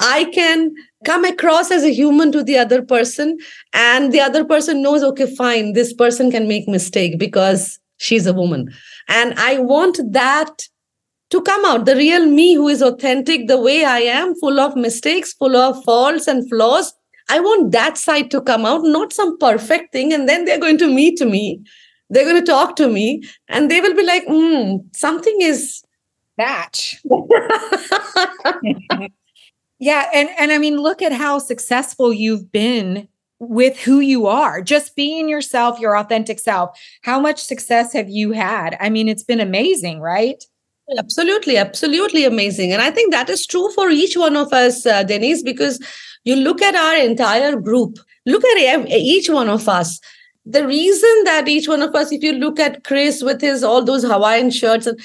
i 0.00 0.24
can 0.32 0.72
come 1.04 1.24
across 1.24 1.70
as 1.70 1.82
a 1.82 1.92
human 1.92 2.32
to 2.32 2.42
the 2.42 2.56
other 2.56 2.82
person 2.82 3.36
and 3.72 4.12
the 4.12 4.20
other 4.20 4.44
person 4.44 4.82
knows 4.82 5.02
okay 5.02 5.34
fine 5.34 5.72
this 5.74 5.92
person 5.92 6.30
can 6.30 6.48
make 6.48 6.68
mistake 6.68 7.18
because 7.18 7.78
she's 7.98 8.26
a 8.26 8.32
woman. 8.32 8.70
And 9.08 9.34
i 9.38 9.58
want 9.58 10.00
that 10.12 10.68
to 11.30 11.40
come 11.42 11.64
out. 11.64 11.86
The 11.86 11.96
real 11.96 12.26
me 12.26 12.54
who 12.54 12.68
is 12.68 12.82
authentic 12.82 13.46
the 13.48 13.58
way 13.60 13.84
i 13.84 14.00
am 14.00 14.34
full 14.36 14.60
of 14.60 14.76
mistakes 14.76 15.32
full 15.32 15.56
of 15.56 15.82
faults 15.84 16.26
and 16.26 16.48
flaws 16.48 16.92
i 17.28 17.40
want 17.40 17.72
that 17.72 17.96
side 17.96 18.30
to 18.30 18.40
come 18.40 18.66
out 18.66 18.82
not 18.82 19.12
some 19.12 19.38
perfect 19.38 19.92
thing 19.92 20.12
and 20.12 20.28
then 20.28 20.44
they're 20.44 20.60
going 20.60 20.78
to 20.78 20.86
meet 20.86 21.20
me. 21.20 21.62
They're 22.12 22.24
going 22.24 22.44
to 22.44 22.52
talk 22.52 22.74
to 22.76 22.88
me 22.88 23.22
and 23.48 23.70
they 23.70 23.80
will 23.80 23.94
be 23.94 24.04
like 24.04 24.24
hmm 24.26 24.78
something 24.92 25.36
is 25.40 25.82
match 26.36 27.00
yeah 29.78 30.08
and 30.12 30.28
and 30.38 30.50
i 30.52 30.58
mean 30.58 30.76
look 30.78 31.02
at 31.02 31.12
how 31.12 31.38
successful 31.38 32.12
you've 32.12 32.50
been 32.50 33.06
with 33.42 33.78
who 33.80 34.00
you 34.00 34.26
are. 34.26 34.60
Just 34.60 34.94
being 34.94 35.26
yourself 35.26 35.80
your 35.80 35.96
authentic 35.96 36.38
self. 36.38 36.78
How 37.02 37.18
much 37.18 37.42
success 37.42 37.94
have 37.94 38.10
you 38.10 38.32
had? 38.32 38.76
I 38.80 38.90
mean 38.90 39.08
it's 39.08 39.24
been 39.24 39.40
amazing 39.40 40.00
right 40.00 40.44
Absolutely, 40.98 41.56
absolutely 41.56 42.24
amazing. 42.24 42.72
And 42.72 42.82
I 42.82 42.90
think 42.90 43.12
that 43.12 43.28
is 43.30 43.46
true 43.46 43.70
for 43.72 43.90
each 43.90 44.16
one 44.16 44.36
of 44.36 44.52
us, 44.52 44.84
uh, 44.86 45.02
Denise, 45.04 45.42
because 45.42 45.78
you 46.24 46.34
look 46.36 46.60
at 46.62 46.74
our 46.74 46.96
entire 46.96 47.56
group, 47.56 47.98
look 48.26 48.44
at 48.44 48.88
each 48.88 49.28
one 49.30 49.48
of 49.48 49.68
us. 49.68 50.00
The 50.44 50.66
reason 50.66 51.24
that 51.24 51.46
each 51.48 51.68
one 51.68 51.82
of 51.82 51.94
us, 51.94 52.10
if 52.10 52.22
you 52.22 52.32
look 52.32 52.58
at 52.58 52.82
Chris 52.84 53.22
with 53.22 53.40
his 53.40 53.62
all 53.62 53.84
those 53.84 54.02
Hawaiian 54.02 54.50
shirts, 54.50 54.86
and 54.86 54.98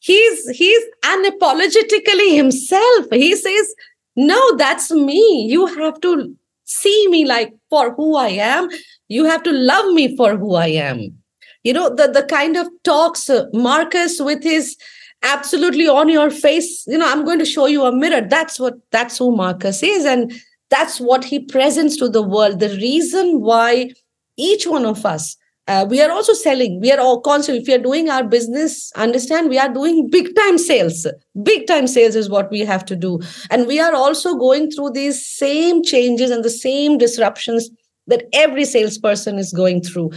he's 0.00 0.48
he's 0.50 0.82
unapologetically 1.04 2.34
himself. 2.36 3.06
He 3.12 3.34
says, 3.36 3.74
"No, 4.16 4.56
that's 4.56 4.90
me. 4.90 5.46
You 5.48 5.66
have 5.66 6.00
to 6.00 6.34
see 6.64 7.06
me 7.08 7.24
like 7.24 7.54
for 7.70 7.94
who 7.94 8.16
I 8.16 8.28
am. 8.28 8.68
You 9.08 9.24
have 9.24 9.42
to 9.44 9.52
love 9.52 9.92
me 9.94 10.16
for 10.16 10.36
who 10.36 10.54
I 10.56 10.66
am." 10.68 11.16
You 11.62 11.72
know 11.72 11.88
the 11.94 12.08
the 12.08 12.24
kind 12.24 12.56
of 12.56 12.68
talks 12.84 13.30
uh, 13.30 13.46
Marcus 13.52 14.20
with 14.20 14.42
his 14.42 14.76
absolutely 15.22 15.88
on 15.88 16.08
your 16.08 16.30
face. 16.30 16.84
You 16.86 16.98
know 16.98 17.10
i'm 17.10 17.24
going 17.24 17.38
to 17.38 17.44
show 17.44 17.66
you 17.66 17.84
a 17.84 17.92
mirror. 17.92 18.26
That's 18.26 18.58
what 18.58 18.74
that's 18.90 19.18
who 19.18 19.34
marcus 19.34 19.82
is 19.82 20.04
and 20.04 20.32
that's 20.70 21.00
what 21.00 21.24
he 21.24 21.40
presents 21.40 21.96
to 21.98 22.08
the 22.08 22.22
world. 22.22 22.60
The 22.60 22.70
reason 22.70 23.40
why 23.40 23.92
each 24.36 24.66
one 24.66 24.86
of 24.86 25.04
us 25.04 25.36
uh, 25.68 25.86
we 25.88 26.02
are 26.02 26.10
also 26.10 26.32
selling. 26.32 26.80
We 26.80 26.90
are 26.90 26.98
all 26.98 27.20
constantly 27.20 27.62
if 27.62 27.68
we 27.68 27.74
are 27.74 27.78
doing 27.78 28.10
our 28.10 28.24
business 28.24 28.90
understand 28.96 29.48
we 29.48 29.58
are 29.58 29.72
doing 29.72 30.08
big 30.10 30.34
time 30.34 30.58
sales. 30.58 31.06
Big 31.44 31.68
time 31.68 31.86
sales 31.86 32.16
is 32.16 32.28
what 32.28 32.50
we 32.50 32.60
have 32.60 32.84
to 32.86 32.96
do. 32.96 33.20
And 33.50 33.68
we 33.68 33.78
are 33.78 33.94
also 33.94 34.34
going 34.34 34.70
through 34.70 34.90
these 34.90 35.24
same 35.24 35.84
changes 35.84 36.30
and 36.32 36.44
the 36.44 36.50
same 36.50 36.98
disruptions 36.98 37.70
that 38.08 38.24
every 38.32 38.64
salesperson 38.64 39.38
is 39.38 39.52
going 39.52 39.82
through 39.82 40.10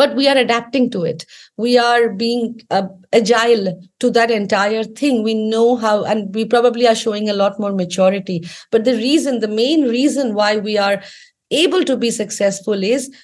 but 0.00 0.14
we 0.16 0.26
are 0.28 0.36
adapting 0.42 0.88
to 0.92 1.02
it. 1.02 1.26
We 1.58 1.76
are 1.76 2.08
being 2.08 2.62
uh, 2.70 2.88
agile 3.12 3.78
to 3.98 4.10
that 4.12 4.30
entire 4.30 4.82
thing. 4.82 5.22
We 5.22 5.34
know 5.34 5.76
how 5.76 6.04
and 6.04 6.34
we 6.34 6.46
probably 6.46 6.88
are 6.88 6.94
showing 6.94 7.28
a 7.28 7.34
lot 7.34 7.60
more 7.60 7.74
maturity. 7.74 8.48
But 8.70 8.86
the 8.86 8.94
reason 8.94 9.40
the 9.40 9.54
main 9.62 9.82
reason 9.82 10.32
why 10.32 10.56
we 10.56 10.78
are 10.78 11.02
able 11.50 11.84
to 11.84 11.98
be 11.98 12.10
successful 12.10 12.82
is 12.82 13.14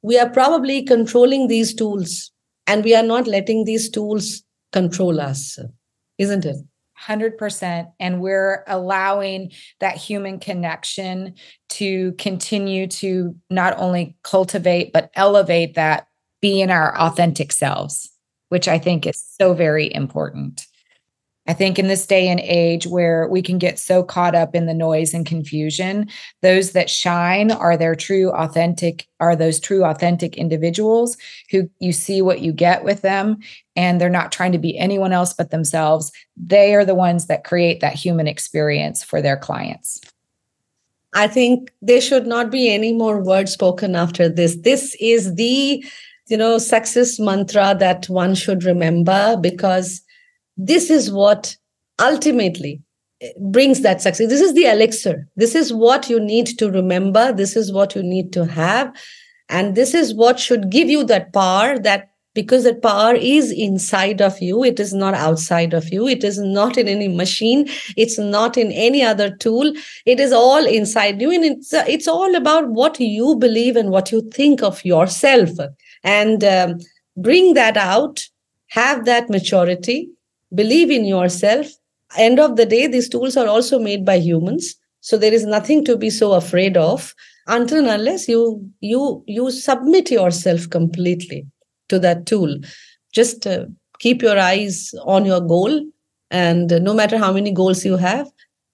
we 0.00 0.18
are 0.18 0.30
probably 0.30 0.82
controlling 0.94 1.48
these 1.48 1.74
tools 1.74 2.32
and 2.66 2.82
we 2.82 2.94
are 2.94 3.02
not 3.02 3.26
letting 3.26 3.66
these 3.66 3.90
tools 3.90 4.42
control 4.72 5.20
us 5.20 5.58
isn't 6.18 6.46
it? 6.46 6.56
100% 7.06 7.92
and 7.98 8.20
we're 8.20 8.64
allowing 8.68 9.50
that 9.80 9.96
human 9.96 10.38
connection 10.38 11.34
to 11.68 12.12
continue 12.12 12.86
to 12.86 13.34
not 13.50 13.76
only 13.78 14.16
cultivate 14.22 14.92
but 14.92 15.10
elevate 15.16 15.74
that 15.74 16.06
being 16.42 16.70
our 16.70 16.94
authentic 16.98 17.52
selves, 17.52 18.10
which 18.50 18.68
I 18.68 18.78
think 18.78 19.06
is 19.06 19.24
so 19.40 19.54
very 19.54 19.92
important. 19.94 20.66
I 21.48 21.54
think 21.54 21.76
in 21.76 21.88
this 21.88 22.06
day 22.06 22.28
and 22.28 22.38
age 22.38 22.86
where 22.86 23.26
we 23.28 23.42
can 23.42 23.58
get 23.58 23.78
so 23.78 24.04
caught 24.04 24.36
up 24.36 24.54
in 24.54 24.66
the 24.66 24.74
noise 24.74 25.12
and 25.12 25.26
confusion, 25.26 26.08
those 26.40 26.70
that 26.72 26.88
shine 26.88 27.50
are 27.50 27.76
their 27.76 27.96
true 27.96 28.30
authentic, 28.30 29.08
are 29.18 29.34
those 29.34 29.58
true 29.58 29.84
authentic 29.84 30.36
individuals 30.36 31.16
who 31.50 31.68
you 31.80 31.92
see 31.92 32.22
what 32.22 32.42
you 32.42 32.52
get 32.52 32.84
with 32.84 33.02
them 33.02 33.38
and 33.74 34.00
they're 34.00 34.08
not 34.08 34.30
trying 34.30 34.52
to 34.52 34.58
be 34.58 34.78
anyone 34.78 35.12
else 35.12 35.32
but 35.32 35.50
themselves. 35.50 36.12
They 36.36 36.76
are 36.76 36.84
the 36.84 36.94
ones 36.94 37.26
that 37.26 37.42
create 37.42 37.80
that 37.80 37.94
human 37.94 38.28
experience 38.28 39.02
for 39.02 39.20
their 39.20 39.36
clients. 39.36 40.00
I 41.14 41.26
think 41.26 41.72
there 41.82 42.00
should 42.00 42.26
not 42.26 42.50
be 42.50 42.72
any 42.72 42.92
more 42.92 43.20
words 43.20 43.52
spoken 43.52 43.96
after 43.96 44.28
this. 44.28 44.56
This 44.56 44.96
is 45.00 45.34
the, 45.34 45.84
you 46.28 46.36
know, 46.36 46.58
success 46.58 47.18
mantra 47.18 47.76
that 47.78 48.06
one 48.08 48.34
should 48.34 48.64
remember 48.64 49.36
because 49.40 50.02
this 50.56 50.90
is 50.90 51.10
what 51.10 51.56
ultimately 52.00 52.82
eh, 53.20 53.30
brings 53.40 53.80
that 53.80 54.00
success. 54.00 54.28
This 54.28 54.40
is 54.40 54.54
the 54.54 54.66
elixir. 54.66 55.28
This 55.36 55.54
is 55.54 55.72
what 55.72 56.08
you 56.08 56.20
need 56.20 56.46
to 56.58 56.70
remember. 56.70 57.32
This 57.32 57.56
is 57.56 57.72
what 57.72 57.94
you 57.94 58.02
need 58.02 58.32
to 58.34 58.46
have. 58.46 58.94
And 59.48 59.74
this 59.74 59.94
is 59.94 60.14
what 60.14 60.38
should 60.38 60.70
give 60.70 60.88
you 60.88 61.04
that 61.04 61.32
power 61.32 61.78
that 61.80 62.08
because 62.34 62.64
that 62.64 62.82
power 62.82 63.14
is 63.14 63.50
inside 63.52 64.22
of 64.22 64.40
you 64.40 64.64
it 64.64 64.80
is 64.80 64.94
not 64.94 65.14
outside 65.14 65.74
of 65.74 65.92
you 65.92 66.08
it 66.08 66.24
is 66.24 66.38
not 66.38 66.78
in 66.78 66.88
any 66.88 67.08
machine 67.08 67.68
it's 67.96 68.18
not 68.18 68.56
in 68.56 68.72
any 68.72 69.02
other 69.02 69.34
tool 69.36 69.72
it 70.06 70.18
is 70.18 70.32
all 70.32 70.66
inside 70.66 71.20
you 71.20 71.30
and 71.30 71.44
it's 71.44 71.72
it's 71.74 72.08
all 72.08 72.34
about 72.34 72.68
what 72.70 72.98
you 72.98 73.36
believe 73.36 73.76
and 73.76 73.90
what 73.90 74.10
you 74.10 74.22
think 74.30 74.62
of 74.62 74.84
yourself 74.84 75.50
and 76.04 76.44
um, 76.44 76.78
bring 77.16 77.54
that 77.54 77.76
out 77.76 78.24
have 78.68 79.04
that 79.04 79.28
maturity 79.28 80.08
believe 80.54 80.90
in 80.90 81.04
yourself. 81.04 81.66
End 82.16 82.38
of 82.38 82.56
the 82.56 82.66
day 82.66 82.86
these 82.86 83.08
tools 83.08 83.36
are 83.36 83.46
also 83.46 83.78
made 83.78 84.04
by 84.04 84.16
humans 84.16 84.76
so 85.02 85.18
there 85.18 85.32
is 85.32 85.44
nothing 85.44 85.84
to 85.84 85.96
be 85.96 86.10
so 86.10 86.32
afraid 86.32 86.76
of 86.76 87.14
until 87.48 87.78
and 87.78 87.88
unless 87.88 88.28
you 88.28 88.70
you 88.80 89.22
you 89.26 89.50
submit 89.50 90.10
yourself 90.10 90.70
completely 90.70 91.44
to 91.88 91.98
that 91.98 92.24
tool. 92.24 92.56
Just 93.12 93.46
uh, 93.46 93.66
keep 93.98 94.22
your 94.22 94.38
eyes 94.38 94.94
on 95.04 95.24
your 95.24 95.40
goal 95.40 95.84
and 96.30 96.72
uh, 96.72 96.78
no 96.78 96.94
matter 96.94 97.18
how 97.18 97.32
many 97.32 97.52
goals 97.52 97.84
you 97.84 97.96
have 97.96 98.30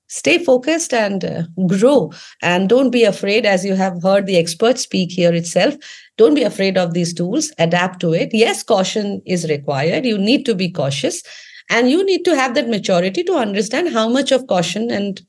stay 0.08 0.38
focused 0.38 0.92
and 0.92 1.24
uh, 1.24 1.42
grow. 1.66 2.12
And 2.42 2.68
don't 2.68 2.90
be 2.90 3.04
afraid 3.04 3.46
as 3.46 3.64
you 3.64 3.74
have 3.74 4.02
heard 4.02 4.26
the 4.26 4.36
expert 4.36 4.78
speak 4.78 5.12
here 5.12 5.32
itself 5.32 5.76
don't 6.18 6.34
be 6.34 6.42
afraid 6.42 6.76
of 6.76 6.92
these 6.92 7.14
tools. 7.14 7.52
Adapt 7.58 8.00
to 8.00 8.12
it. 8.12 8.30
Yes 8.32 8.62
caution 8.62 9.22
is 9.24 9.48
required. 9.48 10.04
You 10.04 10.18
need 10.18 10.44
to 10.46 10.54
be 10.54 10.70
cautious. 10.70 11.22
And 11.70 11.90
you 11.90 12.04
need 12.04 12.24
to 12.24 12.34
have 12.34 12.54
that 12.54 12.68
maturity 12.68 13.22
to 13.24 13.34
understand 13.34 13.92
how 13.92 14.08
much 14.08 14.32
of 14.32 14.46
caution 14.48 14.90
and 14.90 15.22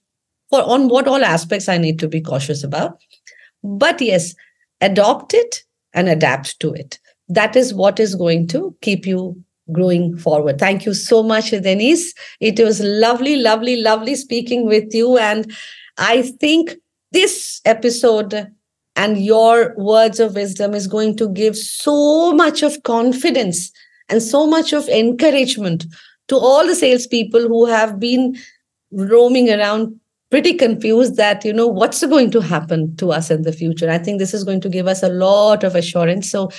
for 0.50 0.64
on 0.64 0.88
what 0.88 1.08
all 1.08 1.24
aspects 1.24 1.70
i 1.70 1.78
need 1.78 2.00
to 2.00 2.08
be 2.08 2.22
cautious 2.22 2.64
about. 2.64 3.00
But 3.64 4.02
yes 4.02 4.34
adopt 4.82 5.34
it 5.34 5.64
and 5.94 6.10
adapt 6.10 6.60
to 6.62 6.74
it. 6.74 6.98
That 7.28 7.56
is 7.56 7.74
what 7.74 8.00
is 8.00 8.16
going 8.16 8.48
to 8.48 8.76
keep 8.82 9.06
you 9.06 9.44
growing 9.72 10.18
forward. 10.18 10.60
Thank 10.60 10.86
you 10.86 10.94
so 10.94 11.24
much 11.24 11.52
denise. 11.52 12.14
It 12.40 12.60
was 12.60 12.82
lovely 12.82 13.36
lovely 13.36 13.82
lovely 13.82 14.16
speaking 14.16 14.66
with 14.66 14.94
you. 14.94 15.18
And 15.18 15.52
i 16.00 16.22
think 16.22 16.76
this 17.12 17.62
episode 17.66 18.48
and 18.96 19.18
your 19.24 19.74
words 19.78 20.20
of 20.20 20.36
wisdom 20.36 20.74
is 20.74 20.88
going 20.88 21.16
to 21.18 21.30
give 21.30 21.56
so 21.56 22.34
much 22.34 22.64
of 22.64 22.82
confidence 22.84 23.72
and 24.10 24.22
so 24.22 24.48
much 24.48 24.74
of 24.74 24.88
encouragement 24.90 25.86
to 26.28 26.36
all 26.36 26.66
the 26.66 26.76
salespeople 26.76 27.48
who 27.48 27.66
have 27.66 28.00
been 28.00 28.36
roaming 28.92 29.50
around 29.50 30.00
pretty 30.32 30.54
confused 30.54 31.16
that 31.16 31.44
you 31.44 31.54
know 31.54 31.68
what's 31.68 32.06
going 32.06 32.30
to 32.32 32.40
happen 32.40 32.96
to 32.98 33.12
us 33.12 33.32
in 33.32 33.42
the 33.44 33.52
future. 33.52 33.90
I 33.90 33.98
think 33.98 34.20
this 34.20 34.34
is 34.34 34.44
going 34.44 34.62
to 34.62 34.70
give 34.70 34.88
us 34.88 35.02
a 35.02 35.10
lot 35.10 35.64
of 35.64 35.76
assurance. 35.76 36.30
So 36.30 36.50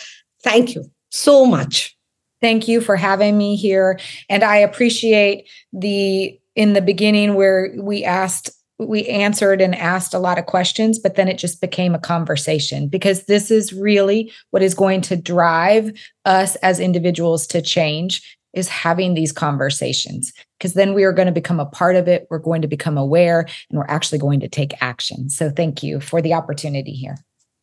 thank 0.42 0.74
you 0.74 0.84
so 1.10 1.46
much 1.46 1.96
thank 2.40 2.68
you 2.68 2.80
for 2.80 2.96
having 2.96 3.36
me 3.36 3.56
here 3.56 3.98
and 4.28 4.42
i 4.42 4.56
appreciate 4.56 5.48
the 5.72 6.38
in 6.54 6.72
the 6.72 6.82
beginning 6.82 7.34
where 7.34 7.74
we 7.78 8.04
asked 8.04 8.50
we 8.78 9.06
answered 9.08 9.60
and 9.60 9.74
asked 9.74 10.14
a 10.14 10.18
lot 10.18 10.38
of 10.38 10.46
questions 10.46 10.98
but 10.98 11.14
then 11.14 11.28
it 11.28 11.38
just 11.38 11.60
became 11.60 11.94
a 11.94 11.98
conversation 11.98 12.88
because 12.88 13.24
this 13.24 13.50
is 13.50 13.72
really 13.72 14.32
what 14.50 14.62
is 14.62 14.74
going 14.74 15.00
to 15.00 15.16
drive 15.16 15.92
us 16.24 16.56
as 16.56 16.80
individuals 16.80 17.46
to 17.46 17.60
change 17.60 18.38
is 18.52 18.68
having 18.68 19.14
these 19.14 19.32
conversations 19.32 20.32
because 20.58 20.74
then 20.74 20.94
we 20.94 21.04
are 21.04 21.12
going 21.12 21.26
to 21.26 21.32
become 21.32 21.60
a 21.60 21.66
part 21.66 21.96
of 21.96 22.08
it. 22.08 22.26
We're 22.30 22.38
going 22.38 22.62
to 22.62 22.68
become 22.68 22.98
aware 22.98 23.40
and 23.70 23.78
we're 23.78 23.86
actually 23.88 24.18
going 24.18 24.40
to 24.40 24.48
take 24.48 24.80
action. 24.82 25.30
So 25.30 25.50
thank 25.50 25.82
you 25.82 26.00
for 26.00 26.20
the 26.20 26.34
opportunity 26.34 26.92
here. 26.92 27.16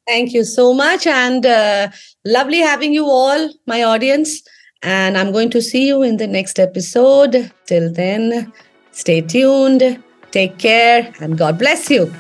Thank 0.08 0.34
you 0.34 0.46
so 0.46 0.74
much. 0.74 1.06
And 1.06 1.46
uh, 1.46 1.90
lovely 2.26 2.60
having 2.60 2.94
you 2.94 3.06
all, 3.06 3.50
my 3.66 3.84
audience. 3.84 4.42
And 4.84 5.18
I'm 5.18 5.32
going 5.32 5.50
to 5.52 5.62
see 5.62 5.88
you 5.88 6.04
in 6.04 6.18
the 6.18 6.28
next 6.28 6.60
episode. 6.60 7.52
Till 7.66 7.92
then, 7.92 8.54
stay 8.92 9.22
tuned, 9.22 10.04
take 10.32 10.60
care, 10.60 11.12
and 11.20 11.38
God 11.38 11.58
bless 11.58 11.90
you. 11.90 12.14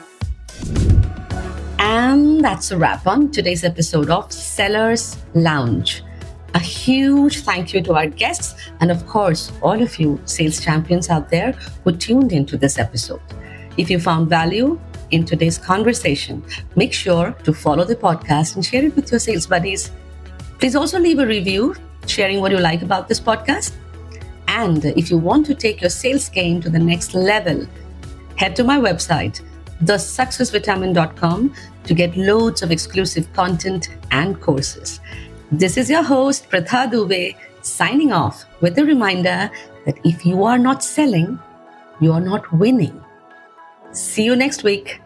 And 1.78 2.44
that's 2.44 2.72
a 2.72 2.78
wrap 2.78 3.06
on 3.06 3.32
today's 3.32 3.64
episode 3.64 4.10
of 4.10 4.32
Sellers 4.32 5.18
Lounge. 5.36 6.04
A 6.56 6.60
huge 6.60 7.42
thank 7.42 7.74
you 7.74 7.82
to 7.84 7.94
our 7.94 8.08
guests 8.08 8.56
and, 8.80 8.90
of 8.90 9.06
course, 9.06 9.52
all 9.62 9.80
of 9.80 10.00
you 10.00 10.20
sales 10.26 10.60
champions 10.60 11.10
out 11.10 11.30
there 11.30 11.52
who 11.84 11.96
tuned 11.96 12.32
into 12.32 12.58
this 12.58 12.80
episode. 12.80 13.22
If 13.78 13.92
you 13.92 14.00
found 14.00 14.30
value 14.30 14.80
in 15.12 15.26
today's 15.26 15.60
conversation, 15.60 16.44
make 16.76 16.92
sure 16.92 17.34
to 17.44 17.54
follow 17.54 17.84
the 17.84 17.96
podcast 17.96 18.56
and 18.56 18.66
share 18.66 18.84
it 18.84 18.96
with 18.96 19.12
your 19.12 19.20
sales 19.20 19.46
buddies. 19.46 19.92
Please 20.58 20.76
also 20.76 21.00
leave 21.00 21.20
a 21.20 21.28
review 21.28 21.76
sharing 22.10 22.42
what 22.42 22.52
you 22.52 22.58
like 22.58 22.82
about 22.82 23.08
this 23.08 23.20
podcast. 23.20 23.74
And 24.48 24.84
if 24.86 25.12
you 25.12 25.18
want 25.18 25.46
to 25.48 25.56
take 25.56 25.82
your 25.82 25.90
sales 25.90 26.30
game 26.30 26.62
to 26.62 26.70
the 26.70 26.80
next 26.80 27.14
level, 27.14 27.68
head 28.36 28.56
to 28.56 28.64
my 28.64 28.80
website, 28.80 29.42
thesuccessvitamin.com, 29.84 31.54
to 31.84 31.94
get 31.94 32.18
loads 32.18 32.62
of 32.62 32.72
exclusive 32.72 33.32
content 33.34 33.90
and 34.12 34.40
courses. 34.42 35.00
This 35.52 35.78
is 35.78 35.90
your 35.90 36.04
host, 36.04 36.50
Pritha 36.50 36.92
Dubey, 36.92 37.36
signing 37.62 38.12
off 38.12 38.46
with 38.62 38.78
a 38.78 38.86
reminder 38.86 39.50
that 39.86 40.00
if 40.04 40.26
you 40.26 40.44
are 40.44 40.58
not 40.58 40.84
selling, 40.84 41.40
you 42.02 42.12
are 42.12 42.22
not 42.22 42.52
winning. 42.52 43.04
See 43.92 44.24
you 44.24 44.36
next 44.36 44.64
week. 44.64 45.00